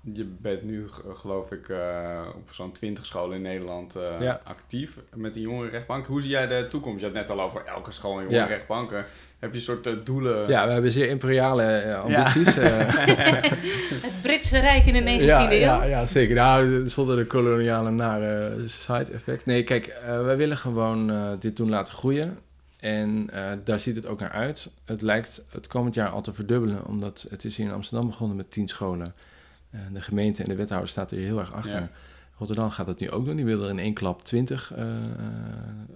je 0.00 0.24
bent 0.24 0.62
nu, 0.62 0.84
geloof 1.14 1.52
ik, 1.52 1.68
eh, 1.68 2.20
op 2.34 2.48
zo'n 2.52 2.72
20 2.72 3.06
scholen 3.06 3.36
in 3.36 3.42
Nederland 3.42 3.96
eh, 3.96 4.02
Ja. 4.20 4.40
actief 4.44 4.98
met 5.14 5.34
de 5.34 5.40
jongerenrechtbank. 5.40 6.06
Hoe 6.06 6.20
zie 6.20 6.30
jij 6.30 6.46
de 6.46 6.66
toekomst? 6.70 7.00
Je 7.00 7.06
had 7.06 7.16
het 7.16 7.28
net 7.28 7.38
al 7.38 7.44
over 7.44 7.64
elke 7.64 7.90
school 7.92 8.16
een 8.18 8.22
jongerenrechtbank. 8.22 8.92
Eh, 8.92 8.98
Heb 9.38 9.50
je 9.50 9.56
een 9.56 9.62
soort 9.62 9.86
eh, 9.86 9.92
doelen? 10.04 10.48
Ja, 10.48 10.66
we 10.66 10.72
hebben 10.72 10.92
zeer 10.92 11.08
imperiale 11.08 11.96
ambities. 11.96 12.56
eh. 12.56 12.78
Het 14.02 14.22
Britse 14.22 14.58
Rijk 14.58 14.86
in 14.86 14.92
de 15.04 15.18
19e 15.18 15.24
ja, 15.24 15.50
eeuw. 15.52 15.58
ja, 15.58 15.84
ja, 15.84 16.06
zeker. 16.06 16.34
Nou, 16.34 16.88
zonder 16.88 17.16
de 17.16 17.24
koloniale 17.26 17.90
nare 17.90 18.54
side 18.66 19.12
effect. 19.12 19.46
Nee, 19.46 19.62
kijk, 19.62 19.86
eh, 19.86 20.22
wij 20.24 20.36
willen 20.36 20.56
gewoon 20.56 21.10
eh, 21.10 21.16
dit 21.38 21.56
doen 21.56 21.68
laten 21.68 21.94
groeien. 21.94 22.38
En 22.80 23.28
eh, 23.32 23.50
daar 23.64 23.80
ziet 23.80 23.96
het 23.96 24.06
ook 24.06 24.20
naar 24.20 24.30
uit. 24.30 24.70
Het 24.84 25.02
lijkt 25.02 25.42
het 25.50 25.66
komend 25.66 25.94
jaar 25.94 26.08
al 26.08 26.20
te 26.22 26.32
verdubbelen, 26.32 26.84
omdat 26.86 27.26
het 27.30 27.44
is 27.44 27.56
hier 27.56 27.66
in 27.66 27.72
Amsterdam 27.72 28.06
begonnen 28.06 28.36
met 28.36 28.50
tien 28.50 28.68
scholen. 28.68 29.14
Eh, 29.70 29.80
de 29.92 30.00
gemeente 30.00 30.42
en 30.42 30.48
de 30.48 30.54
wethouder 30.54 30.88
staat 30.88 31.10
er 31.10 31.18
heel 31.18 31.38
erg 31.38 31.52
achter. 31.52 31.80
Ja. 31.80 31.90
Rotterdam 32.38 32.70
gaat 32.70 32.86
dat 32.86 33.00
nu 33.00 33.10
ook 33.10 33.24
doen. 33.24 33.36
Die 33.36 33.44
willen 33.44 33.64
er 33.64 33.70
in 33.70 33.78
één 33.78 33.94
klap 33.94 34.22
twintig 34.24 34.72
eh, 34.74 34.96
eh, 34.96 35.02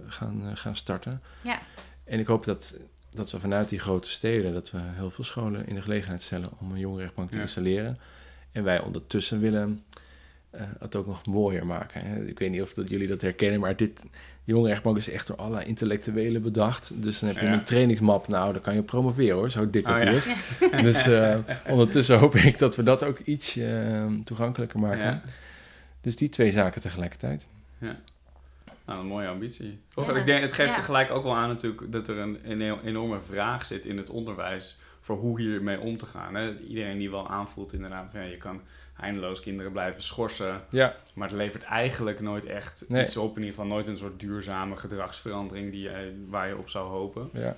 gaan, 0.07 0.57
gaan 0.57 0.75
starten. 0.75 1.21
Ja. 1.41 1.59
En 2.03 2.19
ik 2.19 2.27
hoop 2.27 2.45
dat, 2.45 2.77
dat 3.09 3.31
we 3.31 3.39
vanuit 3.39 3.69
die 3.69 3.79
grote 3.79 4.09
steden... 4.09 4.53
dat 4.53 4.71
we 4.71 4.79
heel 4.81 5.09
veel 5.09 5.23
scholen 5.23 5.67
in 5.67 5.75
de 5.75 5.81
gelegenheid 5.81 6.21
stellen 6.21 6.49
om 6.59 6.71
een 6.71 6.79
jongerenrechtbank 6.79 7.29
te 7.29 7.35
Ja. 7.35 7.41
installeren. 7.41 7.99
En 8.51 8.63
wij 8.63 8.79
ondertussen 8.81 9.39
willen 9.39 9.83
eh, 10.49 10.61
het 10.79 10.95
ook 10.95 11.05
nog 11.07 11.25
mooier 11.25 11.65
maken. 11.65 12.01
Hè. 12.01 12.25
Ik 12.25 12.39
weet 12.39 12.51
niet 12.51 12.61
of 12.61 12.73
dat 12.73 12.89
jullie 12.89 13.07
dat 13.07 13.21
herkennen, 13.21 13.59
maar 13.59 13.75
dit... 13.75 14.05
De 14.45 14.51
jongerenrechtbank 14.51 14.97
is 14.97 15.09
echt 15.09 15.27
door 15.27 15.35
alle 15.35 15.65
intellectuelen 15.65 16.41
bedacht. 16.41 16.91
Dus 17.03 17.19
dan 17.19 17.29
heb 17.29 17.37
je 17.39 17.45
Ja. 17.45 17.53
een 17.53 17.63
trainingsmap. 17.63 18.27
Nou, 18.27 18.53
dan 18.53 18.61
kan 18.61 18.73
je 18.75 18.81
promoveren 18.83 19.35
hoor, 19.35 19.49
zo 19.51 19.69
dik 19.69 19.85
dat 19.85 19.93
Oh, 19.93 19.99
die 20.01 20.09
ja. 20.09 20.15
is. 20.15 20.27
Dus 20.91 21.07
eh, 21.07 21.37
ondertussen 21.67 22.17
hoop 22.19 22.35
ik 22.35 22.57
dat 22.57 22.75
we 22.75 22.83
dat 22.83 23.03
ook 23.03 23.19
iets 23.19 23.55
eh, 23.57 24.05
toegankelijker 24.23 24.79
maken. 24.79 25.03
Ja. 25.03 25.21
Dus 26.01 26.15
die 26.15 26.29
twee 26.29 26.51
zaken 26.51 26.81
tegelijkertijd. 26.81 27.47
Nou, 28.85 28.99
een 28.99 29.05
mooie 29.07 29.27
ambitie. 29.27 29.79
Toch? 29.93 30.07
Ja. 30.11 30.15
Ik 30.15 30.25
denk, 30.25 30.41
het 30.41 30.53
geeft 30.53 30.69
Ja. 30.69 30.75
tegelijk 30.75 31.11
ook 31.11 31.23
wel 31.23 31.35
aan 31.35 31.47
natuurlijk 31.47 31.91
dat 31.91 32.07
er 32.07 32.17
een, 32.17 32.39
een 32.43 32.79
enorme 32.83 33.21
vraag 33.21 33.65
zit 33.65 33.85
in 33.85 33.97
het 33.97 34.09
onderwijs 34.09 34.77
voor 34.99 35.17
hoe 35.17 35.41
hiermee 35.41 35.79
om 35.79 35.97
te 35.97 36.05
gaan. 36.05 36.35
Hè? 36.35 36.55
Iedereen 36.59 36.97
die 36.97 37.09
wel 37.11 37.29
aanvoelt 37.29 37.73
inderdaad 37.73 38.11
van 38.11 38.19
ja, 38.21 38.25
je 38.27 38.37
kan 38.37 38.61
eindeloos 38.99 39.39
kinderen 39.41 39.71
blijven 39.71 40.03
schorsen, 40.03 40.61
Ja, 40.69 40.95
maar 41.13 41.27
het 41.27 41.37
levert 41.37 41.63
eigenlijk 41.63 42.19
nooit 42.19 42.45
echt 42.45 42.85
Nee. 42.87 43.03
iets 43.03 43.17
op. 43.17 43.29
In 43.35 43.41
ieder 43.43 43.55
geval 43.55 43.69
nooit 43.69 43.87
een 43.87 43.97
soort 43.97 44.19
duurzame 44.19 44.75
gedragsverandering 44.77 45.71
die 45.71 45.81
je, 45.81 46.25
waar 46.29 46.47
je 46.47 46.57
op 46.57 46.69
zou 46.69 46.89
hopen. 46.89 47.29
ja. 47.33 47.55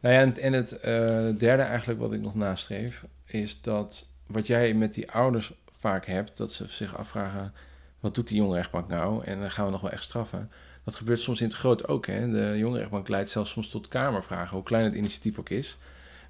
Nou 0.00 0.14
ja, 0.16 0.20
en, 0.20 0.36
en 0.36 0.52
het 0.52 0.80
eh, 0.80 0.92
derde 1.38 1.62
eigenlijk 1.62 2.00
wat 2.00 2.12
ik 2.12 2.20
nog 2.20 2.34
nastreef... 2.34 3.04
is 3.24 3.60
dat 3.60 4.06
wat 4.26 4.46
jij 4.46 4.74
met 4.74 4.94
die 4.94 5.10
ouders 5.10 5.52
vaak 5.70 6.06
hebt... 6.06 6.36
dat 6.36 6.52
ze 6.52 6.68
zich 6.68 6.96
afvragen, 6.96 7.52
wat 8.00 8.14
doet 8.14 8.26
die 8.28 8.36
jongerenrechtbank 8.36 8.88
nou? 8.88 9.24
En 9.24 9.40
dan 9.40 9.50
gaan 9.50 9.64
we 9.64 9.70
nog 9.70 9.80
wel 9.80 9.90
echt 9.90 10.02
straffen. 10.02 10.50
Dat 10.82 10.94
gebeurt 10.94 11.18
soms 11.20 11.40
in 11.40 11.46
het 11.46 11.56
groot 11.56 11.88
ook. 11.88 12.06
Hè? 12.06 12.30
De 12.30 12.58
jongerenrechtbank 12.58 13.08
leidt 13.08 13.30
zelfs 13.30 13.50
soms 13.50 13.68
tot 13.68 13.88
kamervragen... 13.88 14.54
hoe 14.56 14.64
klein 14.64 14.84
het 14.84 14.94
initiatief 14.94 15.38
ook 15.38 15.48
is... 15.48 15.76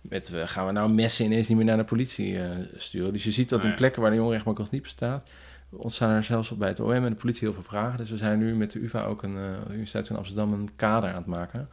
Met, 0.08 0.32
eh, 0.32 0.46
gaan 0.46 0.66
we 0.66 0.72
nou 0.72 0.92
messen 0.92 1.24
ineens 1.24 1.48
niet 1.48 1.56
meer 1.56 1.66
naar 1.66 1.76
de 1.76 1.84
politie 1.84 2.38
eh, 2.42 2.50
sturen? 2.76 3.12
Dus 3.12 3.24
je 3.24 3.30
ziet 3.30 3.48
dat 3.48 3.62
Nee. 3.62 3.70
in 3.70 3.76
plekken 3.76 4.00
waar 4.00 4.10
de 4.10 4.16
jongerenrechtbank 4.16 4.58
nog 4.58 4.70
niet 4.70 4.82
bestaat... 4.82 5.28
ontstaan 5.70 6.10
er 6.10 6.22
zelfs 6.22 6.56
bij 6.56 6.68
het 6.68 6.80
OM 6.80 6.90
en 6.92 7.04
de 7.04 7.14
politie 7.14 7.40
heel 7.40 7.52
veel 7.54 7.62
vragen. 7.62 7.96
Dus 7.96 8.10
we 8.10 8.16
zijn 8.16 8.38
nu 8.38 8.54
met 8.56 8.70
de 8.72 8.78
UvA 8.82 9.04
ook 9.04 9.22
een, 9.22 9.36
eh, 9.36 9.42
de 9.66 9.70
Universiteit 9.70 10.06
van 10.06 10.16
Amsterdam 10.16 10.52
een 10.52 10.68
kader 10.76 11.10
aan 11.10 11.16
het 11.16 11.26
maken... 11.26 11.68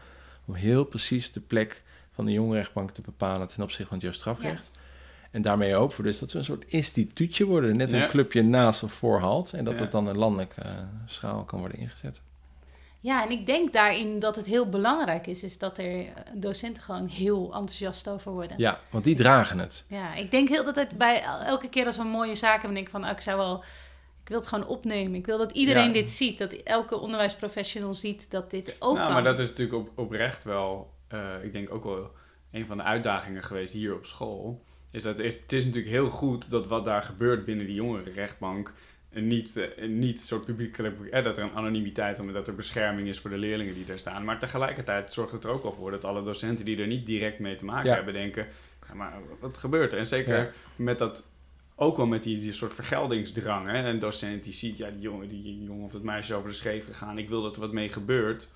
om 0.46 0.54
heel 0.54 0.84
precies 0.84 1.32
de 1.32 1.40
plek 1.40 1.84
van 2.12 2.26
de 2.26 2.32
jongerenrechtbank 2.32 2.92
te 2.92 3.02
bepalen 3.02 3.48
ten 3.48 3.64
opzichte 3.64 3.86
van 3.86 3.94
het 3.94 4.04
jeugdstrafrecht. 4.06 4.72
En 5.32 5.42
daarmee 5.42 5.74
hopen 5.74 5.98
we 5.98 6.04
dus 6.04 6.20
dat 6.20 6.32
we 6.32 6.38
een 6.38 6.46
soort 6.46 6.64
instituutje 6.68 7.46
worden. 7.46 7.78
Net 7.78 7.92
Ja. 7.92 8.04
een 8.04 8.10
clubje 8.10 8.44
naast 8.44 8.84
of 8.84 8.94
voor 8.94 9.20
halt. 9.20 9.54
En 9.54 9.66
dat 9.66 9.76
Ja. 9.78 9.82
het 9.82 9.92
dan 9.92 10.08
een 10.08 10.18
landelijke 10.18 10.62
eh, 10.62 10.76
schaal 11.06 11.44
kan 11.44 11.60
worden 11.60 11.78
ingezet. 11.78 12.22
Ja, 13.02 13.24
en 13.24 13.32
ik 13.32 13.46
denk 13.46 13.74
daarin 13.74 14.20
dat 14.20 14.36
het 14.36 14.46
heel 14.46 14.70
belangrijk 14.70 15.28
is, 15.28 15.44
is 15.44 15.58
dat 15.58 15.78
er 15.78 16.06
eh, 16.06 16.12
docenten 16.34 16.84
gewoon 16.84 17.08
heel 17.08 17.44
enthousiast 17.44 18.10
over 18.10 18.32
worden. 18.32 18.58
Ja, 18.58 18.80
want 18.90 19.04
die 19.04 19.16
dragen 19.16 19.60
het. 19.60 19.86
Ja, 19.88 20.14
ik 20.16 20.32
denk 20.32 20.50
heel 20.50 20.64
dat 20.64 20.76
het 20.76 20.98
bij 20.98 21.24
elke 21.24 21.70
keer 21.70 21.86
als 21.86 21.98
we 21.98 22.04
mooie 22.04 22.36
zaken 22.36 22.60
hebben, 22.60 22.74
denk 22.74 22.86
ik 22.86 22.94
van, 22.94 23.04
oh, 23.04 23.10
ik 23.10 23.20
zou 23.20 23.38
wel, 23.38 23.64
ik 24.24 24.28
wil 24.28 24.38
het 24.38 24.48
gewoon 24.48 24.68
opnemen. 24.68 25.16
Ik 25.16 25.26
wil 25.26 25.38
dat 25.38 25.52
iedereen 25.52 25.88
Ja. 25.88 25.94
dit 25.94 26.12
ziet, 26.12 26.38
dat 26.38 26.52
elke 26.52 26.98
onderwijsprofessional 27.00 27.94
ziet 27.94 28.32
dat 28.32 28.52
dit 28.52 28.76
ook 28.80 28.96
nou, 28.96 29.06
kan. 29.06 29.14
maar 29.14 29.24
dat 29.24 29.40
is 29.40 29.50
natuurlijk 29.50 29.78
op, 29.78 29.98
oprecht 30.00 30.44
wel, 30.44 30.94
eh, 31.08 31.44
ik 31.44 31.52
denk 31.54 31.74
ook 31.74 31.84
wel 31.84 32.12
een 32.52 32.66
van 32.66 32.78
de 32.78 32.84
uitdagingen 32.84 33.44
geweest 33.44 33.74
hier 33.74 33.96
op 33.96 34.06
school. 34.06 34.64
Is 34.92 35.04
dat 35.04 35.18
het 35.18 35.26
is, 35.26 35.34
het 35.34 35.52
is 35.54 35.66
natuurlijk 35.66 35.94
heel 35.94 36.10
goed 36.10 36.50
dat 36.50 36.68
wat 36.68 36.86
daar 36.86 37.04
gebeurt 37.04 37.46
binnen 37.46 37.66
die 37.66 37.76
jongerenrechtbank 37.76 38.74
en 39.12 39.28
niet, 39.28 39.58
eh, 39.58 39.88
niet 39.88 40.18
een 40.20 40.26
soort 40.26 40.46
publiekelijk, 40.46 41.02
eh, 41.02 41.24
dat 41.24 41.38
er 41.38 41.44
een 41.44 41.54
anonimiteit 41.54 42.20
omdat 42.20 42.36
dat 42.36 42.48
er 42.48 42.56
bescherming 42.56 43.08
is 43.08 43.20
voor 43.20 43.30
de 43.30 43.38
leerlingen 43.38 43.74
die 43.74 43.86
daar 43.86 44.00
staan. 44.00 44.24
Maar 44.24 44.40
tegelijkertijd 44.40 45.14
zorgt 45.14 45.32
het 45.32 45.44
er 45.44 45.50
ook 45.50 45.64
wel 45.64 45.74
voor 45.74 45.92
dat 45.92 46.06
alle 46.06 46.24
docenten 46.24 46.66
die 46.66 46.78
er 46.78 46.88
niet 46.88 47.06
direct 47.06 47.40
mee 47.40 47.56
te 47.56 47.66
maken 47.66 47.90
Ja. 47.90 47.96
hebben 47.96 48.14
denken, 48.14 48.48
ja, 48.88 48.94
maar 48.94 49.14
wat 49.40 49.58
gebeurt 49.58 49.92
er? 49.92 49.98
En 49.98 50.08
zeker 50.08 50.38
Ja. 50.38 50.50
met 50.76 50.98
dat, 50.98 51.30
ook 51.76 51.98
wel 51.98 52.06
met 52.06 52.24
die, 52.24 52.40
die 52.40 52.52
soort 52.52 52.74
vergeldingsdrang. 52.74 53.68
Hè? 53.68 53.90
Een 53.90 54.00
docent 54.00 54.44
die 54.44 54.54
ziet, 54.54 54.78
ja, 54.78 54.90
die 54.90 55.00
jongen, 55.02 55.28
die 55.28 55.64
jongen 55.64 55.86
of 55.86 55.92
dat 55.92 56.04
meisje 56.04 56.32
is 56.32 56.38
over 56.38 56.50
de 56.50 56.56
scheef 56.56 56.86
gegaan, 56.86 57.18
ik 57.18 57.30
wil 57.30 57.42
dat 57.42 57.56
er 57.56 57.62
wat 57.62 57.72
mee 57.72 57.90
gebeurt. 57.90 58.50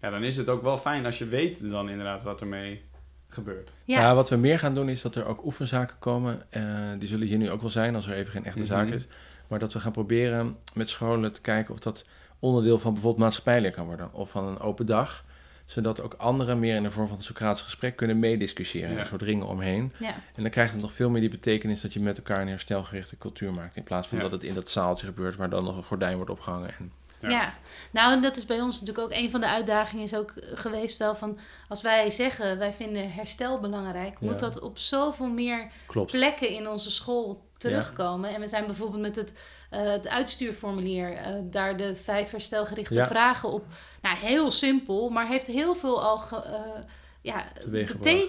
Ja, 0.00 0.10
dan 0.10 0.22
is 0.24 0.36
het 0.36 0.48
ook 0.48 0.62
wel 0.62 0.78
fijn 0.78 1.04
als 1.04 1.18
je 1.18 1.26
weet 1.26 1.70
dan 1.70 1.88
inderdaad 1.88 2.22
wat 2.22 2.40
ermee 2.40 2.82
gebeurt. 3.32 3.70
ja. 3.84 4.00
Ja. 4.00 4.14
wat 4.14 4.28
we 4.28 4.36
meer 4.36 4.58
gaan 4.58 4.74
doen 4.74 4.88
is 4.88 5.02
dat 5.02 5.14
er 5.16 5.26
ook 5.26 5.44
oefenzaken 5.44 5.96
komen. 5.98 6.42
Eh, 6.50 6.62
die 6.98 7.08
zullen 7.08 7.26
hier 7.26 7.38
nu 7.38 7.50
ook 7.50 7.60
wel 7.60 7.70
zijn 7.70 7.94
als 7.94 8.06
er 8.06 8.12
even 8.14 8.32
geen 8.32 8.44
echte 8.44 8.58
Mhm. 8.58 8.68
zaak 8.68 8.88
is. 8.88 9.06
Maar 9.46 9.58
dat 9.58 9.72
we 9.72 9.80
gaan 9.80 9.92
proberen 9.92 10.56
met 10.74 10.88
scholen 10.88 11.32
te 11.32 11.40
kijken 11.40 11.74
of 11.74 11.80
dat 11.80 12.04
onderdeel 12.38 12.78
van 12.78 12.92
bijvoorbeeld 12.92 13.22
maatschappijleer 13.24 13.72
kan 13.72 13.86
worden. 13.86 14.12
Of 14.12 14.30
van 14.30 14.46
een 14.46 14.58
open 14.60 14.86
dag. 14.86 15.24
Zodat 15.66 16.00
ook 16.00 16.14
anderen 16.14 16.58
meer 16.58 16.74
in 16.76 16.82
de 16.82 16.90
vorm 16.90 17.08
van 17.08 17.16
een 17.16 17.22
Socratisch 17.22 17.62
gesprek 17.62 17.96
kunnen 17.96 18.18
meediscussiëren. 18.18 18.92
Ja. 18.92 19.00
Een 19.00 19.06
soort 19.06 19.22
ringen 19.22 19.46
omheen. 19.46 19.92
ja. 19.98 20.14
En 20.34 20.42
dan 20.42 20.50
krijgt 20.50 20.72
het 20.72 20.80
nog 20.80 20.92
veel 20.92 21.10
meer 21.10 21.20
die 21.20 21.30
betekenis 21.30 21.80
dat 21.80 21.92
je 21.92 22.00
met 22.00 22.16
elkaar 22.18 22.40
een 22.40 22.48
herstelgerichte 22.48 23.18
cultuur 23.18 23.52
maakt. 23.52 23.76
In 23.76 23.82
plaats 23.82 24.08
van 24.08 24.16
Ja. 24.16 24.22
dat 24.22 24.32
het 24.32 24.44
in 24.44 24.54
dat 24.54 24.70
zaaltje 24.70 25.06
gebeurt 25.06 25.36
waar 25.36 25.50
dan 25.50 25.64
nog 25.64 25.76
een 25.76 25.82
gordijn 25.82 26.16
wordt 26.16 26.30
opgehangen. 26.30 26.70
En, 26.78 26.92
Ja. 27.22 27.30
Ja. 27.30 27.54
nou 27.90 28.12
en 28.12 28.22
dat 28.22 28.36
is 28.36 28.46
bij 28.46 28.60
ons 28.60 28.80
natuurlijk 28.80 29.06
ook 29.12 29.18
een 29.18 29.30
van 29.30 29.40
de 29.40 29.46
uitdagingen 29.46 30.04
is 30.04 30.14
ook 30.14 30.32
geweest 30.54 30.98
wel 30.98 31.14
van 31.14 31.38
als 31.68 31.82
wij 31.82 32.10
zeggen 32.10 32.58
wij 32.58 32.72
vinden 32.72 33.12
herstel 33.12 33.60
belangrijk, 33.60 34.16
Ja. 34.20 34.26
moet 34.26 34.38
dat 34.38 34.60
op 34.60 34.78
zoveel 34.78 35.28
meer 35.28 35.70
klopt. 35.86 36.12
plekken 36.12 36.48
in 36.48 36.68
onze 36.68 36.90
school 36.90 37.50
terugkomen. 37.58 38.34
En 38.34 38.40
we 38.40 38.48
zijn 38.48 38.66
bijvoorbeeld 38.66 39.02
met 39.02 39.16
het, 39.16 39.32
eh, 39.70 39.84
het 39.84 40.08
uitstuurformulier 40.08 41.12
eh, 41.16 41.34
daar 41.42 41.76
de 41.76 41.96
vijf 41.96 42.30
herstelgerichte 42.30 43.06
vragen 43.06 43.48
op. 43.48 43.64
Nou, 44.02 44.16
heel 44.16 44.50
simpel, 44.50 45.08
maar 45.10 45.26
heeft 45.26 45.46
heel 45.46 45.74
veel 45.74 46.02
al 46.02 46.18
ge, 46.18 46.36
eh, 46.36 46.60
ja, 47.22 47.44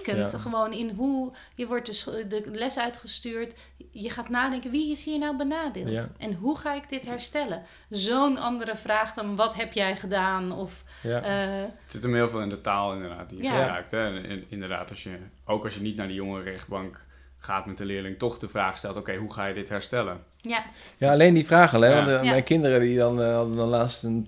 ja. 0.04 0.28
Gewoon 0.28 0.72
in 0.72 0.90
hoe 0.90 1.32
je 1.54 1.66
wordt 1.66 2.04
de, 2.30 2.42
les 2.52 2.78
uitgestuurd. 2.78 3.54
Je 3.90 4.10
gaat 4.10 4.28
nadenken, 4.28 4.70
wie 4.70 4.90
is 4.90 5.04
hier 5.04 5.18
nou 5.18 5.36
benadeeld? 5.36 5.90
Ja. 5.90 6.08
En 6.18 6.34
hoe 6.34 6.58
ga 6.58 6.74
ik 6.74 6.88
dit 6.88 7.04
herstellen? 7.06 7.62
Zo'n 7.90 8.38
andere 8.38 8.76
vraag 8.76 9.14
dan, 9.14 9.36
wat 9.36 9.54
heb 9.54 9.72
jij 9.72 9.96
gedaan? 9.96 10.52
Of, 10.52 10.82
Ja. 11.02 11.22
eh, 11.22 11.60
Het 11.82 11.92
zit 11.92 12.02
hem 12.02 12.14
heel 12.14 12.28
veel 12.28 12.40
in 12.40 12.48
de 12.48 12.60
taal 12.60 12.92
inderdaad 12.92 13.28
die 13.30 13.38
je 13.38 13.44
Ja. 13.44 13.60
gebruikt. 13.60 13.90
Hè? 13.90 14.06
En, 14.16 14.24
en 14.28 14.44
inderdaad, 14.48 14.90
als 14.90 15.02
je, 15.02 15.16
ook 15.44 15.64
als 15.64 15.74
je 15.74 15.80
niet 15.80 15.96
naar 15.96 16.08
de 16.08 16.14
jongerenrechtbank 16.14 17.04
gaat 17.38 17.66
met 17.66 17.78
de 17.78 17.84
leerling, 17.84 18.18
toch 18.18 18.38
de 18.38 18.48
vraag 18.48 18.78
stelt, 18.78 18.96
oké, 18.96 19.16
hoe 19.16 19.32
ga 19.32 19.46
je 19.46 19.54
dit 19.54 19.68
herstellen? 19.68 20.24
ja, 20.40 20.64
Ja, 20.96 21.10
alleen 21.12 21.34
die 21.34 21.46
vraag 21.46 21.74
al, 21.74 21.80
hè? 21.80 21.88
Ja. 21.88 21.94
Want 21.94 22.08
eh, 22.08 22.22
Ja. 22.24 22.30
mijn 22.30 22.44
kinderen 22.44 22.80
die 22.80 22.96
dan, 22.98 23.22
eh, 23.22 23.34
hadden 23.34 23.56
dan 23.56 23.68
laatst 23.68 24.04
een 24.04 24.24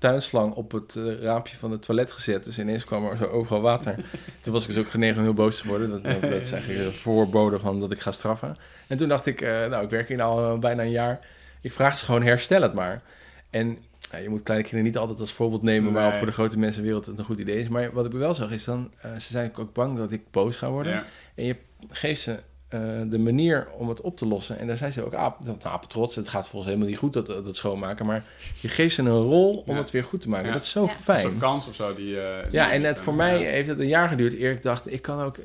tuinslang 0.00 0.54
op 0.54 0.72
het 0.72 0.96
eh, 0.96 1.22
raampje 1.22 1.56
van 1.56 1.70
het 1.70 1.82
toilet 1.82 2.10
gezet. 2.12 2.44
Dus 2.44 2.58
ineens 2.58 2.84
kwam 2.84 3.06
er 3.06 3.16
zo 3.16 3.24
overal 3.24 3.60
water. 3.60 3.94
toen 4.42 4.52
was 4.52 4.62
ik 4.62 4.74
dus 4.74 4.84
ook 4.84 4.90
genegen 4.90 5.16
om 5.16 5.22
heel 5.22 5.34
boos 5.34 5.60
te 5.60 5.68
worden. 5.68 5.90
Dat, 5.90 6.04
dat, 6.04 6.20
dat 6.20 6.40
is 6.40 6.52
eigenlijk 6.52 6.84
een 6.84 6.92
voorbode 6.92 7.58
van 7.58 7.80
dat 7.80 7.92
ik 7.92 8.00
ga 8.00 8.12
straffen. 8.12 8.56
En 8.88 8.96
toen 8.96 9.08
dacht 9.08 9.26
ik, 9.26 9.40
eh, 9.40 9.66
nou, 9.66 9.84
ik 9.84 9.90
werk 9.90 10.08
hier 10.08 10.22
al 10.22 10.58
bijna 10.58 10.82
een 10.82 10.90
jaar. 10.90 11.26
Ik 11.60 11.72
vraag 11.72 11.98
ze 11.98 12.04
gewoon, 12.04 12.22
herstel 12.22 12.62
het 12.62 12.74
maar. 12.74 13.02
En 13.50 13.78
je 14.22 14.28
moet 14.28 14.42
kleine 14.42 14.64
kinderen 14.64 14.90
niet 14.92 14.98
altijd 15.00 15.20
als 15.20 15.32
voorbeeld 15.32 15.62
nemen, 15.62 15.92
maar 15.92 16.08
Nee. 16.08 16.18
voor 16.18 16.26
de 16.26 16.32
grote 16.32 16.58
mensenwereld 16.58 17.06
het 17.06 17.18
een 17.18 17.24
goed 17.24 17.38
idee 17.38 17.60
is. 17.60 17.68
Maar 17.68 17.92
wat 17.92 18.06
ik 18.06 18.12
wel 18.12 18.34
zag 18.34 18.50
is 18.50 18.64
dan, 18.64 18.90
eh, 19.00 19.12
ze 19.12 19.20
zijn 19.30 19.52
ook 19.56 19.72
bang 19.72 19.96
dat 19.96 20.12
ik 20.12 20.30
boos 20.30 20.56
ga 20.56 20.70
worden. 20.70 20.92
Ja. 20.92 21.04
En 21.34 21.44
je 21.44 21.56
geeft 21.90 22.20
ze 22.20 22.38
eh, 22.70 22.80
de 23.06 23.18
manier 23.18 23.68
om 23.78 23.88
het 23.88 24.00
op 24.00 24.16
te 24.16 24.26
lossen. 24.26 24.58
En 24.58 24.66
daar 24.66 24.76
zijn 24.76 24.92
ze 24.92 25.04
ook 25.04 25.14
aap, 25.14 25.44
dat 25.44 25.64
apetrots. 25.64 26.14
Het 26.16 26.28
gaat 26.28 26.48
volgens 26.48 26.66
helemaal 26.66 26.88
niet 26.90 26.98
goed, 26.98 27.12
dat, 27.12 27.26
dat 27.26 27.56
schoonmaken. 27.56 28.06
Maar 28.06 28.24
je 28.60 28.68
geeft 28.68 28.94
ze 28.94 29.02
een 29.02 29.08
rol 29.08 29.62
om 29.66 29.74
Ja. 29.74 29.80
het 29.80 29.90
weer 29.90 30.04
goed 30.04 30.20
te 30.20 30.28
maken. 30.28 30.46
Ja. 30.46 30.52
Dat 30.52 30.62
is 30.62 30.70
zo 30.70 30.82
Ja. 30.84 30.90
Een 30.90 30.96
fijn. 30.96 31.18
soort 31.18 31.38
kans 31.38 31.68
of 31.68 31.74
zo 31.74 31.94
die... 31.94 32.20
eh, 32.20 32.42
die- 32.42 32.52
Ja, 32.52 32.70
en 32.72 32.82
het, 32.82 33.00
voor 33.00 33.14
mij 33.14 33.36
heeft 33.38 33.68
het 33.68 33.80
een 33.80 33.88
jaar 33.88 34.08
geduurd 34.08 34.38
eer 34.38 34.50
ik 34.50 34.62
dacht, 34.62 34.92
ik 34.92 35.02
kan 35.02 35.20
ook... 35.20 35.36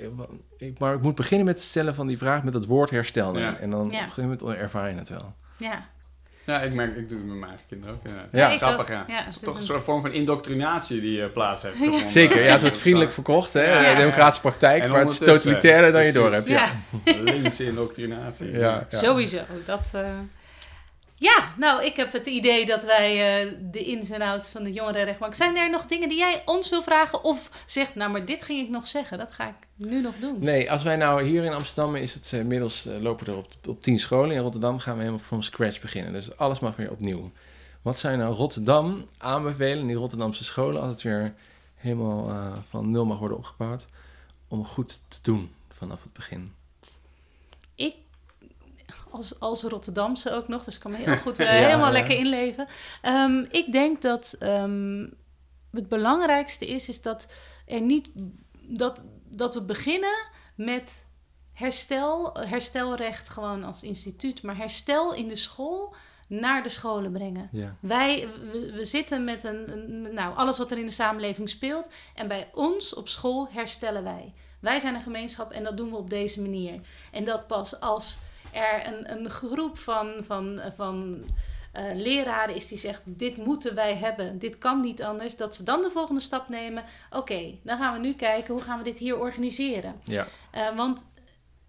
Ik, 0.57 0.79
maar 0.79 0.93
ik 0.95 1.01
moet 1.01 1.15
beginnen 1.15 1.45
met 1.45 1.55
het 1.55 1.63
stellen 1.65 1.95
van 1.95 2.07
die 2.07 2.17
vraag 2.17 2.43
met 2.43 2.53
het 2.53 2.65
woord 2.65 2.89
herstel. 2.89 3.37
Ja. 3.37 3.57
En 3.57 3.69
dan 3.69 3.79
Ja. 3.79 3.85
op 3.85 3.91
een 3.91 3.99
gegeven 3.99 4.23
moment 4.23 4.43
ervaar 4.43 4.89
je 4.89 4.95
het 4.97 5.09
wel. 5.09 5.33
ja. 5.57 5.93
Ja, 6.45 6.61
ik 6.61 6.73
merk, 6.73 6.95
ik 6.95 7.09
doe 7.09 7.17
het 7.17 7.27
met 7.27 7.37
mijn 7.37 7.49
eigen 7.49 7.67
kinderen 7.67 7.95
ook 7.95 8.01
inderdaad. 8.03 8.31
Ja. 8.31 8.49
Grappig, 8.49 8.87
ja. 8.87 9.05
Ja, 9.07 9.17
het 9.17 9.29
is 9.29 9.35
het 9.35 9.43
toch 9.43 9.53
is 9.53 9.59
een 9.59 9.65
soort 9.65 9.83
vorm 9.83 10.01
van 10.01 10.11
indoctrinatie 10.11 11.01
die 11.01 11.21
eh, 11.21 11.31
plaats 11.31 11.63
heeft 11.63 11.77
gevonden. 11.79 12.09
Zeker, 12.09 12.43
ja, 12.43 12.51
het 12.51 12.61
wordt 12.61 12.77
vriendelijk 12.77 13.11
verkocht, 13.11 13.53
hè? 13.53 13.63
Ja, 13.63 13.81
ja, 13.81 13.89
ja. 13.89 13.95
Democratische 13.95 14.41
praktijk, 14.41 14.83
En 14.83 14.89
maar 14.89 14.99
het 14.99 15.11
is 15.11 15.17
totalitairder 15.17 15.91
dan 15.91 16.05
je 16.05 16.11
door 16.11 16.31
hebt. 16.31 16.47
Ja. 16.47 16.69
ja. 17.05 17.21
Linkse 17.21 17.65
indoctrinatie. 17.65 18.51
Ja, 18.51 18.85
ja. 18.89 18.99
Sowieso. 18.99 19.37
Dat, 19.65 19.81
eh, 19.91 20.01
Ja, 21.17 21.53
nou, 21.57 21.85
ik 21.85 21.95
heb 21.95 22.13
het 22.13 22.27
idee 22.27 22.65
dat 22.65 22.83
wij 22.83 23.41
eh, 23.43 23.53
de 23.71 23.83
ins 23.83 24.09
en 24.09 24.21
outs 24.21 24.49
van 24.49 24.63
de 24.63 24.73
jongerenrechtbank... 24.73 25.33
Zijn 25.33 25.57
er 25.57 25.69
nog 25.69 25.85
dingen 25.85 26.09
die 26.09 26.17
jij 26.17 26.41
ons 26.45 26.69
wil 26.69 26.83
vragen? 26.83 27.23
Of 27.23 27.49
zegt, 27.65 27.95
nou, 27.95 28.11
maar 28.11 28.25
dit 28.25 28.43
ging 28.43 28.61
ik 28.61 28.69
nog 28.69 28.87
zeggen. 28.87 29.17
Dat 29.17 29.31
ga 29.31 29.47
ik 29.47 29.67
nu 29.75 30.01
nog 30.01 30.15
doen. 30.15 30.37
Nee, 30.39 30.71
als 30.71 30.83
wij 30.83 30.95
nou 30.95 31.23
hier 31.23 31.43
in 31.43 31.53
Amsterdam 31.53 31.95
is 31.95 32.13
het 32.13 32.29
eh, 32.33 32.39
inmiddels 32.39 32.85
eh, 32.85 32.97
lopen 32.97 33.25
we 33.25 33.31
er 33.31 33.37
op, 33.37 33.47
op 33.67 33.81
tien 33.81 33.99
scholen. 33.99 34.35
In 34.35 34.41
Rotterdam 34.41 34.79
gaan 34.79 34.93
we 34.93 34.99
helemaal 34.99 35.23
from 35.23 35.41
scratch 35.41 35.81
beginnen. 35.81 36.13
Dus 36.13 36.37
alles 36.37 36.59
mag 36.59 36.75
weer 36.75 36.91
opnieuw. 36.91 37.31
Wat 37.81 37.99
je 37.99 38.09
nou 38.09 38.33
Rotterdam 38.33 39.05
aanbevelen, 39.17 39.87
die 39.87 39.95
Rotterdamse 39.95 40.43
scholen, 40.43 40.81
als 40.81 40.91
het 40.91 41.01
weer 41.01 41.33
helemaal 41.75 42.31
van 42.69 42.91
nul 42.91 43.05
mag 43.05 43.19
worden 43.19 43.37
opgebouwd, 43.37 43.87
om 44.47 44.65
goed 44.65 44.99
te 45.07 45.17
doen 45.21 45.51
vanaf 45.71 46.03
het 46.03 46.13
begin? 46.13 46.53
Als, 49.15 49.39
als 49.39 49.63
Rotterdamse 49.63 50.31
ook 50.31 50.47
nog, 50.47 50.63
dus 50.63 50.75
ik 50.75 50.81
kan 50.81 50.91
me 50.91 50.97
heel 50.97 51.17
goed 51.17 51.37
Ja, 51.43 51.45
helemaal 51.45 51.91
lekker 51.91 52.17
inleven. 52.17 52.67
Ehm, 53.01 53.45
ik 53.49 53.71
denk 53.71 54.01
dat 54.01 54.35
ehm, 54.39 55.07
het 55.71 55.87
belangrijkste 55.89 56.67
is, 56.67 56.89
is 56.89 57.01
dat 57.01 57.27
er 57.65 57.81
niet 57.81 58.07
dat, 58.61 59.03
dat 59.35 59.53
we 59.53 59.61
beginnen 59.61 60.27
met 60.55 61.05
herstel, 61.53 62.33
herstelrecht 62.39 63.29
gewoon 63.29 63.63
als 63.63 63.83
instituut, 63.83 64.41
maar 64.43 64.57
herstel 64.57 65.13
in 65.13 65.27
de 65.27 65.35
school 65.35 65.95
naar 66.27 66.63
de 66.63 66.69
scholen 66.69 67.11
brengen. 67.11 67.49
Ja. 67.51 67.75
Wij, 67.79 68.27
we, 68.51 68.71
we 68.71 68.85
zitten 68.85 69.23
met 69.23 69.43
een, 69.43 69.71
een- 69.71 70.13
nou, 70.13 70.35
alles 70.35 70.57
wat 70.57 70.71
er 70.71 70.77
in 70.77 70.85
de 70.85 70.91
samenleving 70.91 71.49
speelt. 71.49 71.89
En 72.15 72.27
bij 72.27 72.49
ons 72.53 72.93
op 72.93 73.09
school 73.09 73.47
herstellen 73.51 74.03
wij. 74.03 74.33
Wij 74.59 74.79
zijn 74.79 74.95
een 74.95 75.01
gemeenschap 75.01 75.51
en 75.51 75.63
dat 75.63 75.77
doen 75.77 75.89
we 75.89 75.95
op 75.95 76.09
deze 76.09 76.41
manier. 76.41 76.79
En 77.11 77.25
dat 77.25 77.47
pas 77.47 77.79
als 77.79 78.17
er 78.55 78.87
een, 78.87 79.11
een 79.11 79.29
groep 79.29 79.77
van, 79.77 80.13
van, 80.23 80.61
van 80.75 81.25
eh, 81.71 81.83
leraren 81.93 82.55
is 82.55 82.67
die 82.67 82.77
zegt: 82.77 83.01
Dit 83.05 83.37
moeten 83.37 83.75
wij 83.75 83.95
hebben, 83.95 84.39
dit 84.39 84.57
kan 84.57 84.81
niet 84.81 85.03
anders. 85.03 85.37
Dat 85.37 85.55
ze 85.55 85.63
dan 85.63 85.81
de 85.81 85.91
volgende 85.91 86.21
stap 86.21 86.49
nemen. 86.49 86.83
Oké, 87.09 87.57
dan 87.63 87.77
gaan 87.77 87.93
we 87.93 87.99
nu 87.99 88.13
kijken 88.13 88.53
hoe 88.53 88.63
gaan 88.63 88.77
we 88.77 88.83
dit 88.83 88.97
hier 88.97 89.19
organiseren. 89.19 90.01
Ja. 90.03 90.27
Eh, 90.51 90.75
want 90.75 91.05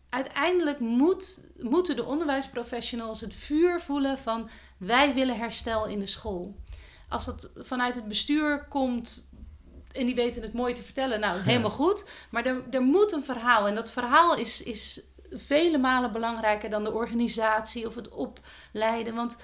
uiteindelijk 0.09 0.81
moet, 0.81 1.47
moeten 1.59 1.97
de 1.97 2.05
onderwijsprofessionals 2.05 3.21
het 3.21 3.35
vuur 3.35 3.81
voelen 3.81 4.19
van 4.19 4.49
wij 4.77 5.15
willen 5.15 5.37
herstel 5.37 5.87
in 5.87 5.99
de 5.99 6.07
school. 6.07 6.55
Als 7.09 7.25
dat 7.25 7.53
vanuit 7.57 7.95
het 7.95 8.09
bestuur 8.09 8.67
komt 8.69 9.31
en 9.93 10.07
die 10.07 10.15
weten 10.15 10.43
het 10.43 10.53
mooi 10.53 10.75
te 10.75 10.83
vertellen, 10.83 11.21
nou 11.21 11.41
helemaal 11.41 11.71
goed. 11.71 12.09
Maar 12.31 12.47
er, 12.47 12.63
er 12.71 12.83
moet 12.83 13.13
een 13.13 13.25
verhaal 13.25 13.67
en 13.67 13.75
dat 13.75 13.91
verhaal 13.91 14.37
is, 14.37 14.63
is 14.63 15.03
vele 15.39 15.79
malen 15.79 16.13
belangrijker 16.13 16.71
dan 16.71 16.85
de 16.85 16.93
organisatie 16.93 17.87
of 17.87 17.95
het 17.95 18.09
opleiden. 18.09 19.15
Want 19.15 19.37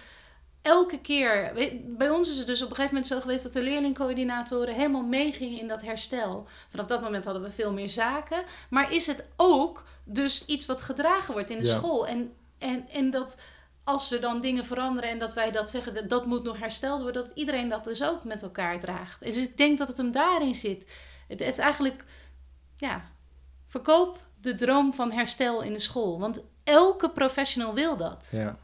elke 0.62 1.00
keer, 1.00 1.52
bij 1.86 2.10
ons 2.10 2.30
is 2.30 2.38
het 2.38 2.46
dus 2.46 2.62
op 2.62 2.68
een 2.68 2.74
gegeven 2.74 2.94
moment 2.94 3.12
zo 3.12 3.20
geweest 3.20 3.42
dat 3.42 3.52
de 3.52 3.62
leerlingcoördinatoren 3.62 4.74
helemaal 4.74 5.02
meegingen 5.02 5.58
in 5.58 5.68
dat 5.68 5.82
herstel. 5.82 6.46
Vanaf 6.68 6.86
dat 6.86 7.02
moment 7.02 7.24
hadden 7.24 7.42
we 7.42 7.50
veel 7.50 7.72
meer 7.72 7.88
zaken. 7.88 8.44
Maar 8.70 8.92
is 8.92 9.06
het 9.06 9.28
ook 9.36 9.84
dus 10.04 10.44
iets 10.46 10.66
wat 10.66 10.82
gedragen 10.82 11.32
wordt 11.32 11.50
in 11.50 11.58
de 11.58 11.64
Ja. 11.66 11.76
school? 11.76 12.06
En, 12.06 12.32
en, 12.58 12.88
en 12.88 13.10
dat 13.10 13.40
als 13.84 14.12
er 14.12 14.20
dan 14.20 14.40
dingen 14.40 14.64
veranderen 14.64 15.10
en 15.10 15.18
dat 15.18 15.34
wij 15.34 15.50
dat 15.50 15.70
zeggen, 15.70 15.94
dat, 15.94 16.08
dat 16.08 16.26
moet 16.26 16.42
nog 16.42 16.58
hersteld 16.58 17.00
worden, 17.02 17.22
dat 17.22 17.32
iedereen 17.34 17.68
dat 17.68 17.84
dus 17.84 18.02
ook 18.02 18.24
met 18.24 18.42
elkaar 18.42 18.80
draagt. 18.80 19.20
Dus 19.24 19.36
ik 19.36 19.56
denk 19.56 19.78
dat 19.78 19.88
het 19.88 19.96
hem 19.96 20.12
daarin 20.12 20.54
zit. 20.54 20.90
Het 21.28 21.40
is 21.40 21.58
eigenlijk, 21.58 22.04
ja, 22.76 23.10
verkoop 23.66 24.18
de 24.42 24.54
droom 24.54 24.94
van 24.94 25.12
herstel 25.12 25.62
in 25.62 25.72
de 25.72 25.78
school. 25.78 26.18
Want 26.20 26.40
elke 26.64 27.10
professional 27.10 27.74
wil 27.74 27.96
dat. 27.96 28.28
ja. 28.30 28.56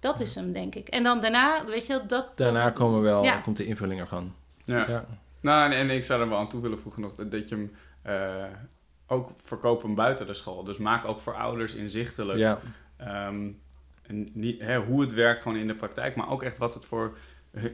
Dat 0.00 0.20
is 0.20 0.34
hem, 0.34 0.52
denk 0.52 0.74
ik. 0.74 0.88
En 0.88 1.02
dan 1.02 1.20
daarna, 1.20 1.64
weet 1.64 1.86
je, 1.86 2.02
dat... 2.06 2.36
Daarna 2.36 2.70
komen 2.70 3.00
wel, 3.02 3.24
Ja. 3.24 3.36
komt 3.40 3.56
de 3.56 3.66
invulling 3.66 4.00
ervan. 4.00 4.34
Ja. 4.64 4.88
Ja. 4.88 5.04
Nou, 5.40 5.72
en, 5.72 5.78
en 5.78 5.90
ik 5.90 6.04
zou 6.04 6.20
er 6.22 6.28
wel 6.28 6.38
aan 6.38 6.48
toe 6.48 6.60
willen 6.60 6.78
voegen 6.78 7.02
nog 7.02 7.14
dat, 7.14 7.30
dat 7.30 7.48
je 7.48 7.54
hem 7.54 7.72
eh, 8.02 8.44
ook 9.06 9.30
verkoopt 9.40 9.94
buiten 9.94 10.26
de 10.26 10.34
school. 10.34 10.64
Dus 10.64 10.78
maak 10.78 11.04
ook 11.04 11.20
voor 11.20 11.34
ouders 11.34 11.74
inzichtelijk 11.74 12.38
Ja. 12.38 12.58
ehm, 12.96 13.48
en 14.02 14.28
niet, 14.32 14.60
hè, 14.60 14.78
hoe 14.78 15.00
het 15.00 15.12
werkt 15.12 15.42
gewoon 15.42 15.58
in 15.58 15.66
de 15.66 15.74
praktijk, 15.74 16.16
maar 16.16 16.30
ook 16.30 16.42
echt 16.42 16.58
wat 16.58 16.74
het 16.74 16.84
voor 16.84 17.16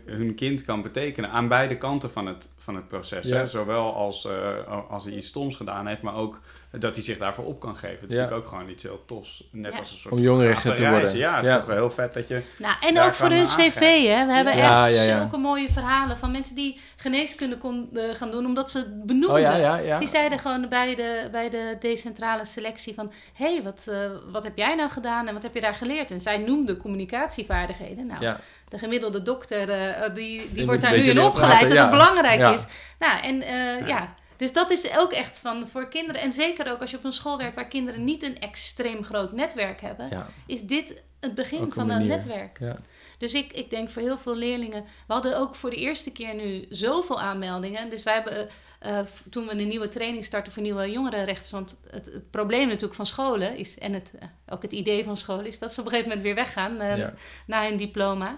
hun 0.07 0.35
kind 0.35 0.65
kan 0.65 0.83
betekenen 0.83 1.31
aan 1.31 1.49
beide 1.49 1.79
kanten 1.79 2.11
van 2.11 2.27
het, 2.27 2.53
van 2.57 2.75
het 2.75 2.89
proces. 2.89 3.29
Ja. 3.29 3.37
Hè? 3.37 3.47
Zowel 3.47 3.95
als, 3.95 4.25
eh, 4.27 4.91
als 4.91 5.05
hij 5.05 5.13
iets 5.15 5.29
stoms 5.29 5.57
gedaan 5.57 5.87
heeft, 5.87 6.03
maar 6.03 6.15
ook 6.15 6.41
dat 6.79 6.95
hij 6.95 7.05
zich 7.05 7.19
daarvoor 7.19 7.45
op 7.45 7.61
kan 7.61 7.77
geven. 7.77 8.01
Het 8.01 8.11
is 8.11 8.17
Ja. 8.17 8.23
natuurlijk 8.23 8.47
ook 8.47 8.53
gewoon 8.55 8.69
iets 8.71 8.83
heel 8.83 9.03
tofs. 9.07 9.49
Net 9.53 9.73
Ja. 9.73 9.79
als 9.79 9.91
een 9.93 9.97
soort 9.99 10.15
Om 10.15 10.41
gave 10.41 10.73
te 10.73 10.89
worden. 10.89 11.17
Ja, 11.17 11.37
het 11.37 11.45
is 11.45 11.51
Ja. 11.51 11.57
toch 11.57 11.67
wel 11.67 11.77
heel 11.77 11.91
vet 11.91 12.15
dat 12.15 12.29
je... 12.29 12.43
Nou, 12.59 12.75
en 12.81 13.01
ook 13.01 13.15
voor 13.15 13.29
hun 13.29 13.39
me 13.43 13.45
cv, 13.45 13.81
hè. 14.07 14.27
We 14.27 14.33
hebben 14.33 14.57
Ja, 14.57 14.81
echt 14.83 14.95
ja, 14.95 15.03
ja. 15.03 15.19
zulke 15.21 15.37
mooie 15.37 15.69
verhalen 15.73 16.17
van 16.17 16.31
mensen 16.31 16.55
die 16.55 16.81
geneeskunde 16.97 17.59
kon, 17.59 17.89
eh, 17.95 18.03
gaan 18.15 18.31
doen, 18.31 18.47
omdat 18.47 18.71
ze 18.71 18.79
het 18.79 19.07
benoemden. 19.07 19.31
Oh 19.33 19.41
ja, 19.41 19.57
ja, 19.57 19.77
ja. 19.77 19.99
Die 19.99 20.09
zeiden 20.09 20.39
gewoon 20.39 20.69
bij 20.69 20.95
de, 20.95 21.29
bij 21.33 21.51
de 21.51 21.77
decentrale 21.81 22.45
selectie 22.45 22.95
van... 22.95 23.13
hé, 23.35 23.55
hey, 23.55 23.63
wat, 23.63 23.87
eh, 23.89 24.11
wat 24.33 24.43
heb 24.45 24.57
jij 24.57 24.75
nou 24.75 24.91
gedaan 24.91 25.29
en 25.29 25.35
wat 25.35 25.43
heb 25.43 25.55
je 25.55 25.61
daar 25.61 25.75
geleerd? 25.75 26.11
En 26.11 26.21
zij 26.21 26.37
noemden 26.39 26.77
communicatievaardigheden. 26.77 28.07
Nou, 28.07 28.21
Ja. 28.21 28.41
De 28.73 28.79
gemiddelde 28.79 29.23
dokter, 29.23 29.71
eh, 29.71 30.15
die, 30.15 30.39
die, 30.39 30.49
moet 30.55 30.65
wordt 30.65 30.83
daar 30.83 30.93
nu 30.97 31.03
in 31.03 31.21
opgeleid 31.21 31.51
praten, 31.51 31.69
dat 31.69 31.79
het 31.79 31.91
belangrijk 31.91 32.55
is. 32.55 32.67
Nou, 32.99 33.21
en 33.23 33.43
eh, 33.43 33.87
ja. 33.89 34.15
Dus 34.37 34.53
dat 34.53 34.71
is 34.71 34.97
ook 34.97 35.13
echt 35.13 35.39
van 35.39 35.69
voor 35.69 35.89
kinderen. 35.89 36.21
En 36.21 36.33
zeker 36.33 36.73
ook 36.73 36.81
als 36.81 36.91
je 36.91 36.97
op 36.97 37.05
een 37.05 37.13
school 37.13 37.39
werkt 37.39 37.55
waar 37.55 37.69
kinderen 37.69 38.05
niet 38.05 38.23
een 38.23 38.41
extreem 38.41 39.05
groot 39.05 39.33
netwerk 39.33 39.81
hebben... 39.81 40.07
Ja. 40.11 40.27
is 40.47 40.63
dit 40.63 40.95
het 41.21 41.35
begin 41.35 41.61
Ook 41.61 41.73
van 41.73 41.83
een 41.83 41.89
manier. 41.89 42.09
netwerk. 42.09 42.59
Ja. 42.61 42.77
Dus 43.19 43.35
ik, 43.35 43.53
ik 43.53 43.71
denk 43.71 43.91
voor 43.91 44.03
heel 44.03 44.19
veel 44.19 44.37
leerlingen. 44.37 44.83
We 45.07 45.13
hadden 45.13 45.39
ook 45.39 45.55
voor 45.55 45.71
de 45.71 45.77
eerste 45.77 46.13
keer 46.13 46.35
nu 46.35 46.67
zoveel 46.69 47.21
aanmeldingen. 47.21 47.91
Dus 47.91 48.03
wij 48.03 48.15
hebben. 48.15 48.49
eh, 48.49 48.99
eh, 48.99 48.99
toen 49.31 49.47
we 49.47 49.51
een 49.51 49.69
nieuwe 49.69 49.89
training 49.89 50.25
starten 50.25 50.53
voor 50.53 50.63
nieuwe 50.63 50.91
jongerenrechters. 50.91 51.51
Want 51.51 51.81
het, 51.91 52.07
het 52.07 52.31
probleem 52.31 52.67
natuurlijk 52.67 52.95
van 52.95 53.07
scholen 53.07 53.57
is. 53.57 53.79
En 53.79 53.93
het, 53.93 54.13
eh, 54.19 54.29
ook 54.49 54.63
het 54.63 54.73
idee 54.73 55.05
van 55.05 55.17
scholen 55.17 55.47
is 55.47 55.59
dat 55.59 55.73
ze 55.73 55.81
op 55.81 55.87
een 55.87 55.93
gegeven 55.93 56.11
moment 56.11 56.27
weer 56.27 56.45
weggaan 56.45 56.81
eh, 56.81 56.97
Ja. 56.99 57.15
na 57.47 57.63
hun 57.69 57.77
diploma. 57.77 58.37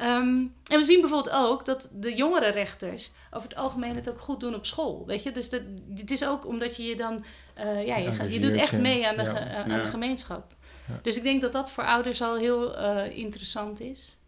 Ehm, 0.00 0.38
en 0.66 0.78
we 0.78 0.82
zien 0.82 1.00
bijvoorbeeld 1.00 1.34
ook 1.34 1.64
dat 1.64 1.90
de 1.94 2.14
jongere 2.14 2.50
rechters 2.50 3.10
over 3.30 3.48
het 3.48 3.58
algemeen 3.58 3.94
het 3.94 4.08
ook 4.10 4.18
goed 4.20 4.40
doen 4.40 4.54
op 4.54 4.66
school. 4.66 5.06
Weet 5.06 5.22
je, 5.22 5.30
dus 5.30 5.50
dat, 5.50 5.60
het 5.96 6.10
is 6.10 6.26
ook 6.26 6.46
omdat 6.46 6.76
je 6.76 6.82
je 6.82 6.96
dan, 6.96 7.24
eh, 7.54 7.86
ja, 7.86 7.96
je, 7.96 8.30
je 8.32 8.40
doet 8.40 8.54
echt 8.54 8.72
mee 8.78 9.06
aan 9.08 9.16
de, 9.16 9.22
Ja. 9.22 9.28
ge- 9.28 9.54
aan 9.54 9.70
Ja. 9.70 9.82
de 9.82 9.88
gemeenschap. 9.88 10.54
Ja. 10.88 10.98
Dus 11.02 11.16
ik 11.16 11.22
denk 11.22 11.40
dat 11.40 11.52
dat 11.52 11.70
voor 11.70 11.84
ouders 11.84 12.22
al 12.22 12.36
heel 12.36 12.76
eh, 12.76 13.16
interessant 13.18 13.80
is. 13.80 14.18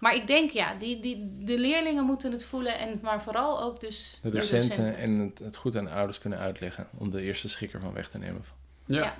Maar 0.00 0.14
ik 0.14 0.26
denk, 0.26 0.50
ja, 0.50 0.74
die, 0.74 1.00
die, 1.00 1.34
de 1.38 1.58
leerlingen 1.58 2.04
moeten 2.04 2.32
het 2.32 2.44
voelen, 2.44 2.78
en, 2.78 2.98
maar 3.02 3.22
vooral 3.22 3.62
ook 3.62 3.80
dus 3.80 4.18
De 4.22 4.30
docenten 4.30 4.96
en 4.96 5.18
het, 5.18 5.38
het 5.38 5.56
goed 5.56 5.76
aan 5.76 5.84
de 5.84 5.90
ouders 5.90 6.18
kunnen 6.18 6.38
uitleggen 6.38 6.88
om 6.98 7.10
de 7.10 7.22
eerste 7.22 7.48
schrik 7.48 7.72
ervan 7.72 7.92
weg 7.92 8.08
te 8.08 8.18
nemen. 8.18 8.44
Ja. 8.86 8.96
Ja. 8.96 9.14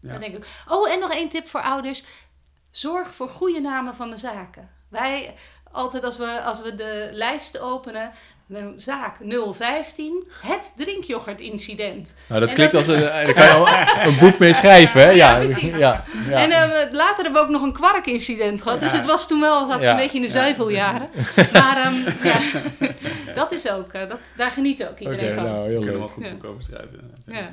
Ja. 0.00 0.10
Dat 0.12 0.20
denk 0.20 0.36
ik. 0.36 0.46
ook. 0.68 0.78
Oh, 0.78 0.92
en 0.92 1.00
nog 1.00 1.12
één 1.12 1.28
tip 1.28 1.46
voor 1.46 1.60
ouders. 1.62 2.04
Zorg 2.70 3.14
voor 3.14 3.28
goede 3.28 3.60
namen 3.60 3.94
van 3.94 4.10
de 4.10 4.16
zaken. 4.18 4.70
Wij, 4.94 5.34
altijd 5.72 6.04
als 6.04 6.18
we, 6.18 6.40
als 6.44 6.62
we 6.62 6.74
de 6.74 7.08
lijst 7.12 7.58
openen, 7.60 8.10
de 8.46 8.72
zaak 8.76 9.16
015, 9.52 10.24
het 10.40 10.72
drinkyoghurt-incident. 10.76 12.14
Nou, 12.28 12.40
dat 12.40 12.48
En 12.48 12.54
klinkt 12.54 12.72
dat- 12.72 12.88
als 12.88 12.96
een, 12.96 13.08
eh, 13.08 13.24
daar 13.24 13.32
kan 13.34 13.44
je 13.44 13.50
al 13.50 13.68
een 14.08 14.18
boek 14.18 14.38
mee 14.38 14.52
schrijven, 14.52 15.00
hè? 15.00 15.08
Ja, 15.10 15.14
Ja, 15.36 15.44
precies. 15.44 15.76
ja, 15.76 16.04
ja. 16.28 16.42
En 16.42 16.50
eh, 16.50 16.68
we- 16.68 16.88
later 16.92 17.22
hebben 17.22 17.32
we 17.32 17.46
ook 17.46 17.52
nog 17.52 17.62
een 17.62 17.72
kwark-incident 17.72 18.62
gehad. 18.62 18.80
Dus 18.80 18.92
het 18.92 19.06
was 19.06 19.28
toen 19.28 19.40
wel 19.40 19.70
een 19.72 19.96
beetje 19.96 20.16
in 20.16 20.22
de 20.22 20.28
zuiveljaren. 20.28 21.08
Maar 21.52 21.76
ehm, 21.76 21.94
ja, 22.22 22.38
dat 23.40 23.52
is 23.52 23.70
ook, 23.70 23.92
eh, 23.92 24.08
dat, 24.08 24.20
daar 24.36 24.50
geniet 24.50 24.86
ook 24.88 24.98
iedereen 24.98 25.34
van. 25.34 25.44
nou, 25.44 25.68
heel 25.68 25.80
kunnen 25.80 25.84
we 25.84 25.90
wel 25.90 25.92
leuk. 25.98 26.02
een 26.02 26.08
goed 26.10 26.24
Ja. 26.24 26.30
boek 26.32 26.44
over 26.44 26.62
schrijven. 26.62 27.10
Ja, 27.26 27.50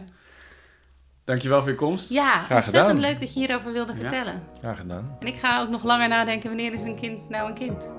Dankjewel 1.24 1.62
voor 1.62 1.70
je 1.70 1.76
komst. 1.76 2.10
ja 2.10 2.30
Graag 2.44 2.50
ontzettend 2.58 2.86
gedaan. 2.96 3.00
leuk 3.12 3.20
dat 3.20 3.34
je 3.34 3.40
hierover 3.40 3.72
wilde 3.72 3.94
Ja. 3.94 4.00
vertellen. 4.00 4.44
Graag 4.60 4.78
gedaan. 4.78 5.18
En 5.20 5.28
ik 5.28 5.36
ga 5.36 5.62
ook 5.62 5.70
nog 5.70 5.84
langer 5.84 6.08
nadenken 6.08 6.48
wanneer 6.50 6.74
is 6.74 6.84
een 6.84 6.96
kind 6.96 7.30
nou 7.30 7.48
een 7.50 7.54
kind. 7.56 7.90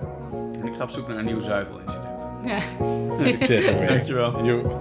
En 0.60 0.66
ik 0.66 0.74
ga 0.74 0.82
op 0.82 0.90
zoek 0.90 1.08
naar 1.08 1.16
een 1.18 1.24
nieuw 1.24 1.40
zuivelincident. 1.40 2.26
Ja. 2.44 2.58
Succes 3.26 3.66
ermee. 3.66 3.88
Dankjewel. 3.88 4.44
Jo. 4.44 4.80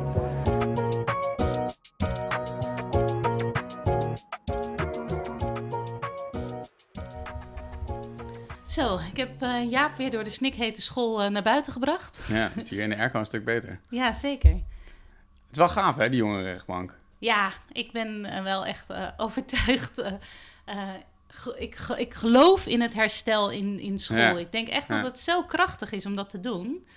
Zo, 8.68 8.98
ik 9.12 9.18
heb 9.18 9.42
eh, 9.42 9.70
Jaap 9.72 9.96
weer 9.98 10.12
door 10.12 10.24
de 10.24 10.30
snikhete 10.30 10.82
school 10.82 11.22
eh, 11.22 11.30
naar 11.30 11.44
buiten 11.44 11.74
gebracht. 11.74 12.20
Ja, 12.28 12.50
het 12.54 12.64
is 12.64 12.70
hier 12.70 12.82
in 12.82 12.90
de 12.90 12.98
airco 12.98 13.20
een 13.20 13.26
stuk 13.26 13.46
beter. 13.46 13.80
Ja, 13.90 14.14
zeker. 14.14 14.50
Het 14.52 15.52
is 15.52 15.58
wel 15.58 15.68
gaaf, 15.68 15.96
hè, 15.98 16.10
die 16.10 16.20
jongerenrechtbank. 16.20 17.00
Ja, 17.22 17.54
ik 17.72 17.92
ben 17.92 18.26
eh, 18.26 18.44
wel 18.44 18.66
echt 18.66 18.90
eh, 18.90 19.08
overtuigd. 19.18 19.98
eh, 20.66 20.94
ik, 21.58 21.78
ik 21.98 22.14
geloof 22.14 22.66
in 22.66 22.82
het 22.82 22.94
herstel 22.94 23.50
in, 23.52 23.80
in 23.80 24.00
school. 24.00 24.18
Ja. 24.18 24.38
Ik 24.38 24.52
denk 24.52 24.68
echt 24.68 24.88
Ja. 24.88 24.96
dat 25.02 25.06
het 25.12 25.20
zo 25.20 25.44
krachtig 25.44 25.92
is 25.92 26.06
om 26.06 26.16
dat 26.16 26.30
te 26.30 26.40
doen. 26.40 26.88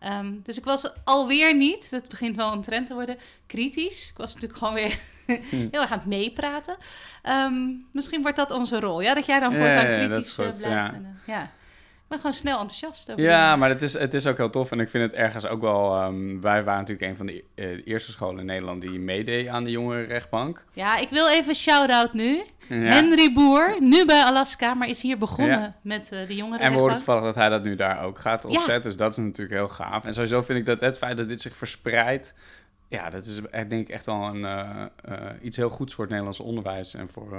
Ehm, 0.00 0.32
dus 0.42 0.58
ik 0.58 0.64
was 0.64 0.90
alweer 1.04 1.54
niet, 1.56 1.90
het 1.90 2.08
begint 2.08 2.36
wel 2.36 2.52
een 2.52 2.60
trend 2.60 2.86
te 2.86 2.94
worden, 2.94 3.18
kritisch. 3.46 4.08
Ik 4.10 4.16
was 4.16 4.34
natuurlijk 4.34 4.58
gewoon 4.58 4.74
weer 4.74 4.98
Hm. 5.50 5.56
heel 5.70 5.80
erg 5.80 5.90
aan 5.92 5.98
het 5.98 6.06
meepraten. 6.06 6.76
Ehm, 7.22 7.54
misschien 7.92 8.22
wordt 8.22 8.36
dat 8.36 8.50
onze 8.50 8.80
rol, 8.80 9.00
ja? 9.00 9.14
Dat 9.14 9.26
jij 9.26 9.40
dan 9.40 9.50
voortaan 9.52 9.84
ja, 9.84 9.90
ja, 9.90 10.06
dat 10.06 10.08
kritisch 10.08 10.26
is 10.26 10.32
goed, 10.32 10.58
blijft. 10.58 10.92
En, 10.94 11.20
ja. 11.26 11.50
Ik 12.06 12.12
ben 12.12 12.20
gewoon 12.20 12.36
snel 12.36 12.58
enthousiast 12.60 13.10
over 13.10 13.22
Ja, 13.22 13.56
maar 13.56 13.68
het 13.68 13.82
is, 13.82 13.92
het 13.98 14.14
is 14.14 14.26
ook 14.26 14.36
heel 14.36 14.50
tof. 14.50 14.70
En 14.72 14.80
ik 14.80 14.88
vind 14.88 15.04
het 15.04 15.20
ergens 15.20 15.46
ook 15.46 15.60
wel... 15.60 15.94
ehm, 16.00 16.40
wij 16.40 16.64
waren 16.64 16.80
natuurlijk 16.80 17.10
een 17.10 17.16
van 17.16 17.26
de 17.26 17.44
eh, 17.54 17.86
eerste 17.86 18.10
scholen 18.10 18.40
in 18.40 18.46
Nederland 18.46 18.80
die 18.80 18.98
meedeed 18.98 19.48
aan 19.48 19.64
de 19.64 19.70
jongerenrechtbank. 19.70 20.64
Ja, 20.72 20.96
ik 20.96 21.08
wil 21.10 21.28
even 21.28 21.54
shout-out 21.54 22.12
nu. 22.12 22.42
Ja. 22.68 22.74
Henry 22.76 23.32
Boer, 23.32 23.76
nu 23.80 24.04
bij 24.04 24.22
Alaska, 24.24 24.74
maar 24.74 24.88
is 24.88 25.02
hier 25.02 25.18
begonnen 25.18 25.60
Ja. 25.60 25.74
met 25.82 26.12
eh, 26.12 26.26
de 26.26 26.34
jongeren. 26.34 26.60
En 26.60 26.72
we 26.72 26.78
horen 26.78 26.96
toevallig 26.96 27.22
dat 27.22 27.34
hij 27.34 27.48
dat 27.48 27.62
nu 27.64 27.74
daar 27.76 28.02
ook 28.04 28.18
gaat 28.18 28.42
Ja. 28.42 28.48
opzetten. 28.48 28.82
Dus 28.82 28.96
dat 28.96 29.10
is 29.10 29.16
natuurlijk 29.16 29.56
heel 29.56 29.68
gaaf. 29.68 30.04
En 30.04 30.14
sowieso 30.14 30.42
vind 30.42 30.58
ik 30.58 30.66
dat 30.66 30.80
het 30.80 30.98
feit 30.98 31.16
dat 31.16 31.28
dit 31.28 31.40
zich 31.40 31.56
verspreidt... 31.56 32.34
Ja, 32.88 33.10
dat 33.10 33.24
is 33.26 33.40
eh, 33.50 33.68
denk 33.68 33.88
ik 33.88 33.94
echt 33.94 34.06
wel 34.06 34.22
een, 34.22 34.46
iets 35.42 35.56
heel 35.56 35.70
goeds 35.70 35.92
voor 35.94 36.00
het 36.04 36.10
Nederlandse 36.12 36.42
onderwijs... 36.42 36.94
en 36.94 37.10
voor, 37.10 37.38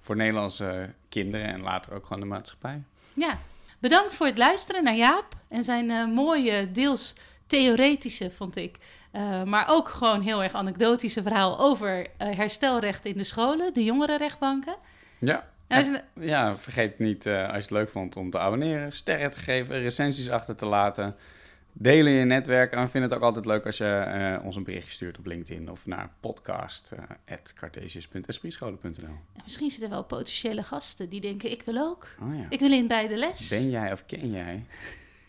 voor 0.00 0.16
Nederlandse 0.16 0.90
kinderen 1.08 1.46
en 1.46 1.62
later 1.62 1.92
ook 1.94 2.04
gewoon 2.06 2.20
de 2.20 2.28
maatschappij. 2.28 2.82
Ja, 3.14 3.38
bedankt 3.80 4.14
voor 4.14 4.26
het 4.26 4.38
luisteren 4.38 4.84
naar 4.84 4.96
Jaap 4.96 5.34
en 5.48 5.64
zijn 5.64 5.90
eh, 5.90 6.06
mooie, 6.06 6.70
deels 6.70 7.14
theoretische, 7.46 8.30
vond 8.30 8.56
ik. 8.56 8.76
eh, 9.10 9.42
maar 9.42 9.68
ook 9.68 9.88
gewoon 9.88 10.20
heel 10.20 10.42
erg 10.42 10.52
anekdotische 10.52 11.22
verhaal 11.22 11.58
over 11.58 12.06
eh, 12.16 12.36
herstelrecht 12.36 13.04
in 13.04 13.16
de 13.16 13.24
scholen, 13.24 13.74
de 13.74 13.84
jongerenrechtbanken. 13.84 14.76
Ja, 15.18 15.48
Nou, 15.68 16.00
ja 16.14 16.56
vergeet 16.56 16.98
niet 16.98 17.26
als 17.26 17.52
je 17.52 17.56
het 17.56 17.70
leuk 17.70 17.88
vond 17.88 18.16
om 18.16 18.30
te 18.30 18.38
abonneren, 18.38 18.92
sterren 18.92 19.30
te 19.30 19.38
geven, 19.38 19.80
recensies 19.80 20.30
achter 20.30 20.56
te 20.56 20.66
laten... 20.66 21.16
Delen 21.72 22.12
in 22.12 22.18
je 22.18 22.24
netwerk. 22.24 22.72
En 22.72 22.80
we 22.82 22.88
vinden 22.88 23.10
het 23.10 23.18
ook 23.18 23.24
altijd 23.24 23.44
leuk 23.44 23.66
als 23.66 23.76
je 23.76 23.84
eh, 23.86 24.44
ons 24.44 24.56
een 24.56 24.64
berichtje 24.64 24.92
stuurt 24.92 25.18
op 25.18 25.26
LinkedIn 25.26 25.70
of 25.70 25.86
naar 25.86 26.10
podcast.cartesius.esprietscholen.nl. 26.20 28.92
en 29.34 29.40
misschien 29.44 29.70
zitten 29.70 29.90
wel 29.90 30.04
potentiële 30.04 30.62
gasten 30.62 31.08
die 31.08 31.20
denken, 31.20 31.50
ik 31.50 31.62
wil 31.62 31.76
ook. 31.78 32.08
Oh 32.22 32.36
ja. 32.36 32.46
Ik 32.48 32.60
wil 32.60 32.72
in 32.72 32.86
bij 32.86 33.08
de 33.08 33.16
les. 33.16 33.48
Ben 33.48 33.70
jij 33.70 33.92
of 33.92 34.06
ken 34.06 34.30
jij? 34.30 34.64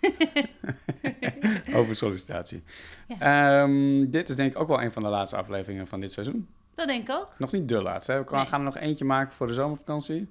Over 1.75 1.95
sollicitatie. 1.95 2.63
Ja. 3.07 3.61
Ehm, 3.61 4.09
dit 4.09 4.29
is 4.29 4.35
denk 4.35 4.51
ik 4.51 4.59
ook 4.59 4.67
wel 4.67 4.81
een 4.81 4.91
van 4.91 5.03
de 5.03 5.09
laatste 5.09 5.37
afleveringen 5.37 5.87
van 5.87 5.99
dit 5.99 6.11
seizoen. 6.11 6.47
Dat 6.75 6.87
denk 6.87 7.09
ik 7.09 7.15
ook. 7.15 7.29
Nog 7.37 7.51
niet 7.51 7.67
de 7.67 7.81
laatste. 7.81 8.11
Hè? 8.11 8.23
We 8.23 8.35
Nee. 8.35 8.45
gaan 8.45 8.59
er 8.59 8.65
nog 8.65 8.77
eentje 8.77 9.05
maken 9.05 9.33
voor 9.33 9.47
de 9.47 9.53
zomervakantie. 9.53 10.27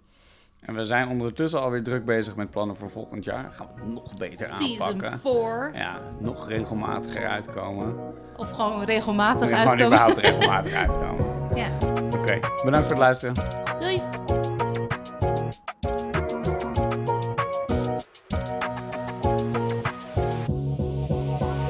En 0.61 0.75
we 0.75 0.85
zijn 0.85 1.09
ondertussen 1.09 1.61
alweer 1.61 1.83
druk 1.83 2.05
bezig 2.05 2.37
met 2.37 2.51
plannen 2.51 2.77
voor 2.77 2.91
volgend 2.91 3.25
jaar. 3.25 3.51
Gaan 3.53 3.67
we 3.75 3.81
het 3.81 3.93
nog 3.93 4.17
beter 4.19 4.47
Season 4.47 4.87
aanpakken. 4.87 5.21
4. 5.21 5.71
Ja, 5.75 5.99
nog 6.19 6.49
regelmatiger 6.49 7.29
uitkomen. 7.29 7.95
Of 8.37 8.51
gewoon 8.51 8.85
regelmatig 8.85 9.49
Gewoon 9.49 9.59
uitkomen. 9.59 9.87
überhaupt 9.87 10.17
regelmatig 10.19 10.73
uitkomen. 10.75 11.25
Ja. 11.55 11.69
Oké, 12.19 12.39
bedankt 12.65 12.89
voor 12.89 12.97
het 12.97 12.99
luisteren. 12.99 13.35
Doei. 13.81 14.03